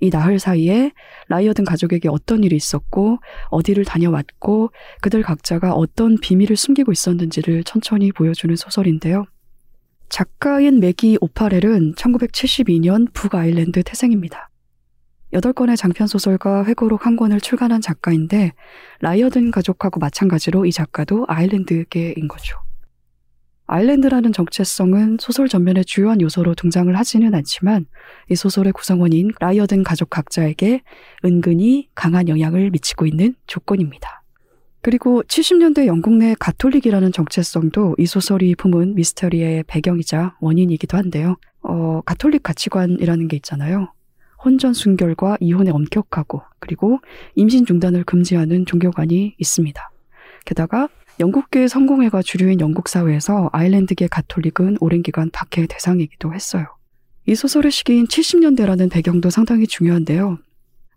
이 0.00 0.10
나흘 0.10 0.40
사이에 0.40 0.90
라이어든 1.28 1.64
가족에게 1.64 2.08
어떤 2.08 2.42
일이 2.42 2.56
있었고 2.56 3.18
어디를 3.50 3.84
다녀왔고 3.84 4.72
그들 5.00 5.22
각자가 5.22 5.72
어떤 5.74 6.18
비밀을 6.18 6.56
숨기고 6.56 6.90
있었는지를 6.90 7.62
천천히 7.64 8.10
보여주는 8.10 8.54
소설인데요. 8.56 9.26
작가인 10.12 10.78
매기 10.78 11.16
오파렐은 11.22 11.94
1972년 11.94 13.10
북아일랜드 13.14 13.82
태생입니다. 13.82 14.50
8권의 15.32 15.78
장편소설과 15.78 16.66
회고록 16.66 17.06
한 17.06 17.16
권을 17.16 17.40
출간한 17.40 17.80
작가인데 17.80 18.52
라이어든 19.00 19.50
가족하고 19.50 20.00
마찬가지로 20.00 20.66
이 20.66 20.70
작가도 20.70 21.24
아일랜드계인 21.28 22.28
거죠. 22.28 22.58
아일랜드라는 23.66 24.34
정체성은 24.34 25.16
소설 25.18 25.48
전면의 25.48 25.86
주요한 25.86 26.20
요소로 26.20 26.56
등장을 26.56 26.94
하지는 26.94 27.34
않지만 27.34 27.86
이 28.28 28.34
소설의 28.34 28.74
구성원인 28.74 29.30
라이어든 29.40 29.82
가족 29.82 30.10
각자에게 30.10 30.82
은근히 31.24 31.88
강한 31.94 32.28
영향을 32.28 32.68
미치고 32.68 33.06
있는 33.06 33.34
조건입니다. 33.46 34.21
그리고 34.82 35.22
70년대 35.22 35.86
영국 35.86 36.14
내 36.14 36.34
가톨릭이라는 36.38 37.12
정체성도 37.12 37.94
이 37.98 38.06
소설이 38.06 38.56
품은 38.56 38.96
미스터리의 38.96 39.64
배경이자 39.68 40.36
원인이기도 40.40 40.96
한데요. 40.96 41.36
어, 41.62 42.00
가톨릭 42.04 42.42
가치관이라는 42.42 43.28
게 43.28 43.36
있잖아요. 43.36 43.92
혼전 44.44 44.74
순결과 44.74 45.36
이혼에 45.38 45.70
엄격하고 45.70 46.42
그리고 46.58 46.98
임신 47.36 47.64
중단을 47.64 48.02
금지하는 48.02 48.66
종교관이 48.66 49.36
있습니다. 49.38 49.90
게다가 50.44 50.88
영국계 51.20 51.68
성공회가 51.68 52.20
주류인 52.20 52.58
영국 52.58 52.88
사회에서 52.88 53.50
아일랜드계 53.52 54.08
가톨릭은 54.08 54.78
오랜 54.80 55.02
기간 55.02 55.30
박해의 55.30 55.68
대상이기도 55.68 56.34
했어요. 56.34 56.66
이 57.26 57.36
소설의 57.36 57.70
시기인 57.70 58.06
70년대라는 58.06 58.90
배경도 58.90 59.30
상당히 59.30 59.68
중요한데요. 59.68 60.38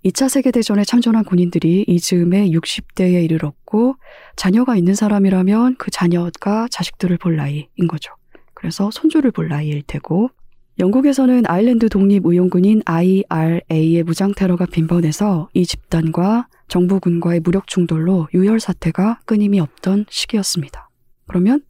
2차 0.05 0.29
세계대전에 0.29 0.83
참전한 0.83 1.23
군인들이 1.23 1.85
이 1.87 1.99
즈음에 1.99 2.49
60대에 2.49 3.23
이르렀고 3.23 3.95
자녀가 4.35 4.75
있는 4.75 4.93
사람이라면 4.93 5.77
그 5.77 5.89
자녀가 5.89 6.67
자식들을 6.69 7.17
볼 7.17 7.35
나이인 7.35 7.87
거죠. 7.89 8.13
그래서 8.53 8.91
손주를 8.91 9.31
볼 9.31 9.49
나이일 9.49 9.81
테고 9.87 10.29
영국에서는 10.77 11.43
아일랜드 11.47 11.89
독립 11.89 12.23
의용군인 12.25 12.83
IRA의 12.85 14.03
무장 14.03 14.33
테러가 14.35 14.67
빈번해서 14.67 15.49
이 15.53 15.65
집단과 15.65 16.49
정부군과의 16.67 17.39
무력 17.39 17.65
충돌로 17.65 18.27
유혈 18.33 18.59
사태가 18.59 19.21
끊임이 19.25 19.59
없던 19.59 20.05
시기였습니다. 20.09 20.89
그러면 21.27 21.61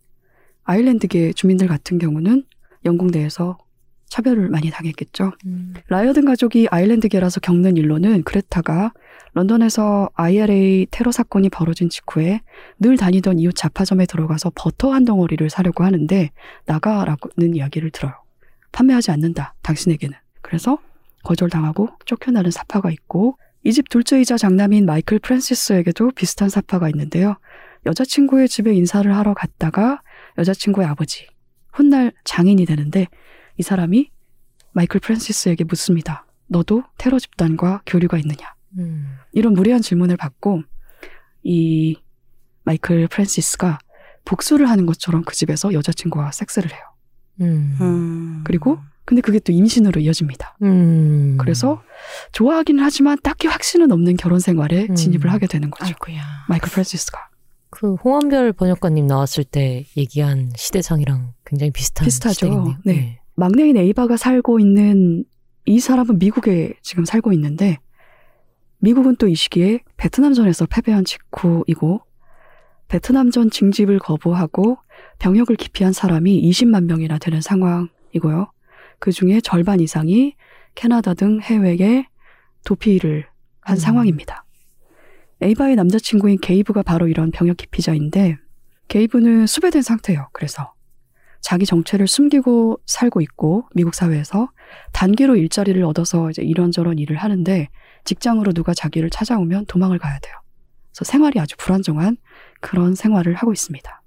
아일랜드계 0.65 1.31
주민들 1.33 1.67
같은 1.67 1.99
경우는 1.99 2.43
영국 2.83 3.11
내에서 3.11 3.57
차별을 4.16 4.47
많이 4.49 4.70
당했겠죠. 4.70 5.34
음. 5.45 5.74
라이어든 5.89 6.24
가족이 6.24 6.70
아일랜드계라서 6.72 7.41
겪는 7.41 7.76
일로는 7.76 8.24
그레타가 8.24 8.93
런던에서 9.34 10.09
IRA 10.13 10.88
테러 10.89 11.11
사건이 11.11 11.49
벌어진 11.49 11.89
직후에 11.89 12.39
늘 12.80 12.95
다니던 12.95 13.39
이웃 13.39 13.53
잡화점에 13.53 14.05
들어가서 14.05 14.53
버터 14.55 14.93
한 14.93 15.03
덩어리를 15.03 15.49
사려고 15.49 15.84
하는데 15.84 16.32
나가라는 16.66 17.55
이야기를 17.55 17.91
들어요. 17.91 18.13
판매하지 18.72 19.11
않는다. 19.11 19.55
당신에게는. 19.63 20.16
그래서 20.41 20.78
거절당하고 21.24 21.89
쫓겨나는 22.05 22.51
사파가 22.51 22.91
있고 22.91 23.38
이 23.66 23.72
집 23.72 23.89
둘째이자 23.89 24.38
장남인 24.38 24.86
마이클 24.86 25.20
프랜시스에게도 25.20 26.11
비슷한 26.11 26.47
사파가 26.49 26.88
있는데요. 26.89 27.36
여자친구의 27.86 28.47
집에 28.47 28.74
인사를 28.74 29.13
하러 29.13 29.34
갔다가 29.34 30.01
여자친구의 30.38 30.88
아버지 30.88 31.28
훗날 31.74 32.13
장인이 32.24 32.66
되는데 32.66 33.07
이 33.58 33.64
사람이 33.64 34.12
마이클 34.72 34.99
프랜시스에게 34.99 35.64
묻습니다. 35.64 36.26
너도 36.47 36.84
테러 36.97 37.18
집단과 37.20 37.82
교류가 37.86 38.18
있느냐? 38.20 38.53
음. 38.78 39.18
이런 39.32 39.53
무례한 39.53 39.82
질문을 39.82 40.18
받고 40.18 40.64
이 41.43 41.97
마이클 42.64 43.08
프랜시스가 43.08 43.80
복수를 44.26 44.70
하는 44.70 44.86
것처럼 44.86 45.24
그 45.24 45.36
집에서 45.36 45.74
여자친구와 45.74 46.32
섹스를 46.32 46.72
해요. 46.72 46.82
음. 47.41 47.78
음. 47.82 48.41
그리고 48.43 48.80
근데 49.06 49.22
그게 49.22 49.39
또 49.39 49.51
임신으로 49.51 50.01
이어집니다. 50.01 50.58
음. 50.64 51.38
그래서 51.39 51.84
좋아하기는 52.32 52.84
하지만 52.84 53.18
딱히 53.22 53.47
확신은 53.47 53.91
없는 53.91 54.18
결혼 54.18 54.39
생활에 54.39 54.88
음. 54.89 54.95
진입을 54.95 55.32
하게 55.32 55.45
되는 55.47 55.70
거죠. 55.70 55.86
아이고야. 55.86 56.24
마이클 56.49 56.72
프랜시스가 56.72 57.30
그 57.70 57.95
홍원별 57.95 58.53
번역가님 58.53 59.06
나왔을 59.06 59.43
때 59.43 59.86
얘기한 59.95 60.51
시대상이랑 60.56 61.34
굉장히 61.45 61.72
비슷한 61.72 62.06
비슷하죠. 62.06 62.34
시대겠네요. 62.34 62.78
네. 62.86 63.22
막내인 63.36 63.77
에이바가 63.77 64.17
살고 64.17 64.59
있는 64.59 65.25
이 65.65 65.79
사람은 65.79 66.19
미국에 66.19 66.73
지금 66.81 67.05
살고 67.05 67.33
있는데 67.33 67.79
미국은 68.79 69.15
또 69.15 69.27
이 69.27 69.36
시기에 69.36 69.79
베트남전에서 69.97 70.67
패배한 70.67 71.05
직후이고 71.05 72.01
베트남전 72.88 73.49
징집을 73.49 73.99
거부하고 73.99 74.77
병역을 75.19 75.55
기피한 75.55 75.91
사람이 75.91 76.41
20만 76.49 76.86
명이나 76.86 77.17
되는 77.17 77.41
상황이고요. 77.41 78.51
그 78.99 79.11
중에 79.11 79.41
절반 79.41 79.79
이상이 79.79 80.36
캐나다 80.75 81.13
등 81.13 81.41
해외에 81.41 82.05
도피를 82.65 83.25
한 83.61 83.75
음. 83.75 83.79
상황입니다. 83.79 84.45
에이바의 85.41 85.75
남자친구인 85.75 86.38
게이브가 86.39 86.83
바로 86.83 87.07
이런 87.07 87.31
병역 87.31 87.57
기피자인데 87.57 88.38
게이브는 88.88 89.47
수배된 89.47 89.81
상태예요. 89.81 90.29
그래서 90.31 90.74
자기 91.46 91.68
정체를 91.68 92.08
숨기고 92.08 92.80
살고 92.88 93.22
있고 93.22 93.66
미국 93.76 93.93
사회에서 93.93 94.50
단기로 94.93 95.36
일자리를 95.36 95.82
얻어서 95.84 96.32
이제 96.32 96.41
이런저런 96.41 96.98
일을 96.98 97.18
하는데 97.18 97.70
직장으로 98.04 98.52
누가 98.52 98.74
자기를 98.74 99.12
찾아오면 99.12 99.68
도망을 99.68 100.00
가야 100.00 100.18
돼요. 100.18 100.34
그래서 100.89 101.06
생활이 101.06 101.39
아주 101.39 101.56
불안정한 101.60 102.18
그런 102.62 102.96
생활을 102.96 103.36
하고 103.36 103.54
있습니다. 103.54 104.02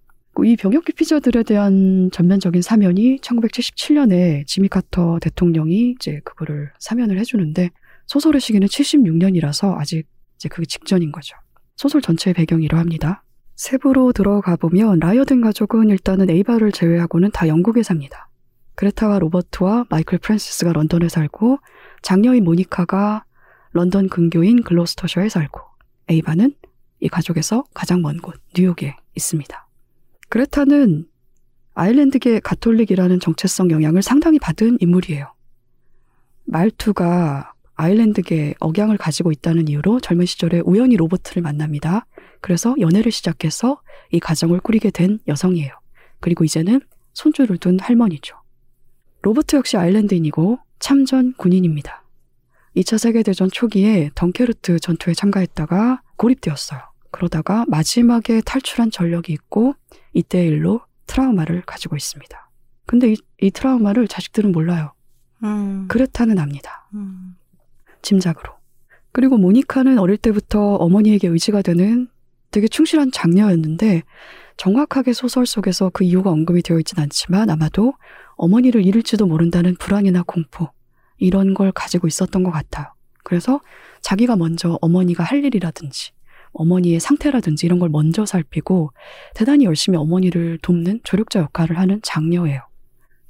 이 0.45 0.57
병역 0.57 0.85
기피자들에 0.85 1.45
대한 1.45 2.11
전면적인 2.13 2.61
사면이 2.61 3.19
1977년에 3.19 4.45
지미 4.49 4.67
카터 4.67 5.21
대통령이 5.21 5.93
이제 5.93 6.21
그거를 6.25 6.73
사면을 6.81 7.21
해주는데 7.21 7.71
소설의 8.09 8.41
시기는 8.41 8.67
76년이라서 8.67 9.79
아직 9.79 10.09
이제 10.35 10.49
그게 10.49 10.67
직전인 10.67 11.13
거죠. 11.13 11.37
소설 11.77 12.03
전체의 12.03 12.35
배경이 12.35 12.65
이러합니다. 12.65 13.23
세부로 13.59 14.13
들어가 14.13 14.55
보면 14.55 15.01
라이어든 15.01 15.41
가족은 15.41 15.89
일단은 15.89 16.31
에이바를 16.31 16.71
제외하고는 16.71 17.33
다 17.33 17.49
영국에 17.49 17.83
삽니다. 17.83 18.29
그레타와 18.77 19.19
로버트와 19.19 19.87
마이클 19.91 20.19
프랜시스가 20.19 20.73
런던에 20.73 21.09
살고 21.09 21.59
장녀인 22.03 22.45
모니카가 22.45 23.25
런던 23.73 24.09
근교인 24.09 24.63
글로스터셔에 24.63 25.29
살고 25.29 25.61
에이바는 26.09 26.55
이 27.01 27.09
가족에서 27.09 27.65
가장 27.75 28.01
먼 28.01 28.19
곳 28.19 28.41
뉴욕에 28.57 28.95
있습니다. 29.17 29.69
그레타는 30.29 31.09
아일랜드계 31.75 32.39
가톨릭이라는 32.39 33.19
정체성 33.19 33.73
영향을 33.73 34.03
상당히 34.03 34.39
받은 34.39 34.79
인물이에요. 34.81 35.35
말투가 36.45 37.55
아일랜드계 37.75 38.55
억양을 38.61 38.99
가지고 38.99 39.33
있다는 39.33 39.67
이유로 39.67 39.99
젊은 39.99 40.27
시절에 40.27 40.61
우연히 40.65 40.97
로버트를 40.97 41.43
만납니다. 41.43 42.07
그래서 42.41 42.75
연애를 42.79 43.13
시작해서 43.13 43.81
이 44.11 44.21
가정을 44.21 44.61
꾸리게 44.61 44.91
된 44.91 45.19
여성이에요. 45.27 45.73
그리고 46.21 46.45
이제는 46.45 46.81
손주를 47.13 47.59
둔 47.59 47.79
할머니죠. 47.81 48.37
로버트 49.23 49.57
역시 49.57 49.77
아일랜드인이고 49.77 50.59
참전 50.79 51.35
군인입니다. 51.37 52.05
2차 52.77 52.99
세계대전 52.99 53.51
초기에 53.51 54.11
덩케르트 54.15 54.79
전투에 54.79 55.15
참가했다가 55.15 56.03
고립되었어요. 56.17 56.81
그러다가 57.11 57.65
마지막에 57.69 58.41
탈출한 58.43 58.91
전력이 58.91 59.33
있고 59.33 59.75
이때의 60.13 60.49
일로 60.49 60.81
트라우마를 61.07 61.63
가지고 61.63 61.97
있습니다. 61.97 62.51
근데 62.87 63.13
이, 63.13 63.17
이 63.41 63.51
트라우마를 63.51 64.09
자식들은 64.09 64.53
몰라요. 64.53 64.93
음. 65.43 65.89
그레타는 65.89 66.39
압니다. 66.39 66.89
음. 66.95 67.37
짐작으로. 68.03 68.55
그리고 69.13 69.37
모니카는 69.37 69.99
어릴 69.99 70.17
때부터 70.17 70.77
어머니에게 70.77 71.29
의지가 71.29 71.63
되는 71.63 72.09
되게 72.51 72.69
충실한 72.69 73.11
장녀였는데 73.13 74.03
정확하게 74.57 75.13
소설 75.13 75.47
속에서 75.47 75.91
그 75.93 76.05
이유가 76.05 76.31
언급이 76.31 76.63
되어 76.63 76.79
있진 76.79 76.99
않지만 76.99 77.51
아마도 77.51 77.95
어머니를 78.37 78.85
잃을지도 78.85 79.27
모른다는 79.27 79.77
불안이나 79.79 80.23
공포 80.27 80.71
이런 81.19 81.55
걸 81.55 81.73
가지고 81.73 82.07
있었던 82.07 82.43
것 82.43 82.51
같아요. 82.51 82.87
그래서 83.25 83.61
자기가 84.01 84.37
먼저 84.37 84.79
어머니가 84.81 85.23
할 85.23 85.45
일이라든지 85.45 86.13
어머니의 86.53 86.99
상태라든지 86.99 87.67
이런 87.67 87.79
걸 87.79 87.89
먼저 87.89 88.25
살피고 88.25 88.93
대단히 89.35 89.65
열심히 89.65 89.99
어머니를 89.99 90.59
돕는 90.63 91.01
조력자 91.05 91.41
역할을 91.41 91.79
하는 91.79 92.01
장녀예요. 92.03 92.63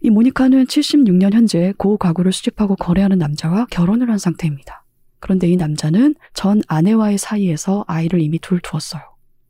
이 0.01 0.11
모니카는 0.11 0.66
76년 0.66 1.33
현재 1.33 1.75
고 1.77 1.97
가구를 1.99 2.33
수집하고 2.33 2.77
거래하는 2.77 3.19
남자와 3.19 3.66
결혼을 3.71 4.11
한 4.11 4.19
상태입니다. 4.19 4.85
그런데 5.21 5.49
이 5.49 5.57
남자는 5.57 6.14
전 6.35 6.62
아내와의 6.69 7.19
사이에서 7.19 7.85
아이를 7.87 8.21
이미 8.21 8.39
둘 8.39 8.61
두었어요. 8.61 9.03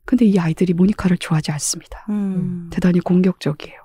근데 0.05 0.25
이 0.25 0.39
아이들이 0.39 0.73
모니카를 0.73 1.17
좋아하지 1.17 1.51
않습니다. 1.51 2.05
음. 2.09 2.69
대단히 2.71 2.99
공격적이에요. 2.99 3.77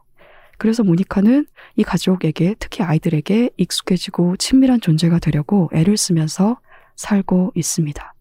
그래서 0.57 0.82
모니카는 0.82 1.47
이 1.76 1.82
가족에게 1.82 2.55
특히 2.59 2.82
아이들에게 2.82 3.51
익숙해지고 3.57 4.37
친밀한 4.37 4.80
존재가 4.80 5.18
되려고 5.18 5.68
애를 5.72 5.97
쓰면서 5.97 6.59
살고 6.97 7.53
있습니다. 7.55 8.14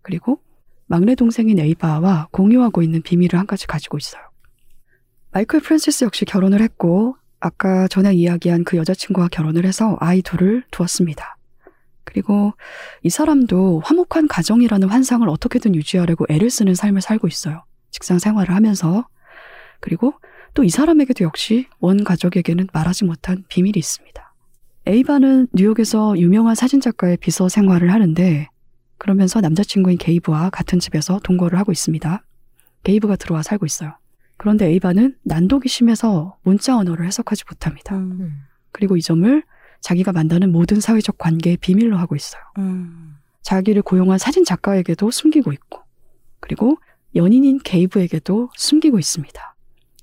그리고 0.00 0.40
막내 0.86 1.14
동생인 1.14 1.58
에이바와 1.58 2.28
공유하고 2.30 2.82
있는 2.82 3.02
비밀을 3.02 3.38
한 3.38 3.46
가지 3.46 3.66
가지고 3.66 3.98
있어요. 3.98 4.22
마이클 5.30 5.60
프랜시스 5.60 6.04
역시 6.04 6.24
결혼을 6.24 6.60
했고 6.60 7.16
아까 7.40 7.88
전에 7.88 8.14
이야기한 8.14 8.64
그 8.64 8.76
여자친구와 8.76 9.28
결혼을 9.28 9.64
해서 9.64 9.96
아이 10.00 10.22
둘을 10.22 10.64
두었습니다. 10.70 11.36
그리고 12.04 12.52
이 13.02 13.10
사람도 13.10 13.82
화목한 13.84 14.28
가정이라는 14.28 14.88
환상을 14.88 15.28
어떻게든 15.28 15.74
유지하려고 15.74 16.26
애를 16.28 16.50
쓰는 16.50 16.74
삶을 16.74 17.00
살고 17.00 17.28
있어요. 17.28 17.64
직장 17.90 18.18
생활을 18.18 18.54
하면서. 18.54 19.06
그리고 19.80 20.14
또 20.54 20.64
이 20.64 20.68
사람에게도 20.68 21.24
역시 21.24 21.66
원 21.80 22.04
가족에게는 22.04 22.68
말하지 22.72 23.04
못한 23.04 23.44
비밀이 23.48 23.74
있습니다. 23.76 24.34
에이바는 24.86 25.48
뉴욕에서 25.54 26.18
유명한 26.18 26.54
사진작가의 26.54 27.16
비서 27.18 27.48
생활을 27.48 27.92
하는데 27.92 28.48
그러면서 28.98 29.40
남자친구인 29.40 29.98
게이브와 29.98 30.50
같은 30.50 30.78
집에서 30.78 31.20
동거를 31.22 31.58
하고 31.58 31.72
있습니다. 31.72 32.22
게이브가 32.84 33.16
들어와 33.16 33.42
살고 33.42 33.64
있어요. 33.64 33.96
그런데 34.36 34.66
에이바는 34.66 35.16
난독이 35.22 35.68
심해서 35.68 36.36
문자 36.42 36.76
언어를 36.76 37.06
해석하지 37.06 37.44
못합니다. 37.48 37.96
음. 37.96 38.18
음. 38.20 38.32
그리고 38.72 38.96
이 38.96 39.02
점을 39.02 39.42
자기가 39.82 40.12
만드는 40.12 40.50
모든 40.50 40.80
사회적 40.80 41.18
관계의 41.18 41.58
비밀로 41.58 41.98
하고 41.98 42.16
있어요. 42.16 42.42
음. 42.58 43.16
자기를 43.42 43.82
고용한 43.82 44.18
사진 44.18 44.44
작가에게도 44.44 45.10
숨기고 45.10 45.52
있고, 45.52 45.80
그리고 46.40 46.76
연인인 47.14 47.58
게이브에게도 47.62 48.50
숨기고 48.56 48.98
있습니다. 48.98 49.54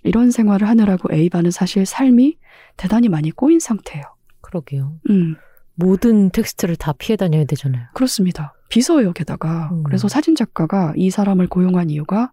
이런 0.03 0.31
생활을 0.31 0.67
하느라고 0.67 1.13
에이바는 1.13 1.51
사실 1.51 1.85
삶이 1.85 2.37
대단히 2.77 3.09
많이 3.09 3.31
꼬인 3.31 3.59
상태예요. 3.59 4.03
그러게요. 4.41 4.93
음, 5.09 5.35
모든 5.75 6.29
텍스트를 6.29 6.75
다 6.75 6.93
피해 6.93 7.15
다녀야 7.15 7.45
되잖아요. 7.45 7.87
그렇습니다. 7.93 8.53
비서예요, 8.69 9.13
게다가. 9.13 9.69
음. 9.71 9.83
그래서 9.83 10.07
사진 10.07 10.35
작가가 10.35 10.93
이 10.95 11.09
사람을 11.09 11.47
고용한 11.47 11.89
이유가 11.89 12.31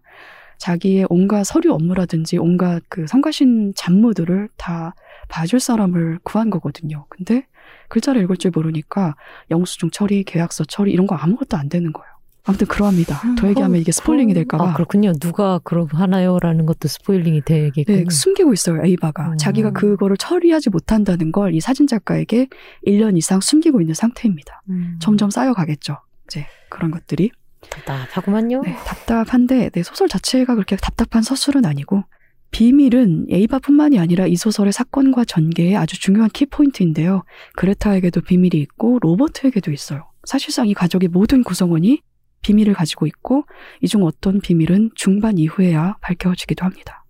자기의 0.57 1.07
온갖 1.09 1.43
서류 1.43 1.73
업무라든지 1.73 2.37
온갖 2.37 2.83
그 2.89 3.07
성가신 3.07 3.73
잡무들을 3.75 4.49
다 4.57 4.95
봐줄 5.27 5.59
사람을 5.59 6.19
구한 6.23 6.49
거거든요. 6.49 7.05
근데 7.09 7.45
글자를 7.89 8.21
읽을 8.23 8.37
줄 8.37 8.51
모르니까 8.53 9.15
영수증 9.51 9.91
처리, 9.91 10.23
계약서 10.23 10.63
처리 10.65 10.91
이런 10.91 11.07
거 11.07 11.15
아무것도 11.15 11.57
안 11.57 11.69
되는 11.69 11.91
거예요. 11.93 12.07
아무튼 12.49 12.65
그러합니다. 12.67 13.19
더 13.37 13.49
얘기하면 13.49 13.77
이게 13.81 13.91
스포일링이 13.91 14.33
될까봐. 14.33 14.69
아, 14.69 14.73
그렇군요. 14.73 15.11
누가 15.19 15.59
그럼 15.65 15.87
하나요라는 15.91 16.65
것도 16.65 16.87
스포일링이 16.87 17.41
되겠군요. 17.41 17.97
네, 17.97 18.05
숨기고 18.09 18.53
있어요, 18.53 18.85
에이바가. 18.85 19.31
음. 19.31 19.37
자기가 19.37 19.71
그거를 19.71 20.15
처리하지 20.15 20.69
못한다는 20.69 21.33
걸 21.33 21.53
이 21.53 21.59
사진 21.59 21.87
작가에게 21.87 22.47
1년 22.85 23.17
이상 23.17 23.41
숨기고 23.41 23.81
있는 23.81 23.93
상태입니다. 23.93 24.61
음. 24.69 24.97
점점 25.01 25.29
쌓여가겠죠. 25.29 25.97
이제 26.25 26.47
그런 26.69 26.89
것들이. 26.91 27.31
답답하구만요. 27.69 28.61
네, 28.63 28.75
답답한데 28.85 29.69
네, 29.71 29.83
소설 29.83 30.07
자체가 30.07 30.55
그렇게 30.55 30.77
답답한 30.77 31.23
서술은 31.23 31.65
아니고 31.65 32.03
비밀은 32.51 33.27
에이바뿐만이 33.29 33.99
아니라 33.99 34.25
이 34.25 34.35
소설의 34.35 34.71
사건과 34.73 35.25
전개의 35.25 35.75
아주 35.75 35.99
중요한 35.99 36.29
키포인트인데요. 36.29 37.23
그레타에게도 37.55 38.21
비밀이 38.21 38.61
있고 38.61 38.99
로버트에게도 39.01 39.71
있어요. 39.71 40.09
사실상 40.23 40.67
이 40.67 40.73
가족의 40.73 41.09
모든 41.09 41.43
구성원이 41.43 42.01
비밀을 42.41 42.73
가지고 42.73 43.05
있고 43.07 43.43
이 43.81 43.87
중 43.87 44.03
어떤 44.03 44.39
비밀은 44.39 44.91
중반 44.95 45.37
이후에야 45.37 45.97
밝혀지기도 46.01 46.65
합니다. 46.65 47.03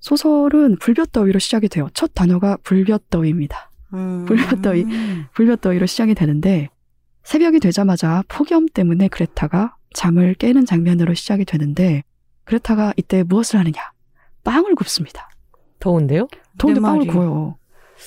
소설은 0.00 0.78
불볕더위로 0.78 1.38
시작이 1.38 1.68
돼요. 1.68 1.88
첫 1.94 2.12
단어가 2.14 2.56
불볕더위입니다. 2.64 3.70
음. 3.94 4.24
불볕더위. 4.26 4.84
불볕더위로 5.34 5.86
시작이 5.86 6.14
되는데 6.14 6.68
새벽이 7.24 7.60
되자마자 7.60 8.24
폭염 8.28 8.66
때문에 8.66 9.08
그레타가 9.08 9.76
잠을 9.94 10.34
깨는 10.34 10.64
장면으로 10.66 11.14
시작이 11.14 11.44
되는데 11.44 12.02
그레타가 12.44 12.94
이때 12.96 13.22
무엇을 13.22 13.60
하느냐? 13.60 13.91
빵을 14.44 14.74
굽습니다. 14.74 15.28
더운데요? 15.80 16.28
더운데 16.58 16.80
내 16.80 16.86
빵을. 16.86 17.06
구워요. 17.06 17.56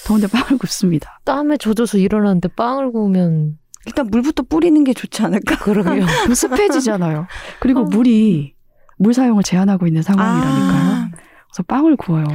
더운데 0.06 0.28
빵을 0.28 0.58
굽습니다. 0.58 1.20
땀에 1.24 1.58
젖어서 1.58 1.98
일어났는데 1.98 2.50
빵을 2.50 2.92
구우면 2.92 3.58
일단 3.86 4.08
물부터 4.08 4.44
뿌리는 4.44 4.84
게 4.84 4.94
좋지 4.94 5.22
않을까? 5.24 5.58
그러게요. 5.60 6.06
습해지잖아요. 6.34 7.28
그리고 7.60 7.82
어. 7.82 7.84
물이 7.84 8.56
물 8.98 9.14
사용을 9.14 9.44
제한하고 9.44 9.88
있는 9.88 10.02
상황이라니까요. 10.02 10.92
아, 10.94 11.10
그래서 11.12 11.64
빵을 11.68 11.96
구워요. 11.98 12.26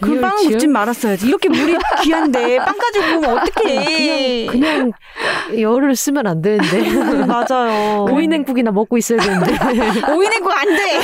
빵을 0.00 0.36
지연? 0.38 0.52
굽진 0.52 0.72
말았어야지. 0.72 1.26
이렇게 1.26 1.48
물이 1.48 1.76
귀한데 2.02 2.56
빵 2.64 2.76
가지고 2.78 3.06
구우면 3.20 3.38
어떡해. 3.38 4.46
그냥 4.46 4.92
열을 5.58 5.96
쓰면 5.96 6.26
안 6.26 6.42
되는데. 6.42 6.88
음, 6.90 7.26
맞아요. 7.28 8.04
오이냉국이나 8.10 8.70
먹고 8.70 8.98
있어야 8.98 9.18
되는데. 9.20 9.52
오이냉국 10.12 10.52
안 10.52 10.66
돼. 10.68 11.00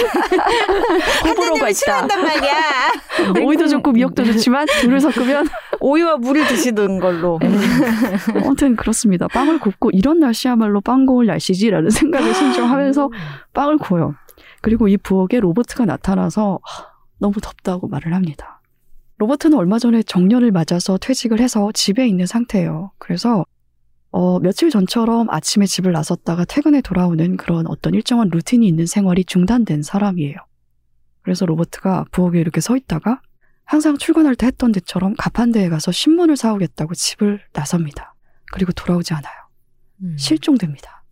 호불호가 1.28 1.68
있다. 1.68 1.72
싫어한단 1.72 2.22
말이야. 2.22 2.52
오이도 3.44 3.68
좋고 3.68 3.92
미역도 3.92 4.24
좋지만 4.24 4.66
둘을 4.80 5.00
섞으면 5.00 5.48
오이와 5.80 6.16
물을 6.16 6.46
드시던 6.46 7.00
걸로. 7.00 7.38
아무튼 8.34 8.76
그렇습니다. 8.76 9.28
빵을 9.28 9.60
굽고 9.60 9.90
이런 9.90 10.20
날씨야말로 10.20 10.80
빵 10.80 11.06
구울 11.06 11.26
날씨지라는 11.26 11.90
생각을 11.90 12.32
신청하면서 12.34 13.10
빵을 13.52 13.78
구워요. 13.78 14.14
그리고 14.62 14.88
이 14.88 14.96
부엌에 14.96 15.38
로버트가 15.40 15.84
나타나서 15.84 16.58
하, 16.62 16.84
너무 17.18 17.40
덥다고 17.40 17.88
말을 17.88 18.14
합니다. 18.14 18.55
로버트는 19.18 19.56
얼마 19.56 19.78
전에 19.78 20.02
정년을 20.02 20.52
맞아서 20.52 20.98
퇴직을 20.98 21.40
해서 21.40 21.70
집에 21.72 22.06
있는 22.06 22.26
상태예요. 22.26 22.92
그래서 22.98 23.44
어, 24.10 24.38
며칠 24.40 24.70
전처럼 24.70 25.28
아침에 25.30 25.66
집을 25.66 25.92
나섰다가 25.92 26.44
퇴근에 26.44 26.80
돌아오는 26.80 27.36
그런 27.36 27.66
어떤 27.66 27.94
일정한 27.94 28.28
루틴이 28.30 28.66
있는 28.66 28.86
생활이 28.86 29.24
중단된 29.24 29.82
사람이에요. 29.82 30.36
그래서 31.22 31.44
로버트가 31.44 32.06
부엌에 32.12 32.40
이렇게 32.40 32.60
서 32.60 32.76
있다가 32.76 33.20
항상 33.64 33.98
출근할 33.98 34.36
때 34.36 34.46
했던 34.46 34.70
데처럼 34.70 35.14
가판대에 35.18 35.68
가서 35.68 35.90
신문을 35.90 36.36
사오겠다고 36.36 36.94
집을 36.94 37.42
나섭니다. 37.52 38.14
그리고 38.52 38.72
돌아오지 38.72 39.12
않아요. 39.14 39.34
음. 40.02 40.16
실종됩니다. 40.16 41.02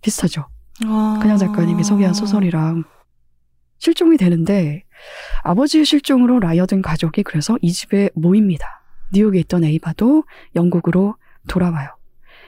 비슷하죠? 0.00 0.46
아. 0.84 1.18
그냥 1.20 1.36
작가님이 1.36 1.84
소개한 1.84 2.14
소설이랑 2.14 2.84
실종이 3.78 4.16
되는데 4.16 4.84
아버지의 5.42 5.84
실종으로 5.84 6.40
라이어든 6.40 6.82
가족이 6.82 7.22
그래서 7.22 7.58
이 7.62 7.72
집에 7.72 8.10
모입니다. 8.14 8.82
뉴욕에 9.12 9.38
있던 9.40 9.64
에이바도 9.64 10.24
영국으로 10.54 11.16
돌아와요. 11.48 11.96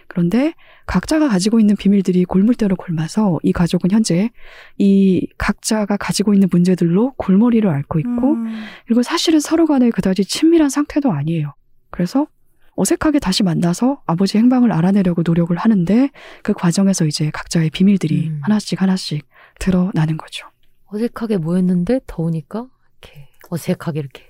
그런데 0.08 0.54
각자가 0.86 1.28
가지고 1.28 1.60
있는 1.60 1.76
비밀들이 1.76 2.24
골물대로 2.24 2.76
골마서 2.76 3.38
이 3.42 3.52
가족은 3.52 3.90
현재 3.90 4.30
이 4.78 5.26
각자가 5.36 5.98
가지고 5.98 6.32
있는 6.32 6.48
문제들로 6.50 7.12
골머리를 7.12 7.68
앓고 7.68 7.98
있고 8.00 8.32
음. 8.32 8.64
그리고 8.86 9.02
사실은 9.02 9.38
서로 9.38 9.66
간에 9.66 9.90
그다지 9.90 10.24
친밀한 10.24 10.70
상태도 10.70 11.12
아니에요. 11.12 11.54
그래서 11.90 12.26
어색하게 12.74 13.18
다시 13.18 13.42
만나서 13.42 14.02
아버지 14.06 14.38
행방을 14.38 14.72
알아내려고 14.72 15.22
노력을 15.24 15.54
하는데 15.54 16.10
그 16.42 16.52
과정에서 16.54 17.04
이제 17.06 17.30
각자의 17.30 17.70
비밀들이 17.70 18.28
음. 18.28 18.40
하나씩 18.42 18.80
하나씩 18.80 19.26
드러나는 19.58 20.16
거죠. 20.16 20.46
어색하게 20.92 21.38
모였는데 21.38 22.00
더우니까 22.06 22.66
이렇게 23.00 23.28
어색하게 23.50 24.00
이렇게 24.00 24.28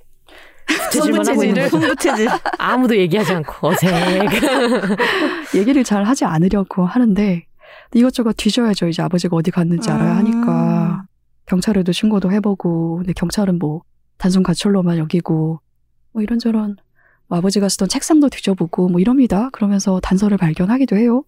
거죠. 1.55 1.69
손부채질. 1.69 2.29
아무도 2.59 2.97
얘기하지 2.97 3.33
않고 3.33 3.69
어색. 3.69 3.91
얘기를 5.57 5.85
잘 5.85 6.05
하지 6.05 6.25
않으려고 6.25 6.85
하는데 6.85 7.47
이것저것 7.95 8.35
뒤져야죠. 8.37 8.89
이제 8.89 9.03
아버지가 9.03 9.37
어디 9.37 9.51
갔는지 9.51 9.91
알아야 9.91 10.17
하니까 10.17 11.05
경찰에도 11.47 11.93
신고도 11.93 12.31
해보고 12.33 12.99
근데 12.99 13.13
경찰은 13.15 13.59
뭐 13.59 13.83
단순 14.19 14.43
가출로만 14.43 14.99
여기고 14.99 15.61
뭐 16.13 16.23
이런저런 16.23 16.77
뭐 17.29 17.39
아버지가 17.39 17.69
쓰던 17.69 17.89
책상도 17.89 18.29
뒤져보고 18.29 18.89
뭐 18.89 19.01
이럽니다. 19.01 19.49
그러면서 19.51 20.01
단서를 20.01 20.37
발견하기도 20.37 20.97
해요. 20.97 21.25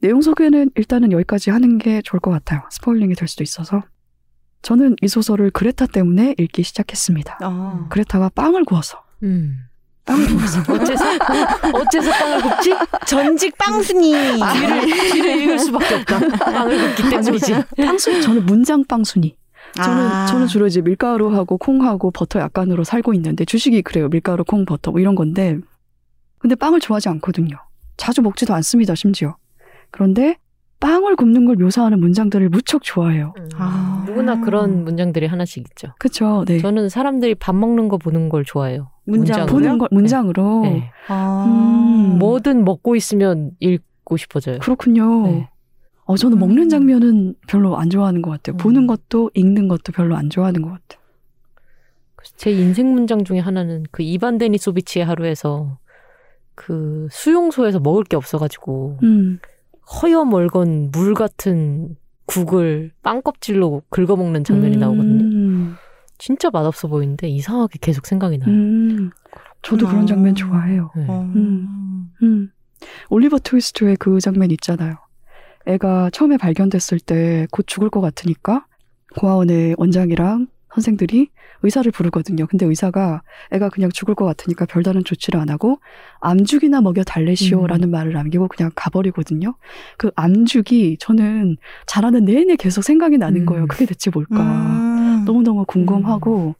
내용 0.00 0.22
소개는 0.22 0.70
일단은 0.76 1.12
여기까지 1.12 1.50
하는 1.50 1.78
게 1.78 2.00
좋을 2.02 2.20
것 2.20 2.30
같아요. 2.30 2.62
스포일링이 2.70 3.14
될 3.14 3.26
수도 3.28 3.42
있어서. 3.42 3.82
저는 4.62 4.96
이 5.02 5.08
소설을 5.08 5.50
그레타 5.50 5.86
때문에 5.86 6.34
읽기 6.38 6.62
시작했습니다. 6.62 7.38
아. 7.42 7.86
그레타가 7.90 8.30
빵을 8.34 8.64
구워서 8.64 9.02
음. 9.22 9.56
빵을 10.04 10.26
구워서 10.26 10.60
어째서 10.72 11.04
어째서 11.74 12.10
빵을 12.10 12.42
굽지? 12.42 12.74
전직 13.06 13.56
빵순이. 13.58 14.10
뒤를 14.10 15.10
뒤를 15.12 15.42
읽을 15.42 15.58
수밖에 15.58 15.94
없다. 15.96 16.18
빵을 16.38 16.94
굽기 16.96 17.10
때문이지. 17.10 17.54
빵순이 17.76 18.22
저는 18.22 18.46
문장 18.46 18.84
빵순이. 18.84 19.36
저는 19.76 20.06
아. 20.06 20.26
저는 20.26 20.46
주로 20.46 20.66
이제 20.66 20.80
밀가루하고 20.80 21.58
콩하고 21.58 22.10
버터 22.10 22.40
약간으로 22.40 22.84
살고 22.84 23.12
있는데 23.14 23.44
주식이 23.44 23.82
그래요. 23.82 24.08
밀가루, 24.08 24.44
콩, 24.44 24.64
버터 24.64 24.90
뭐 24.90 25.00
이런 25.00 25.14
건데. 25.14 25.58
근데 26.38 26.54
빵을 26.54 26.80
좋아하지 26.80 27.08
않거든요. 27.10 27.56
자주 27.96 28.22
먹지도 28.22 28.54
않습니다. 28.54 28.94
심지어. 28.94 29.36
그런데 29.90 30.38
빵을 30.80 31.16
굽는 31.16 31.44
걸 31.44 31.56
묘사하는 31.56 31.98
문장들을 32.00 32.48
무척 32.48 32.82
좋아해요. 32.82 33.34
아. 33.56 33.87
누구나 34.18 34.40
그런 34.40 34.84
문장들이 34.84 35.26
하나씩 35.26 35.64
있죠. 35.70 35.88
그렇죠. 35.98 36.44
네. 36.46 36.58
저는 36.58 36.88
사람들이 36.88 37.34
밥 37.34 37.54
먹는 37.54 37.88
거 37.88 37.98
보는 37.98 38.28
걸 38.28 38.44
좋아해요. 38.44 38.90
문장. 39.04 39.46
보는 39.46 39.78
걸 39.78 39.88
문장으로. 39.90 40.62
네. 40.62 40.90
아. 41.08 41.44
음. 41.46 42.18
뭐든 42.18 42.64
먹고 42.64 42.96
있으면 42.96 43.52
읽고 43.60 44.16
싶어져요. 44.16 44.58
그렇군요. 44.58 45.26
네. 45.26 45.48
어, 46.04 46.16
저는 46.16 46.36
음. 46.36 46.40
먹는 46.40 46.68
장면은 46.68 47.34
별로 47.46 47.76
안 47.76 47.90
좋아하는 47.90 48.22
것 48.22 48.30
같아요. 48.30 48.54
음. 48.54 48.58
보는 48.58 48.86
것도 48.86 49.30
읽는 49.34 49.68
것도 49.68 49.92
별로 49.92 50.16
안 50.16 50.30
좋아하는 50.30 50.62
것 50.62 50.70
같아요. 50.70 51.02
제 52.36 52.50
인생 52.50 52.92
문장 52.92 53.24
중에 53.24 53.38
하나는 53.38 53.84
그 53.90 54.02
이반 54.02 54.38
데니소비치의 54.38 55.04
하루에서 55.04 55.78
그 56.54 57.06
수용소에서 57.10 57.78
먹을 57.78 58.04
게 58.04 58.16
없어가지고 58.16 58.98
음. 59.02 59.38
허여멀건 60.02 60.90
물 60.90 61.14
같은 61.14 61.96
국을 62.28 62.92
빵 63.02 63.22
껍질로 63.22 63.82
긁어먹는 63.90 64.44
장면이 64.44 64.76
나오거든요. 64.76 65.24
음. 65.24 65.74
진짜 66.18 66.50
맛없어 66.50 66.86
보이는데 66.88 67.28
이상하게 67.28 67.78
계속 67.80 68.06
생각이 68.06 68.38
나요. 68.38 68.50
음. 68.50 69.10
저도 69.62 69.86
그런 69.88 70.06
장면 70.06 70.34
좋아해요. 70.34 70.90
네. 70.94 71.06
어. 71.08 71.20
음. 71.34 72.10
음. 72.22 72.50
올리버 73.10 73.38
트위스트의 73.40 73.96
그 73.96 74.20
장면 74.20 74.50
있잖아요. 74.52 74.96
애가 75.66 76.10
처음에 76.10 76.36
발견됐을 76.36 77.00
때 77.00 77.46
곧 77.50 77.66
죽을 77.66 77.90
것 77.90 78.00
같으니까 78.00 78.66
고아원의 79.16 79.74
원장이랑 79.78 80.46
선생들이 80.78 81.28
의사를 81.62 81.90
부르거든요. 81.90 82.46
근데 82.46 82.66
의사가 82.66 83.22
애가 83.50 83.68
그냥 83.70 83.90
죽을 83.92 84.14
것 84.14 84.24
같으니까 84.24 84.64
별다른 84.66 85.02
조치를 85.04 85.40
안 85.40 85.50
하고 85.50 85.80
암죽이나 86.20 86.80
먹여 86.80 87.02
달래시오라는 87.02 87.90
말을 87.90 88.12
남기고 88.12 88.48
그냥 88.48 88.70
가버리거든요. 88.74 89.54
그 89.96 90.10
암죽이 90.14 90.98
저는 91.00 91.56
자라는 91.86 92.24
내내 92.24 92.56
계속 92.56 92.82
생각이 92.82 93.18
나는 93.18 93.42
음. 93.42 93.46
거예요. 93.46 93.66
그게 93.66 93.86
대체 93.86 94.10
뭘까? 94.10 94.40
음. 94.40 95.24
너무너무 95.24 95.64
궁금하고 95.64 96.54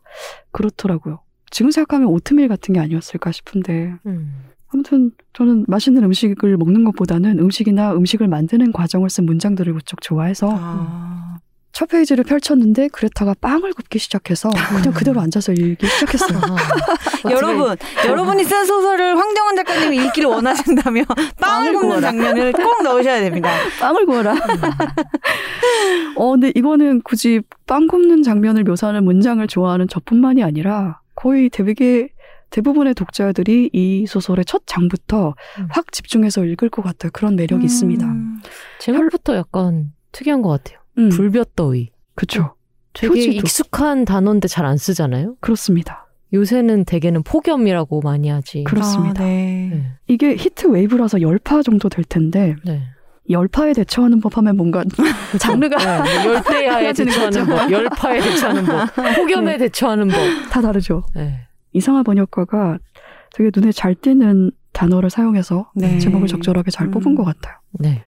그렇더라고요. 0.51 1.21
지금 1.51 1.71
생각하면 1.71 2.09
오트밀 2.09 2.49
같은 2.49 2.75
게 2.75 2.81
아니었을까 2.81 3.33
싶은데 3.33 3.95
음. 4.07 4.45
아무튼 4.71 5.13
저는 5.33 5.65
맛있는 5.67 6.05
음식을 6.05 6.57
먹는 6.59 6.85
것보다는 6.85 7.39
음식이나 7.39 7.95
음식을 7.95 8.29
만드는 8.29 8.73
과정을 8.73 9.09
쓴 9.09 9.25
문장들을 9.25 9.73
무척 9.73 10.03
좋아해서 10.03 10.51
아. 10.53 11.28
첫 11.79 11.91
페이지를 11.91 12.25
펼쳤는데 12.25 12.89
그레타가 12.89 13.35
빵을 13.41 13.73
굽기 13.73 14.01
시작해서 14.01 14.51
그냥 14.51 14.93
그대로 14.93 15.21
앉아서 15.21 15.53
읽기 15.53 15.87
시작했어요. 15.87 16.41
여러분, 17.31 17.77
여러분이 18.05 18.43
쓴 18.43 18.67
소설을 18.67 19.17
황정원 19.17 19.55
작가님이 19.55 20.07
읽기를 20.07 20.29
원하신다면 20.29 21.05
빵을 21.39 21.39
빵을 21.39 21.73
굽는 21.75 21.89
구워라. 21.89 22.01
장면을 22.01 22.53
꼭 22.53 22.83
넣으셔야 22.83 23.21
됩니다. 23.21 23.51
빵을 23.79 24.07
구워라. 24.07 24.35
어, 26.17 26.31
근데 26.33 26.51
이거는 26.57 27.03
굳이 27.03 27.43
빵 27.69 27.87
굽는 27.87 28.25
장면을 28.25 28.65
묘사하는 28.65 29.05
문장을 29.05 29.47
좋아하는 29.47 29.87
저뿐만이 29.87 30.43
아니라 30.43 31.01
거의 31.15 31.49
대부분의 31.49 32.09
대부분의 32.51 32.95
독자들이 32.95 33.71
이 33.73 34.07
소설의 34.09 34.47
첫 34.47 34.63
장부터 34.67 35.37
음. 35.61 35.69
확 35.71 35.93
집중해서 35.93 36.45
읽을 36.45 36.71
것 36.71 36.83
같아요. 36.83 37.13
그런 37.13 37.37
매력이 37.37 37.65
있습니다. 37.65 38.05
음. 38.05 38.41
제목부터 38.81 39.37
약간 39.37 39.93
특이한 40.11 40.43
것 40.43 40.49
같아요. 40.49 40.78
음, 40.99 41.09
불볕더위. 41.11 41.91
그쵸. 42.15 42.55
되게 42.93 43.09
표지도. 43.09 43.33
익숙한 43.37 44.05
단어인데 44.05 44.49
잘 44.49 44.67
안 44.67 44.77
쓰잖아요. 44.77 45.37
그렇습니다. 45.41 46.07
요새는 46.33 46.85
대개는 46.85 47.23
폭염이라고 47.23 48.01
많이 48.03 48.29
하지. 48.29 48.65
그렇습니다. 48.65 49.23
아, 49.23 49.27
네. 49.27 49.71
네. 49.73 49.93
이게 50.09 50.35
heat 50.37 50.67
wave라서 50.69 51.21
열파 51.21 51.63
정도 51.63 51.89
될 51.89 52.05
텐데 52.05 52.55
네. 52.65 52.83
열파에 53.31 53.73
대처하는 53.75 54.21
법 54.21 54.37
하면 54.39 54.57
뭔가 54.57 54.85
장르가 55.41 56.03
네, 56.03 56.25
뭐 56.25 56.35
열대야에 56.35 56.93
대처하는. 56.93 57.47
법, 57.47 57.71
열파에 57.71 58.21
대처하는 58.21 58.65
법, 58.67 58.89
폭염에 59.17 59.53
네. 59.53 59.59
대처하는 59.59 60.09
법. 60.09 60.17
다 60.51 60.61
다르죠. 60.61 61.05
네. 61.15 61.47
이상한 61.73 62.05
번역가가 62.05 62.79
되게 63.35 63.51
눈에 63.55 63.71
잘 63.73 63.95
띄는 63.95 64.51
단어를 64.73 65.11
사용해서 65.11 65.71
네. 65.77 65.99
제목을 65.99 66.27
적절하게 66.27 66.71
잘 66.71 66.87
음. 66.89 66.91
뽑은 66.91 67.15
것 67.15 67.25
같아요. 67.25 67.55
네. 67.79 68.05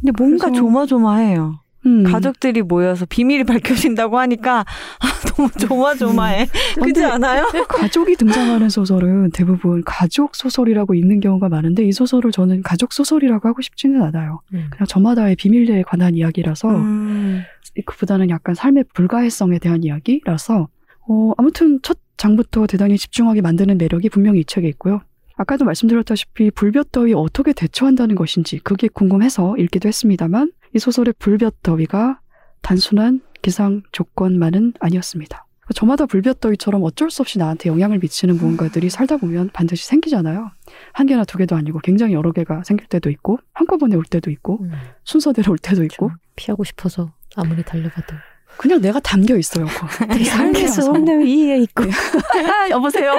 근데 0.00 0.12
뭔가 0.16 0.46
그래서- 0.48 0.60
조마조마해요. 0.62 1.60
음. 1.86 2.02
가족들이 2.02 2.62
모여서 2.62 3.06
비밀이 3.06 3.44
밝혀진다고 3.96 4.18
하니까 4.18 4.60
아, 5.00 5.06
너무 5.36 5.50
조마조마해. 5.52 6.46
그렇지 6.74 6.92
근데- 6.92 7.04
않아요? 7.04 7.46
가족이 7.68 8.16
등장하는 8.16 8.68
소설은 8.68 9.30
대부분 9.32 9.82
가족 9.84 10.34
소설이라고 10.34 10.94
읽는 10.94 11.20
경우가 11.20 11.48
많은데 11.48 11.84
이 11.84 11.92
소설을 11.92 12.32
저는 12.32 12.62
가족 12.62 12.92
소설이라고 12.92 13.48
하고 13.48 13.62
싶지는 13.62 14.02
않아요. 14.02 14.40
음. 14.54 14.66
그냥 14.70 14.86
저마다의 14.86 15.36
비밀에 15.36 15.82
관한 15.82 16.14
이야기라서 16.16 16.68
음. 16.68 17.42
그보다는 17.86 18.30
약간 18.30 18.54
삶의 18.54 18.84
불가해성에 18.94 19.58
대한 19.60 19.84
이야기라서 19.84 20.68
어, 21.08 21.32
아무튼 21.38 21.78
첫 21.82 21.98
장부터 22.16 22.66
대단히 22.66 22.98
집중하게 22.98 23.40
만드는 23.40 23.78
매력이 23.78 24.08
분명히 24.10 24.40
이 24.40 24.44
책에 24.44 24.66
있고요. 24.68 25.00
아까도 25.36 25.64
말씀드렸다시피 25.64 26.50
불볕더위 26.50 27.14
어떻게 27.14 27.52
대처한다는 27.52 28.16
것인지 28.16 28.58
그게 28.58 28.88
궁금해서 28.88 29.56
읽기도 29.56 29.86
했습니다만 29.86 30.50
이 30.74 30.78
소설의 30.78 31.14
불볕더위가 31.18 32.20
단순한 32.62 33.22
기상 33.42 33.82
조건만은 33.92 34.74
아니었습니다. 34.80 35.44
저마다 35.74 36.06
불볕더위처럼 36.06 36.82
어쩔 36.82 37.10
수 37.10 37.22
없이 37.22 37.38
나한테 37.38 37.68
영향을 37.68 37.98
미치는 37.98 38.36
무언가들이 38.36 38.88
살다 38.88 39.18
보면 39.18 39.50
반드시 39.52 39.86
생기잖아요. 39.86 40.50
한 40.92 41.06
개나 41.06 41.24
두 41.24 41.36
개도 41.36 41.56
아니고 41.56 41.80
굉장히 41.80 42.14
여러 42.14 42.32
개가 42.32 42.64
생길 42.64 42.86
때도 42.88 43.10
있고 43.10 43.38
한꺼번에 43.52 43.94
올 43.96 44.04
때도 44.04 44.30
있고 44.30 44.62
음. 44.62 44.72
순서대로 45.04 45.52
올 45.52 45.58
때도 45.58 45.84
있고 45.84 46.10
피하고 46.36 46.64
싶어서 46.64 47.12
아무리 47.36 47.62
달려가도. 47.62 48.14
그냥 48.58 48.80
내가 48.80 48.98
담겨 49.00 49.36
있어요. 49.36 49.66
내 50.10 50.24
삶에서. 50.24 50.92
위에 50.92 51.58
있고. 51.60 51.84
아, 51.84 52.68
여보세요. 52.70 53.12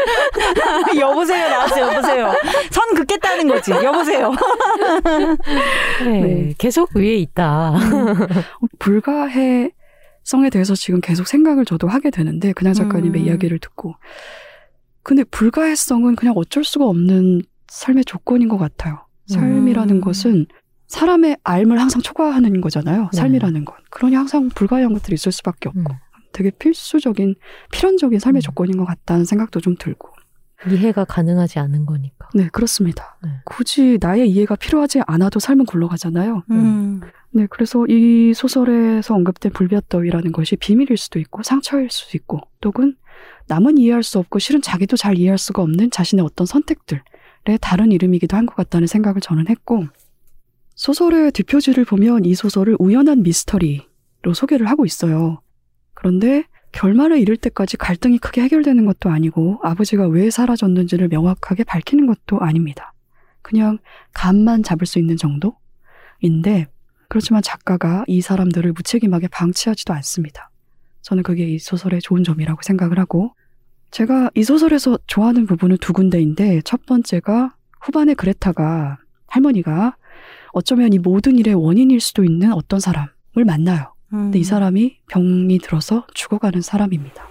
여보세요, 0.99 1.49
나왔어요, 1.49 1.85
여보세요. 1.85 2.33
선 2.71 2.93
긋겠다는 2.93 3.47
거지, 3.47 3.71
여보세요. 3.71 4.31
네. 6.03 6.21
네. 6.21 6.53
계속 6.57 6.95
위에 6.95 7.15
있다. 7.15 7.73
불가해 8.79 9.71
성에 10.23 10.49
대해서 10.49 10.75
지금 10.75 11.01
계속 11.01 11.27
생각을 11.27 11.65
저도 11.65 11.87
하게 11.87 12.11
되는데 12.11 12.53
그냥 12.53 12.73
작가님의 12.73 13.21
음. 13.21 13.27
이야기를 13.27 13.57
듣고 13.59 13.95
근데 15.01 15.23
불가해성은 15.23 16.15
그냥 16.15 16.35
어쩔 16.37 16.63
수가 16.63 16.85
없는 16.85 17.41
삶의 17.67 18.05
조건인 18.05 18.47
것 18.47 18.57
같아요. 18.57 19.05
삶이라는 19.27 19.95
음. 19.95 20.01
것은 20.01 20.45
사람의 20.89 21.37
삶을 21.45 21.79
항상 21.79 22.01
초과하는 22.01 22.61
거잖아요. 22.61 23.09
네. 23.13 23.17
삶이라는 23.17 23.63
건. 23.65 23.77
그러니 23.89 24.15
항상 24.15 24.49
불가해한 24.49 24.91
것들이 24.93 25.13
있을 25.13 25.31
수밖에 25.31 25.69
없고 25.69 25.79
음. 25.79 25.97
되게 26.33 26.49
필수적인 26.51 27.35
필연적인 27.71 28.19
삶의 28.19 28.39
음. 28.39 28.41
조건인 28.41 28.77
것 28.77 28.85
같다는 28.85 29.23
생각도 29.25 29.61
좀 29.61 29.75
들고. 29.79 30.09
이해가 30.69 31.05
가능하지 31.05 31.57
않은 31.59 31.85
거니까. 31.85 32.27
네, 32.33 32.49
그렇습니다. 32.51 33.17
네. 33.23 33.29
굳이 33.45 33.97
나의 34.01 34.29
이해가 34.29 34.55
필요하지 34.57 35.01
않아도 35.07 35.39
삶은 35.39 35.65
굴러가잖아요. 35.65 36.43
음. 36.51 36.99
네, 37.31 37.47
그래서 37.49 37.85
이 37.87 38.33
소설에서 38.33 39.15
언급된 39.15 39.53
불볕더위라는 39.53 40.31
것이 40.33 40.57
비밀일 40.57 40.97
수도 40.97 41.17
있고 41.19 41.43
상처일 41.43 41.89
수도 41.91 42.17
있고 42.17 42.41
또는 42.59 42.95
남은 43.47 43.77
이해할 43.77 44.03
수 44.03 44.19
없고 44.19 44.39
실은 44.39 44.61
자기도 44.61 44.97
잘 44.97 45.17
이해할 45.17 45.37
수가 45.37 45.61
없는 45.61 45.91
자신의 45.91 46.25
어떤 46.25 46.45
선택들의 46.45 47.01
다른 47.61 47.91
이름이기도 47.91 48.35
한 48.35 48.45
것 48.45 48.55
같다는 48.55 48.87
생각을 48.87 49.21
저는 49.21 49.47
했고 49.47 49.85
소설의 50.79 51.33
뒷표지를 51.33 51.83
보면 51.83 52.23
이 52.23 52.33
소설을 52.33 52.77
우연한 52.79 53.21
미스터리로 53.23 54.33
소개를 54.33 54.69
하고 54.69 54.85
있어요. 54.85 55.41
그런데 55.93 56.45
결말에 56.71 57.19
이를 57.19 57.35
때까지 57.35 57.75
갈등이 57.75 58.17
크게 58.19 58.39
해결되는 58.43 58.85
것도 58.85 59.09
아니고 59.09 59.59
아버지가 59.61 60.07
왜 60.07 60.29
사라졌는지를 60.29 61.09
명확하게 61.09 61.65
밝히는 61.65 62.07
것도 62.07 62.39
아닙니다. 62.39 62.93
그냥 63.41 63.77
감만 64.13 64.63
잡을 64.63 64.87
수 64.87 64.99
있는 64.99 65.17
정도인데 65.17 66.67
그렇지만 67.09 67.41
작가가 67.41 68.05
이 68.07 68.21
사람들을 68.21 68.71
무책임하게 68.71 69.27
방치하지도 69.27 69.93
않습니다. 69.95 70.49
저는 71.01 71.23
그게 71.23 71.43
이 71.43 71.59
소설의 71.59 71.99
좋은 71.99 72.23
점이라고 72.23 72.61
생각을 72.61 72.99
하고 72.99 73.35
제가 73.91 74.31
이 74.33 74.43
소설에서 74.43 74.97
좋아하는 75.07 75.45
부분은 75.45 75.79
두 75.81 75.91
군데인데 75.91 76.61
첫 76.63 76.85
번째가 76.85 77.53
후반에 77.81 78.13
그레타가 78.13 78.97
할머니가 79.27 79.97
어쩌면 80.51 80.93
이 80.93 80.99
모든 80.99 81.37
일의 81.37 81.53
원인일 81.53 81.99
수도 81.99 82.23
있는 82.23 82.53
어떤 82.53 82.79
사람을 82.79 83.09
만나요. 83.45 83.93
근데 84.09 84.39
이 84.39 84.43
사람이 84.43 85.01
병이 85.09 85.59
들어서 85.59 86.05
죽어가는 86.15 86.61
사람입니다. 86.61 87.29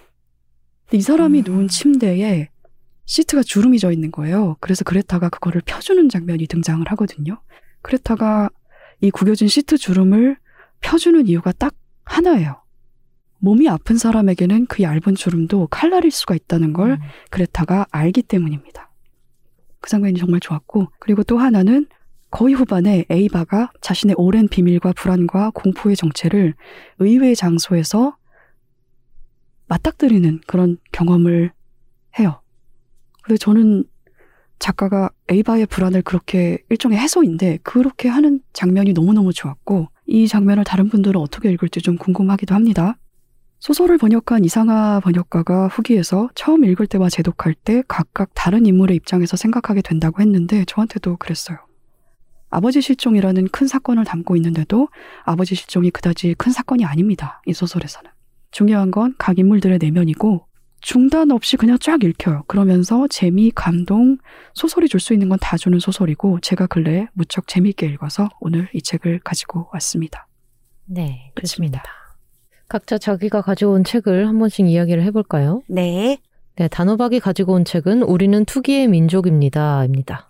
근데 0.85 0.99
이 0.99 1.01
사람이 1.01 1.41
음. 1.41 1.45
누운 1.45 1.69
침대에 1.69 2.51
시트가 3.05 3.43
주름이 3.43 3.79
져 3.79 3.91
있는 3.91 4.13
거예요. 4.13 4.57
그래서 4.61 4.85
그레타가 4.85 5.29
그거를 5.29 5.61
펴주는 5.65 6.09
장면이 6.09 6.47
등장을 6.47 6.87
하거든요. 6.91 7.41
그레타가 7.83 8.51
이 9.01 9.11
구겨진 9.11 9.49
시트 9.49 9.77
주름을 9.77 10.37
펴주는 10.81 11.27
이유가 11.27 11.53
딱 11.53 11.75
하나예요. 12.05 12.63
몸이 13.41 13.69
아픈 13.69 13.97
사람에게는 13.97 14.67
그 14.67 14.83
얇은 14.83 15.15
주름도 15.15 15.69
칼날일 15.69 16.11
수가 16.11 16.35
있다는 16.35 16.73
걸 16.73 16.93
음. 16.93 16.99
그레타가 17.31 17.87
알기 17.91 18.23
때문입니다. 18.23 18.91
그 19.81 19.91
장면이 19.91 20.19
정말 20.19 20.41
좋았고, 20.41 20.89
그리고 20.99 21.23
또 21.23 21.39
하나는 21.39 21.87
거의 22.31 22.55
후반에 22.55 23.07
에이바가 23.09 23.73
자신의 23.81 24.17
오랜 24.19 24.49
비밀과 24.49 24.93
불안과 24.93 25.51
공포의 25.55 25.97
정체를 25.97 26.55
의외의 26.99 27.35
장소에서 27.37 28.17
맞닥뜨리는 29.67 30.41
그런 30.47 30.79
경험을 30.93 31.53
해요. 32.19 32.41
근데 33.23 33.37
저는 33.39 33.85
작가가 34.59 35.11
에이바의 35.29 35.67
불안을 35.67 36.03
그렇게 36.03 36.59
일종의 36.69 36.99
해소인데 36.99 37.59
그렇게 37.63 38.09
하는 38.09 38.41
장면이 38.53 38.93
너무너무 38.93 39.33
좋았고 39.33 39.89
이 40.07 40.27
장면을 40.27 40.65
다른 40.65 40.89
분들은 40.89 41.21
어떻게 41.21 41.51
읽을지 41.51 41.81
좀 41.81 41.97
궁금하기도 41.97 42.55
합니다. 42.55 42.99
소설을 43.61 43.99
번역한 43.99 44.45
이상하 44.45 45.01
번역가가 45.01 45.69
후기에서 45.69 46.31
처음 46.35 46.65
읽을 46.65 46.87
때와 46.87 47.09
재독할 47.09 47.55
때 47.55 47.83
각각 47.89 48.31
다른 48.35 48.67
인물의 48.67 48.97
입장에서 48.97 49.37
생각하게 49.37 49.83
된다고 49.83 50.23
했는데 50.23 50.65
저한테도 50.67 51.17
그랬어요. 51.17 51.68
아버지 52.51 52.81
실종이라는 52.81 53.49
큰 53.49 53.67
사건을 53.67 54.05
담고 54.05 54.37
있는데도 54.37 54.89
아버지 55.25 55.55
실종이 55.55 55.91
그다지 55.91 56.35
큰 56.39 56.53
사건이 56.53 56.85
아닙니다. 56.85 57.43
이 57.47 57.53
소설에서는. 57.53 58.11
중요한 58.51 58.91
건 58.91 59.15
각 59.19 59.39
인물들의 59.39 59.79
내면이고 59.79 60.47
중단 60.81 61.31
없이 61.33 61.57
그냥 61.57 61.77
쫙 61.81 62.03
읽혀요. 62.05 62.45
그러면서 62.47 63.07
재미, 63.09 63.51
감동, 63.51 64.17
소설이 64.55 64.89
줄 64.89 65.01
수 65.01 65.13
있는 65.13 65.29
건 65.29 65.39
다 65.41 65.57
주는 65.57 65.79
소설이고 65.79 66.39
제가 66.41 66.67
근래에 66.69 67.09
무척 67.15 67.49
재미있게 67.49 67.87
읽어서 67.87 68.29
오늘 68.41 68.69
이 68.73 68.81
책을 68.81 69.21
가지고 69.25 69.69
왔습니다. 69.73 70.27
네, 70.87 71.33
끝입니다. 71.35 71.83
각자 72.69 72.97
자기가 72.97 73.43
가져온 73.43 73.83
책을 73.85 74.29
한 74.29 74.39
번씩 74.39 74.67
이야기를 74.69 75.03
해볼까요? 75.05 75.63
네. 75.69 76.19
네, 76.57 76.69
단호박이 76.69 77.21
가지고 77.21 77.55
온 77.55 77.65
책은 77.65 78.03
우리는 78.03 78.45
투기의 78.45 78.89
민족입니다.입니다. 78.89 80.28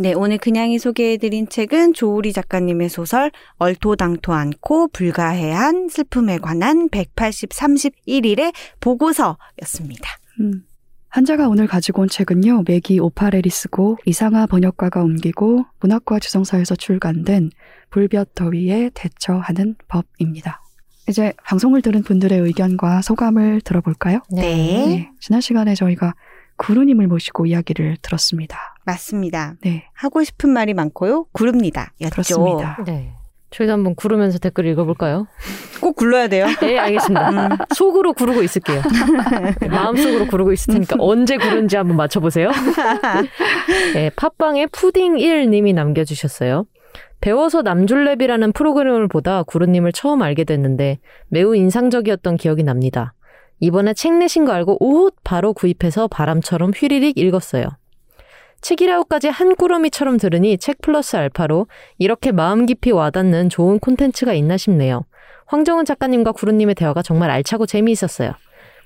네, 0.00 0.14
오늘 0.14 0.38
그냥이 0.38 0.78
소개해드린 0.78 1.50
책은 1.50 1.92
조우리 1.92 2.32
작가님의 2.32 2.88
소설 2.88 3.30
얼토당토 3.58 4.32
않고 4.32 4.88
불가해한 4.88 5.90
슬픔에 5.90 6.38
관한 6.38 6.88
180, 6.88 7.50
31일의 7.50 8.54
보고서였습니다. 8.80 10.08
음. 10.40 10.64
한자가 11.10 11.48
오늘 11.48 11.66
가지고 11.66 12.00
온 12.00 12.08
책은요, 12.08 12.64
맥이 12.66 12.98
오파레리스고 12.98 13.98
이상하 14.06 14.46
번역가가 14.46 15.02
옮기고 15.02 15.66
문학과 15.80 16.18
지성사에서 16.18 16.76
출간된 16.76 17.50
불볕 17.90 18.34
더위에 18.34 18.92
대처하는 18.94 19.74
법입니다. 19.86 20.62
이제 21.10 21.34
방송을 21.44 21.82
들은 21.82 22.02
분들의 22.04 22.38
의견과 22.38 23.02
소감을 23.02 23.60
들어볼까요? 23.60 24.22
네. 24.30 25.10
지난 25.20 25.42
시간에 25.42 25.74
저희가 25.74 26.14
구루님을 26.56 27.06
모시고 27.06 27.46
이야기를 27.46 27.98
들었습니다. 28.00 28.58
맞습니다. 28.92 29.54
네, 29.62 29.84
하고 29.94 30.22
싶은 30.22 30.50
말이 30.50 30.74
많고요. 30.74 31.26
구릅니다. 31.32 31.92
였죠. 32.00 32.10
그렇습니다. 32.10 32.78
네. 32.86 33.12
저희도 33.50 33.72
한번 33.72 33.94
구르면서 33.96 34.38
댓글 34.38 34.66
읽어볼까요? 34.66 35.26
꼭 35.80 35.96
굴러야 35.96 36.28
돼요. 36.28 36.46
네, 36.60 36.78
알겠습니다. 36.78 37.30
음. 37.30 37.48
속으로 37.74 38.12
구르고 38.12 38.42
있을게요. 38.42 38.80
마음속으로 39.68 40.26
구르고 40.26 40.52
있을 40.52 40.74
테니까 40.74 40.96
언제 41.00 41.36
구른지 41.36 41.76
한번 41.76 41.96
맞춰보세요. 41.96 42.50
네, 43.94 44.10
팟빵에 44.14 44.66
푸딩1님이 44.66 45.74
남겨주셨어요. 45.74 46.66
배워서 47.20 47.62
남줄랩이라는 47.62 48.54
프로그램을 48.54 49.08
보다 49.08 49.42
구루님을 49.42 49.92
처음 49.92 50.22
알게 50.22 50.44
됐는데 50.44 51.00
매우 51.28 51.54
인상적이었던 51.54 52.36
기억이 52.36 52.62
납니다. 52.62 53.14
이번에 53.58 53.92
책 53.92 54.14
내신 54.14 54.46
거 54.46 54.52
알고 54.52 54.78
오옷 54.80 55.16
바로 55.22 55.52
구입해서 55.52 56.08
바람처럼 56.08 56.70
휘리릭 56.74 57.18
읽었어요. 57.18 57.68
책이라고까지 58.60 59.28
한 59.28 59.54
꾸러미처럼 59.54 60.18
들으니 60.18 60.58
책 60.58 60.80
플러스 60.80 61.16
알파로 61.16 61.66
이렇게 61.98 62.32
마음 62.32 62.66
깊이 62.66 62.90
와닿는 62.90 63.48
좋은 63.48 63.78
콘텐츠가 63.78 64.32
있나 64.34 64.56
싶네요. 64.56 65.04
황정은 65.46 65.84
작가님과 65.84 66.32
구름님의 66.32 66.74
대화가 66.76 67.02
정말 67.02 67.30
알차고 67.30 67.66
재미있었어요. 67.66 68.32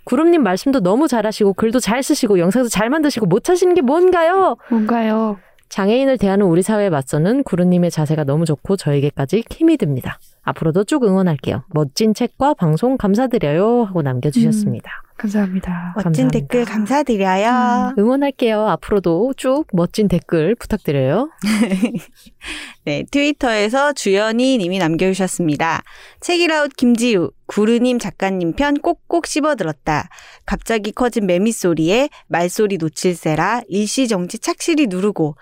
구름님 0.04 0.42
말씀도 0.42 0.80
너무 0.80 1.08
잘하시고 1.08 1.54
글도 1.54 1.80
잘 1.80 2.02
쓰시고 2.02 2.38
영상도 2.38 2.68
잘 2.68 2.90
만드시고 2.90 3.26
못하시는 3.26 3.74
게 3.74 3.80
뭔가요? 3.80 4.56
뭔가요? 4.70 5.38
장애인을 5.70 6.18
대하는 6.18 6.46
우리 6.46 6.62
사회에 6.62 6.90
맞서는 6.90 7.42
구름님의 7.42 7.90
자세가 7.90 8.24
너무 8.24 8.44
좋고 8.44 8.76
저에게까지 8.76 9.44
힘이 9.50 9.76
됩니다. 9.76 10.18
앞으로도 10.42 10.84
쭉 10.84 11.04
응원할게요. 11.04 11.64
멋진 11.70 12.14
책과 12.14 12.54
방송 12.54 12.96
감사드려요 12.96 13.84
하고 13.84 14.02
남겨주셨습니다. 14.02 14.90
감사합니다. 15.16 15.92
멋진 15.96 16.04
감사합니다. 16.04 16.38
댓글 16.38 16.64
감사드려요. 16.64 17.94
응원할게요. 17.98 18.66
앞으로도 18.68 19.34
쭉 19.36 19.64
멋진 19.72 20.08
댓글 20.08 20.54
부탁드려요. 20.56 21.30
네, 22.84 23.04
트위터에서 23.10 23.92
주연이 23.92 24.58
님이 24.58 24.78
남겨주셨습니다. 24.78 25.82
책이라웃 26.20 26.72
김지우, 26.76 27.30
구르님 27.46 27.98
작가님 27.98 28.54
편 28.54 28.74
꼭꼭 28.74 29.26
씹어들었다. 29.26 30.08
갑자기 30.46 30.92
커진 30.92 31.26
매미 31.26 31.52
소리에 31.52 32.08
말소리 32.26 32.76
놓칠세라 32.78 33.62
일시정지 33.68 34.38
착실히 34.38 34.88
누르고 34.88 35.36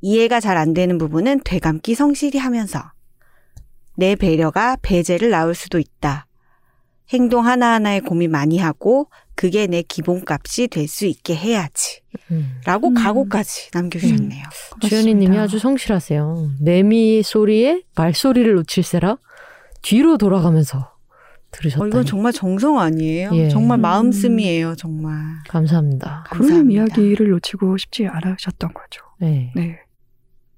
이해가 0.00 0.40
잘 0.40 0.56
안 0.56 0.74
되는 0.74 0.98
부분은 0.98 1.40
되감기 1.44 1.94
성실히 1.94 2.38
하면서 2.38 2.92
내 3.96 4.16
배려가 4.16 4.76
배제를 4.82 5.30
낳을 5.30 5.54
수도 5.54 5.78
있다. 5.78 6.26
행동 7.12 7.46
하나하나에 7.46 8.00
고민 8.00 8.30
많이 8.30 8.58
하고 8.58 9.08
그게 9.34 9.66
내 9.66 9.82
기본값이 9.82 10.68
될 10.68 10.88
수 10.88 11.06
있게 11.06 11.34
해야지. 11.34 12.00
음. 12.30 12.60
라고 12.64 12.88
음. 12.88 12.94
각오까지 12.94 13.70
남겨주셨네요. 13.72 14.44
주연이님이 14.80 15.26
고맙습니다. 15.26 15.42
아주 15.42 15.58
성실하세요. 15.58 16.50
매미 16.60 17.22
소리에 17.22 17.82
말소리를 17.96 18.54
놓칠세라 18.54 19.18
뒤로 19.82 20.16
돌아가면서 20.16 20.92
들으셨다니. 21.50 21.84
어, 21.84 21.88
이건 21.88 22.04
정말 22.06 22.32
정성 22.32 22.78
아니에요? 22.80 23.30
예. 23.34 23.48
정말 23.48 23.78
음. 23.78 23.82
마음씀이에요, 23.82 24.76
정말. 24.76 25.14
감사합니다. 25.48 26.24
감사합니다. 26.30 26.72
이야기를 26.84 27.28
놓치고 27.30 27.76
싶지 27.76 28.06
않으셨던 28.06 28.72
거죠. 28.72 29.02
네. 29.20 29.52
네. 29.54 29.78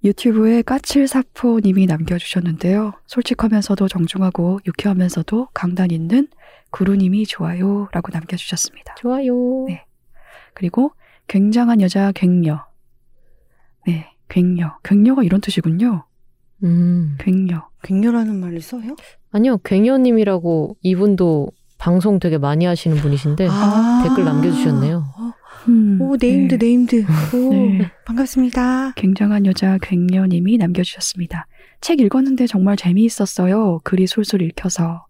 유튜브에 0.05 0.63
까칠사포님이 0.63 1.87
남겨주셨는데요. 1.87 2.93
솔직하면서도 3.07 3.89
정중하고 3.89 4.61
유쾌하면서도 4.67 5.49
강단 5.53 5.91
있는 5.91 6.29
구루님이 6.77 7.25
좋아요 7.25 7.89
라고 7.93 8.13
남겨주셨습니다. 8.13 8.97
좋아요. 8.97 9.65
네. 9.67 9.87
그리고 10.53 10.93
굉장한 11.27 11.81
여자 11.81 12.13
괭녀. 12.13 12.67
네, 13.87 14.13
괭녀. 14.29 14.77
괭녀가 14.83 15.23
이런 15.23 15.41
뜻이군요. 15.41 16.05
음. 16.65 17.17
괭녀. 17.19 17.67
괭녀라는 17.83 18.39
말을 18.41 18.61
써요? 18.61 18.95
아니요, 19.31 19.57
괭이님이라고 19.59 20.77
이분도 20.83 21.49
방송 21.79 22.19
되게 22.19 22.37
많이 22.37 22.67
하시는 22.67 22.95
분이신데 22.99 23.49
아. 23.51 24.03
댓글 24.05 24.27
남겨주셨네요. 24.27 25.05
음, 25.69 25.99
오, 26.01 26.17
named, 26.21 26.59
네. 26.59 26.67
named. 26.67 27.07
오, 27.35 27.51
네. 27.53 27.91
반갑습니다. 28.05 28.93
굉장한 28.97 29.47
여자 29.47 29.79
괭녀님이 29.79 30.59
남겨주셨습니다. 30.59 31.47
책 31.81 32.01
읽었는데 32.01 32.47
정말 32.47 32.77
재미있었어요. 32.77 33.81
글이 33.83 34.07
술술 34.07 34.43
읽혀서. 34.43 35.06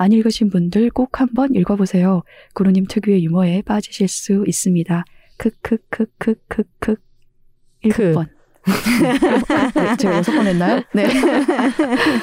안 0.00 0.12
읽으신 0.12 0.48
분들 0.48 0.88
꼭 0.88 1.20
한번 1.20 1.54
읽어보세요. 1.54 2.22
구루님 2.54 2.86
특유의 2.86 3.22
유머에 3.22 3.60
빠지실 3.60 4.08
수 4.08 4.44
있습니다. 4.46 5.04
크크크크크크 5.36 6.96
일곱 7.82 8.12
번. 8.14 8.26
네, 9.74 9.96
제가 9.98 10.16
여섯 10.16 10.32
번 10.32 10.46
했나요? 10.46 10.82
네. 10.94 11.06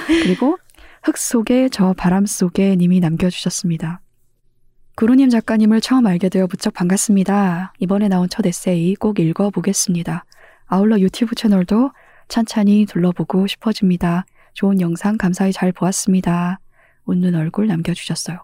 그리고 0.08 0.58
흙 1.04 1.20
속에 1.20 1.70
저 1.70 1.94
바람 1.94 2.26
속에 2.26 2.76
님이 2.76 3.00
남겨주셨습니다. 3.00 4.02
구루님 4.96 5.30
작가님을 5.30 5.80
처음 5.80 6.08
알게 6.08 6.30
되어 6.30 6.48
무척 6.50 6.74
반갑습니다. 6.74 7.74
이번에 7.78 8.08
나온 8.08 8.28
첫 8.28 8.44
에세이 8.48 8.96
꼭 8.96 9.20
읽어보겠습니다. 9.20 10.26
아울러 10.66 11.00
유튜브 11.00 11.36
채널도 11.36 11.92
찬찬히 12.28 12.88
둘러보고 12.88 13.46
싶어집니다. 13.46 14.26
좋은 14.56 14.82
영상 14.82 15.16
감사히 15.16 15.52
잘 15.52 15.72
보았습니다. 15.72 16.60
웃는 17.08 17.34
얼굴 17.36 17.68
남겨주셨어요. 17.68 18.40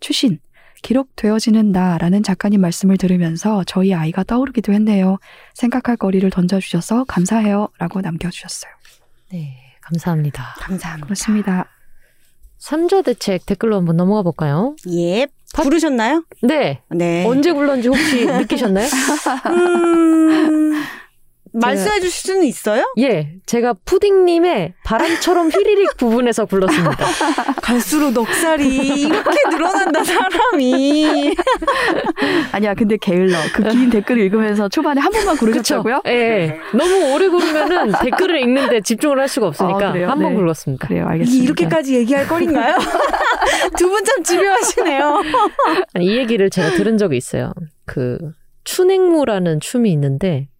추신, 0.00 0.38
기록되어지는 0.82 1.72
나라는 1.72 2.22
작가님 2.22 2.60
말씀을 2.60 2.96
들으면서 2.96 3.64
저희 3.64 3.92
아이가 3.94 4.22
떠오르기도 4.24 4.72
했네요. 4.72 5.18
생각할 5.54 5.96
거리를 5.96 6.28
던져주셔서 6.30 7.04
감사해요. 7.04 7.68
라고 7.78 8.00
남겨주셨어요. 8.00 8.70
네, 9.32 9.56
감사합니다. 9.82 10.54
감사합니다. 10.60 11.06
그렇습니다. 11.06 11.66
삼자 12.58 13.02
대책 13.02 13.44
댓글로 13.46 13.76
한번 13.76 13.96
넘어가 13.96 14.22
볼까요? 14.22 14.76
예. 14.90 15.26
팟- 15.54 15.62
부르셨나요? 15.62 16.24
네. 16.42 16.82
네. 16.90 17.24
언제 17.26 17.52
굴렀는지 17.52 17.88
혹시 17.88 18.24
느끼셨나요? 18.26 18.86
음, 19.46 20.72
말씀해 21.60 22.00
주실 22.00 22.10
수는 22.32 22.44
있어요? 22.44 22.84
예, 22.98 23.32
제가 23.46 23.74
푸딩님의 23.84 24.74
바람처럼 24.84 25.48
휘리릭 25.50 25.96
부분에서 25.98 26.44
굴렀습니다. 26.46 26.96
갈수록 27.62 28.12
넉살이 28.12 28.66
이렇게 29.02 29.38
늘어난다, 29.50 30.04
사람이. 30.04 31.34
아니야, 32.52 32.74
근데 32.74 32.96
게을러. 32.96 33.36
그 33.52 33.62
긴 33.76 33.90
댓글 33.90 34.18
읽으면서 34.18 34.68
초반에 34.68 35.00
한 35.00 35.10
번만 35.12 35.36
고르셨다고요? 35.36 36.02
예, 36.06 36.10
예. 36.12 36.60
너무 36.76 37.12
오래 37.14 37.28
굴으면은 37.28 37.92
댓글을 38.02 38.40
읽는데 38.40 38.80
집중을 38.80 39.18
할 39.18 39.28
수가 39.28 39.48
없으니까 39.48 39.88
아, 39.88 39.92
그래요? 39.92 40.08
한번 40.08 40.30
네. 40.30 40.36
굴렀습니다. 40.36 40.86
그래요, 40.86 41.06
알겠습니다. 41.08 41.44
이렇게까지 41.44 41.94
얘기할 41.96 42.26
거린가요? 42.28 42.76
두 43.78 43.88
분 43.88 44.04
참 44.04 44.22
집요하시네요. 44.22 45.22
아니, 45.94 46.06
이 46.06 46.16
얘기를 46.16 46.48
제가 46.50 46.70
들은 46.70 46.96
적이 46.98 47.16
있어요. 47.16 47.52
그 47.86 48.18
춘행무라는 48.64 49.60
춤이 49.60 49.90
있는데 49.92 50.48
응? 50.48 50.55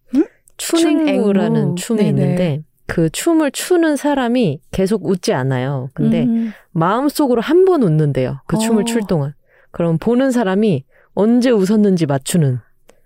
춘행무라는 0.57 1.75
춘행무. 1.75 1.75
춤이 1.75 1.97
네네. 2.03 2.09
있는데 2.09 2.61
그 2.85 3.09
춤을 3.09 3.51
추는 3.51 3.95
사람이 3.95 4.61
계속 4.71 5.05
웃지 5.05 5.33
않아요. 5.33 5.89
근데 5.93 6.23
음, 6.23 6.53
마음속으로 6.71 7.41
한 7.41 7.65
번 7.65 7.83
웃는데요. 7.83 8.41
그 8.47 8.55
어. 8.57 8.59
춤을 8.59 8.85
출 8.85 9.01
동안. 9.07 9.33
그럼 9.71 9.97
보는 9.97 10.31
사람이 10.31 10.85
언제 11.13 11.49
웃었는지 11.51 12.05
맞추는. 12.05 12.59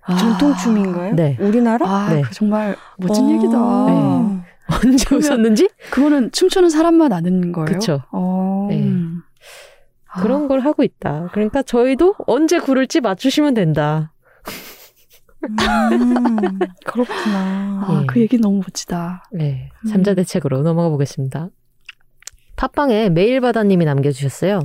아. 0.04 0.18
전통춤인가요? 0.18 1.14
네. 1.16 1.38
우리나라? 1.40 1.88
아, 1.88 2.14
네. 2.14 2.22
그 2.22 2.32
정말 2.32 2.76
멋진 2.98 3.26
어. 3.26 3.32
얘기다. 3.32 3.86
네. 3.88 4.42
언제 4.86 5.16
웃었는지? 5.16 5.70
그거는 5.90 6.32
춤추는 6.32 6.70
사람만 6.70 7.12
아는 7.12 7.52
거예요? 7.52 7.66
그쵸. 7.66 8.02
어. 8.12 8.68
네. 8.70 8.88
아. 10.14 10.22
그런 10.22 10.48
걸 10.48 10.60
하고 10.60 10.84
있다. 10.84 11.30
그러니까 11.34 11.62
저희도 11.64 12.16
언제 12.28 12.60
굴을지 12.60 13.02
맞추시면 13.02 13.54
된다. 13.54 14.11
음, 15.44 16.60
그렇구나. 16.86 17.86
아, 17.88 18.00
예. 18.02 18.06
그 18.06 18.20
얘기 18.20 18.38
너무 18.38 18.58
멋지다. 18.58 19.26
네. 19.32 19.70
음. 19.86 19.88
삼자 19.90 20.14
대책으로 20.14 20.62
넘어가 20.62 20.90
보겠습니다. 20.90 21.50
팟빵에 22.56 23.10
메일바다님이 23.10 23.86
남겨주셨어요. 23.86 24.60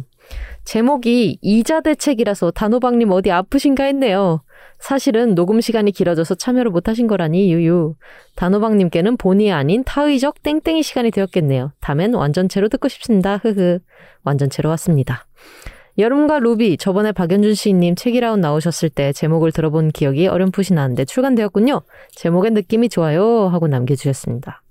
제목이 0.65 1.39
이자 1.41 1.81
대책이라서 1.81 2.51
단호박님 2.51 3.11
어디 3.13 3.31
아프신가 3.31 3.85
했네요. 3.85 4.43
사실은 4.79 5.35
녹음 5.35 5.61
시간이 5.61 5.93
길어져서 5.93 6.35
참여를 6.35 6.71
못하신 6.71 7.07
거라니 7.07 7.51
유유. 7.53 7.95
단호박님께는 8.35 9.17
본의 9.17 9.53
아닌 9.53 9.85
타의적 9.85 10.43
땡땡이 10.43 10.83
시간이 10.83 11.11
되었겠네요. 11.11 11.73
다음엔 11.81 12.15
완전체로 12.15 12.69
듣고 12.69 12.89
싶습니다. 12.89 13.39
흐흐. 13.39 13.79
완전체로 14.25 14.69
왔습니다. 14.71 15.27
여름과 15.99 16.41
루비 16.41 16.77
저번에 16.77 17.13
박연준 17.13 17.55
시인님 17.55 17.95
책이라운 17.95 18.41
나오셨을 18.41 18.91
때 18.91 19.13
제목을 19.13 19.53
들어본 19.53 19.93
기억이 19.93 20.27
어렴풋이 20.27 20.75
나는데 20.75 21.05
출간되었군요. 21.05 21.83
제목의 22.15 22.51
느낌이 22.53 22.89
좋아요 22.89 23.49
하고 23.49 23.67
남겨주셨습니다. 23.67 24.63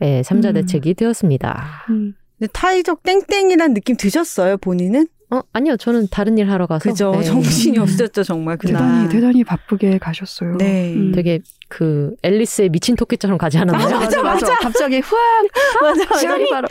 네, 0.00 0.22
삼자 0.22 0.50
음. 0.50 0.54
대책이 0.54 0.94
되었습니다. 0.94 1.64
음. 1.90 2.14
근데 2.38 2.50
타이적 2.52 3.02
땡땡이란 3.02 3.72
느낌 3.74 3.96
드셨어요, 3.96 4.58
본인은? 4.58 5.06
어 5.36 5.42
아니요 5.52 5.76
저는 5.76 6.08
다른 6.10 6.38
일 6.38 6.50
하러 6.50 6.66
가서 6.66 6.88
그죠. 6.88 7.12
네. 7.12 7.22
정신이 7.22 7.78
없었죠, 7.78 8.22
정말, 8.22 8.56
그날. 8.56 8.82
대단히, 8.82 9.08
대단히 9.08 9.44
바쁘게 9.44 9.98
가셨어요. 9.98 10.56
네. 10.56 10.94
음. 10.94 11.12
되게 11.12 11.40
그 11.68 12.14
앨리스의 12.22 12.68
미친 12.68 12.94
토끼처럼 12.96 13.38
가지 13.38 13.58
않았나요? 13.58 13.98
맞아, 13.98 14.22
맞아, 14.22 14.54
갑자기 14.56 15.00
후악! 15.00 15.22
맞아, 15.82 16.04
맞아. 16.04 16.18
시간이 16.20 16.48
바로. 16.50 16.68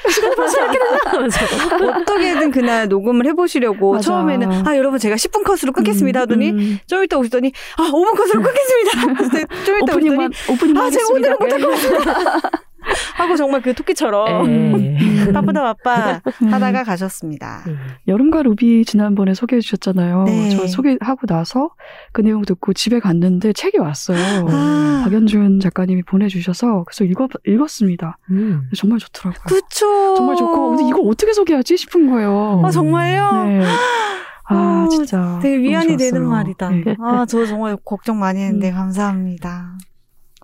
어떻게든 2.01 2.51
그날 2.51 2.87
녹음을 2.87 3.25
해보시려고 3.27 3.93
맞아. 3.93 4.03
처음에는 4.03 4.65
아 4.67 4.77
여러분 4.77 4.97
제가 4.99 5.15
10분 5.15 5.43
컷으로 5.43 5.73
끊겠습니다 5.73 6.21
하더니 6.21 6.51
음, 6.51 6.79
좀 6.87 7.03
이따 7.03 7.17
오시더니 7.17 7.51
아 7.77 7.83
5분 7.91 8.15
컷으로 8.15 8.41
끊겠습니다. 8.41 9.45
좀 9.65 9.77
이따 9.83 9.93
오프닝만, 9.93 10.29
오시더니 10.31 10.55
오프닝만 10.55 10.85
아 10.85 10.89
제가. 10.89 11.07
오늘은 11.13 11.37
못할 11.39 11.59
것 11.61 11.69
같습니다. 11.69 12.41
하고 13.15 13.35
정말 13.35 13.61
그 13.61 13.73
토끼처럼 13.73 14.45
네. 14.47 15.31
바쁘다 15.33 15.61
바빠 15.61 16.21
음. 16.43 16.53
하다가 16.53 16.83
가셨습니다. 16.83 17.63
음. 17.67 17.77
여름과 18.07 18.43
루비 18.43 18.85
지난번에 18.85 19.33
소개해 19.33 19.59
주셨잖아요. 19.61 20.23
네. 20.25 20.49
저 20.49 20.67
소개하고 20.67 21.25
나서 21.27 21.71
그 22.11 22.21
내용 22.21 22.43
듣고 22.43 22.73
집에 22.73 22.99
갔는데 22.99 23.53
책이 23.53 23.77
왔어요. 23.79 24.17
아. 24.49 25.01
박연준 25.05 25.59
작가님이 25.59 26.03
보내주셔서 26.03 26.83
그래서 26.85 27.03
읽어, 27.03 27.27
읽었습니다. 27.45 28.17
음. 28.31 28.69
정말 28.75 28.99
좋더라고요. 28.99 29.43
그쵸. 29.45 30.15
정말 30.15 30.35
좋고 30.35 30.69
근데 30.71 30.87
이걸 30.87 31.01
어떻게 31.05 31.33
소개하지 31.33 31.77
싶은 31.77 32.09
거예요. 32.09 32.61
아 32.65 32.69
정말요? 32.71 33.43
네. 33.45 33.61
아 34.47 34.85
어, 34.85 34.89
진짜 34.89 35.39
되게 35.41 35.57
위안이 35.57 35.97
되는. 35.97 36.23
말이다. 36.27 36.69
네. 36.69 36.95
아 36.99 37.25
저 37.27 37.45
정말 37.47 37.77
걱정 37.83 38.19
많이 38.19 38.41
했는데 38.41 38.69
음. 38.69 38.75
감사합니다. 38.75 39.77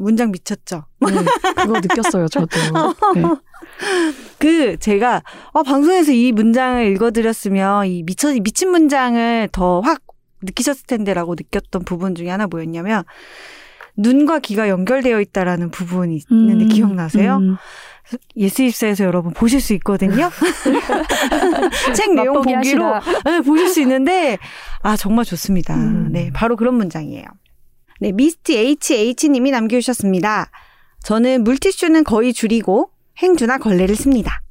문장 0.02 0.32
미쳤죠. 0.32 0.86
네, 1.00 1.08
그거 1.56 1.80
느꼈어요 1.80 2.28
저도. 2.28 2.48
네. 3.16 3.24
그 4.38 4.78
제가 4.78 5.22
아, 5.54 5.64
방송에서 5.64 6.12
이 6.12 6.32
문장을 6.32 6.86
읽어드렸으면 6.92 7.88
이 7.88 8.04
미쳐 8.04 8.34
미친 8.42 8.70
문장을 8.72 9.50
더 9.52 9.82
확 9.82 10.02
느끼셨을 10.44 10.86
텐데라고 10.88 11.36
느꼈던 11.36 11.84
부분 11.86 12.16
중에 12.16 12.30
하나 12.30 12.48
뭐였냐면 12.48 13.04
눈과 13.98 14.40
귀가 14.40 14.70
연결되어 14.70 15.22
있다라는 15.22 15.70
부분이 15.70 16.22
있는데 16.32 16.66
음, 16.66 16.70
기억나세요? 16.70 17.38
음. 17.38 17.58
예스입사에서 18.36 19.04
여러분 19.04 19.32
보실 19.34 19.62
수 19.62 19.74
있거든요. 19.76 20.30
책 21.96 22.14
내용 22.14 22.42
보기로. 22.42 22.94
네, 23.26 23.42
보실 23.42 23.68
수 23.70 23.82
있는데 23.82 24.38
아 24.82 24.98
정말 24.98 25.26
좋습니다. 25.26 25.76
음. 25.76 26.10
네, 26.12 26.32
바로 26.34 26.56
그런 26.56 26.76
문장이에요. 26.76 27.26
네, 28.02 28.12
미스트 28.12 28.52
HH님이 28.52 29.52
남겨주셨습니다. 29.52 30.50
저는 31.04 31.44
물티슈는 31.44 32.04
거의 32.04 32.34
줄이고 32.34 32.90
행주나 33.20 33.60
걸레를 33.60 33.96
씁니다. 33.96 34.42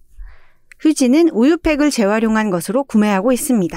휴지는 0.79 1.31
우유팩을 1.31 1.91
재활용한 1.91 2.51
것으로 2.51 2.85
구매하고 2.85 3.33
있습니다. 3.33 3.77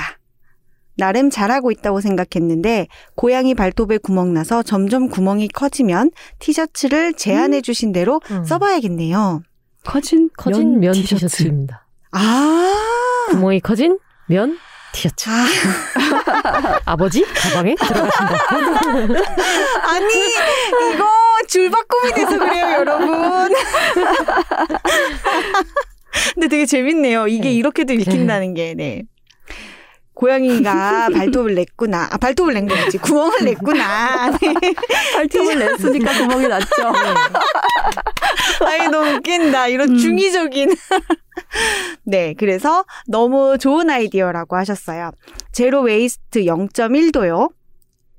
나름 0.95 1.31
잘하고 1.31 1.71
있다고 1.71 2.01
생각했는데 2.01 2.87
고양이 3.15 3.55
발톱에 3.55 3.97
구멍 3.97 4.31
나서 4.31 4.61
점점 4.61 5.09
구멍이 5.09 5.47
커지면 5.47 6.11
티셔츠를 6.37 7.15
제안해 7.15 7.61
주신 7.61 7.91
대로 7.91 8.21
음. 8.29 8.43
써봐야겠네요. 8.43 9.41
커진 9.83 10.29
커진 10.37 10.79
면 10.81 10.93
티셔츠. 10.93 11.15
티셔츠 11.15 11.43
입니다. 11.47 11.87
아, 12.11 12.73
구멍이 13.31 13.59
커진 13.61 13.97
면 14.27 14.55
티셔츠. 14.93 15.29
아 15.29 16.79
아버지 16.85 17.25
가방에 17.33 17.75
들어가신다. 17.75 18.37
아니 19.89 20.13
이거 20.93 21.05
줄바꿈이 21.47 22.13
돼서 22.13 22.39
그래요 22.39 22.71
여러분. 22.79 23.53
근데 26.35 26.47
되게 26.47 26.65
재밌네요. 26.65 27.27
이게 27.27 27.49
네. 27.49 27.55
이렇게도 27.55 27.91
읽힌다는 27.93 28.53
게 28.53 28.73
네. 28.75 29.03
고양이가 30.13 31.09
발톱을 31.09 31.55
냈구나. 31.55 32.09
아, 32.11 32.17
발톱을 32.17 32.53
낸 32.53 32.67
거지. 32.67 32.97
구멍을 32.97 33.45
냈구나. 33.45 34.29
네. 34.31 34.53
발톱을 35.15 35.59
냈으니까 35.59 36.17
구멍이 36.19 36.47
났죠. 36.47 36.93
아이, 38.65 38.87
너무 38.89 39.15
웃긴다. 39.15 39.67
이런 39.67 39.91
음. 39.91 39.97
중의적인. 39.97 40.75
네, 42.05 42.33
그래서 42.37 42.85
너무 43.07 43.57
좋은 43.57 43.89
아이디어라고 43.89 44.55
하셨어요. 44.55 45.11
zero 45.51 45.81
waste 45.81 46.41
0.1도요. 46.41 47.51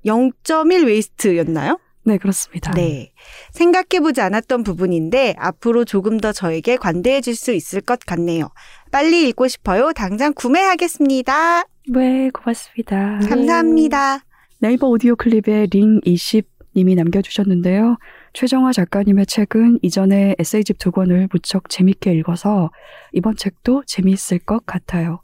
0.1 0.04 0.86
waste였나요? 0.86 1.78
네 2.06 2.18
그렇습니다. 2.18 2.70
네. 2.72 3.12
생각해보지 3.52 4.20
않았던 4.20 4.62
부분인데 4.62 5.34
앞으로 5.38 5.84
조금 5.84 6.18
더 6.18 6.32
저에게 6.32 6.76
관대해 6.76 7.20
줄 7.20 7.34
수 7.34 7.52
있을 7.52 7.80
것 7.80 7.98
같네요. 8.00 8.50
빨리 8.92 9.28
읽고 9.28 9.48
싶어요. 9.48 9.92
당장 9.92 10.32
구매하겠습니다. 10.34 11.64
네 11.92 12.30
고맙습니다. 12.30 13.18
감사합니다. 13.28 14.20
네이버 14.60 14.86
오디오 14.88 15.16
클립에 15.16 15.66
링20 15.66 16.44
님이 16.76 16.94
남겨주셨는데요. 16.94 17.96
최정화 18.32 18.72
작가님의 18.72 19.26
책은 19.26 19.78
이전에 19.82 20.34
에세이집 20.38 20.78
두 20.78 20.90
권을 20.90 21.28
무척 21.32 21.68
재밌게 21.68 22.12
읽어서 22.14 22.70
이번 23.12 23.36
책도 23.36 23.84
재미있을 23.86 24.40
것 24.40 24.66
같아요. 24.66 25.20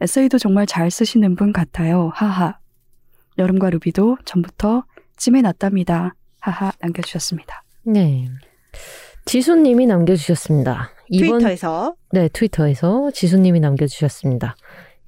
에세이도 0.00 0.38
정말 0.38 0.66
잘 0.66 0.90
쓰시는 0.90 1.36
분 1.36 1.52
같아요. 1.52 2.10
하하. 2.14 2.58
여름과 3.38 3.70
루비도 3.70 4.18
전부터 4.24 4.84
찜해 5.16 5.42
놨답니다. 5.42 6.14
하하 6.40 6.72
남겨주셨습니다. 6.80 7.62
네. 7.84 8.28
지수님이 9.24 9.86
남겨주셨습니다. 9.86 10.90
이번 11.08 11.38
트위터에서 11.38 11.94
네, 12.12 12.28
트위터에서 12.28 13.10
지수님이 13.12 13.60
남겨주셨습니다. 13.60 14.56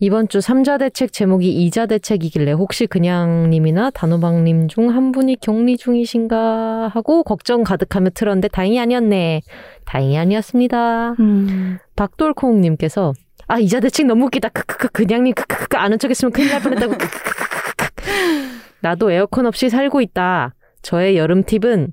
이번 0.01 0.27
주 0.29 0.39
3자 0.41 0.81
대책 0.81 1.13
제목이 1.13 1.71
2자 1.71 1.89
대책이길래 1.89 2.53
혹시 2.53 2.87
그냥님이나 2.89 3.91
단호박님 3.91 4.67
중 4.67 4.91
한 4.91 5.13
분이 5.13 5.37
격리 5.41 5.77
중이신가 5.77 6.91
하고 6.93 7.23
걱정 7.23 7.63
가득하며 7.63 8.11
틀었는데 8.11 8.49
다행히 8.49 8.81
아니었네. 8.81 9.43
다행히 9.87 10.19
아니었습니다. 10.19 11.13
음, 11.21 11.79
박돌콩님께서 11.95 13.13
아 13.47 13.61
2자 13.61 13.81
대책 13.81 14.07
너무 14.07 14.25
웃기다. 14.27 14.49
크크크 14.49 14.89
그냥님 14.89 15.35
크크크 15.35 15.77
아는 15.77 15.99
척했으면 16.01 16.33
큰일 16.33 16.51
날 16.51 16.61
뻔했다고. 16.63 16.93
크크크크크. 16.99 18.03
나도 18.81 19.13
에어컨 19.13 19.47
없이 19.47 19.69
살고 19.71 20.01
있다. 20.01 20.55
저의 20.83 21.17
여름 21.17 21.43
팁은 21.45 21.93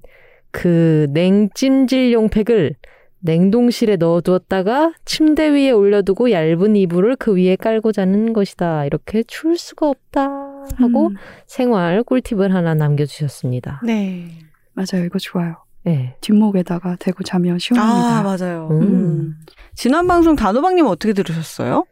그 0.52 1.08
냉찜질용 1.12 2.30
팩을 2.30 2.76
냉동실에 3.22 3.98
넣어두었다가 3.98 4.94
침대 5.06 5.50
위에 5.50 5.72
올려두고 5.72 6.32
얇은 6.32 6.76
이불을 6.76 7.18
그 7.18 7.36
위에 7.36 7.56
깔고 7.56 7.92
자는 7.92 8.34
것이다. 8.34 8.86
이렇게 8.86 9.24
추울 9.24 9.58
수가 9.58 9.90
없다. 9.90 10.30
하고 10.76 11.08
음, 11.08 11.16
생활 11.48 12.04
꿀팁을 12.04 12.54
하나 12.54 12.74
남겨주셨습니다. 12.76 13.82
네. 13.84 14.30
맞아요. 14.74 15.06
이거 15.06 15.20
좋아요. 15.20 15.58
네. 15.84 16.16
뒷목에다가 16.22 16.96
대고 16.98 17.24
자면 17.24 17.58
시원합니다. 17.60 18.20
아, 18.20 18.22
맞아요. 18.22 18.68
음. 18.72 18.82
음. 18.82 19.36
지난 19.76 20.08
방송 20.08 20.36
단호박님 20.36 20.86
어떻게 20.86 21.14
들으셨어요? 21.14 21.86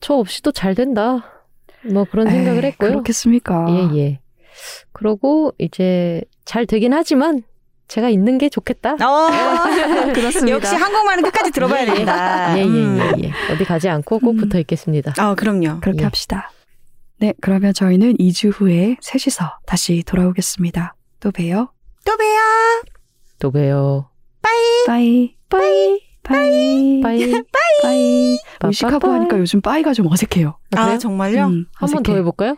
저 0.00 0.14
없이도 0.14 0.52
잘 0.52 0.74
된다. 0.74 1.24
뭐 1.92 2.04
그런 2.04 2.28
생각을 2.28 2.64
에이, 2.64 2.70
했고요. 2.72 2.90
그렇겠습니까? 2.90 3.66
예, 3.70 3.98
예. 3.98 4.20
그러고 4.92 5.52
이제 5.58 6.22
잘 6.44 6.66
되긴 6.66 6.92
하지만 6.92 7.42
제가 7.88 8.08
있는 8.08 8.38
게 8.38 8.48
좋겠다. 8.48 8.94
어, 8.94 10.12
그렇습니다. 10.14 10.56
역시 10.56 10.74
한국말은 10.74 11.22
끝까지 11.22 11.50
들어봐야 11.50 11.82
예, 11.82 11.88
예. 11.88 11.94
예, 12.56 12.60
예, 12.60 12.64
음. 12.64 12.98
예, 13.18 13.24
예. 13.24 13.52
어디 13.52 13.64
가지 13.64 13.88
않고 13.88 14.20
꼭 14.20 14.30
음. 14.30 14.36
붙어 14.38 14.58
있겠습니다. 14.58 15.12
아, 15.18 15.34
그럼요. 15.34 15.80
그렇게 15.80 16.00
예. 16.00 16.04
합시다. 16.04 16.50
네, 17.18 17.32
그러면 17.40 17.72
저희는 17.74 18.16
2주 18.16 18.52
후에 18.54 18.96
셋이서 19.00 19.58
다시 19.66 20.02
돌아오겠습니다. 20.04 20.94
또 21.20 21.30
봬요. 21.30 21.72
또 22.04 22.16
봬요. 22.16 22.82
또 23.38 23.50
봬요. 23.50 24.08
빠이, 24.42 25.36
빠이, 25.48 26.00
빠이, 26.22 27.00
빠이. 27.02 27.02
빠이. 27.82 28.38
의식하고 28.62 28.98
빠빠빠이. 28.98 29.18
하니까 29.18 29.38
요즘 29.38 29.60
빠이가 29.60 29.92
좀 29.94 30.06
어색해요. 30.10 30.58
아, 30.76 30.80
아? 30.80 30.98
정말요? 30.98 31.46
음, 31.46 31.66
한번 31.74 32.02
더. 32.02 32.14
해볼까요? 32.14 32.56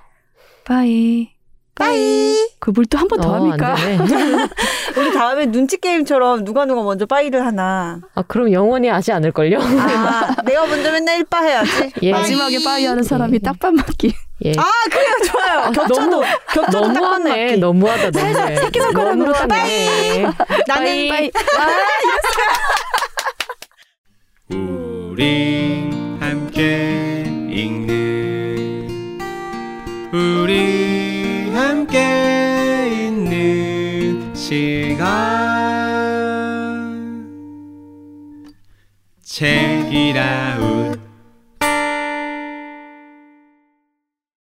빠이. 0.64 1.35
빠이. 1.76 2.48
그 2.58 2.72
물 2.72 2.86
또 2.86 2.98
한 2.98 3.06
번더 3.08 3.28
어, 3.28 3.34
합니까? 3.34 3.74
안 3.76 4.06
되네. 4.06 4.48
우리 4.96 5.12
다음에 5.12 5.46
눈치 5.46 5.76
게임처럼 5.78 6.44
누가 6.44 6.64
누가 6.64 6.82
먼저 6.82 7.06
빠이를 7.06 7.44
하나. 7.46 8.00
아, 8.14 8.22
그럼 8.22 8.50
영원히 8.52 8.88
하지 8.88 9.12
않을걸요? 9.12 9.58
아, 9.60 10.34
내가 10.44 10.66
먼저 10.66 10.90
맨날 10.90 11.18
일빠 11.18 11.42
해야지. 11.42 11.92
예. 12.02 12.10
마지막에 12.12 12.58
빠이 12.64 12.84
하는 12.86 13.02
사람이 13.02 13.34
예. 13.34 13.38
딱밤 13.40 13.74
맞기. 13.74 14.12
예. 14.46 14.52
아, 14.56 14.64
그래요. 14.90 15.06
좋아요. 15.26 15.70
겹쳐도, 15.72 16.22
겹쳐도 16.52 16.92
딱밤. 16.92 17.22
맞기. 17.24 17.56
너무하다, 17.58 18.10
너무해. 18.10 18.56
새끼 18.56 18.80
손가락으로 18.80 19.32
딱 19.32 19.46
너무하네. 19.46 20.22
나는 20.66 21.08
빠이. 21.08 21.30
우리 24.50 25.90
함께 26.20 27.24
읽는 27.50 28.88
우리 30.12 30.95
함께 31.66 33.08
있는 33.08 34.32
시간. 34.34 35.06
책이라웃 39.24 41.05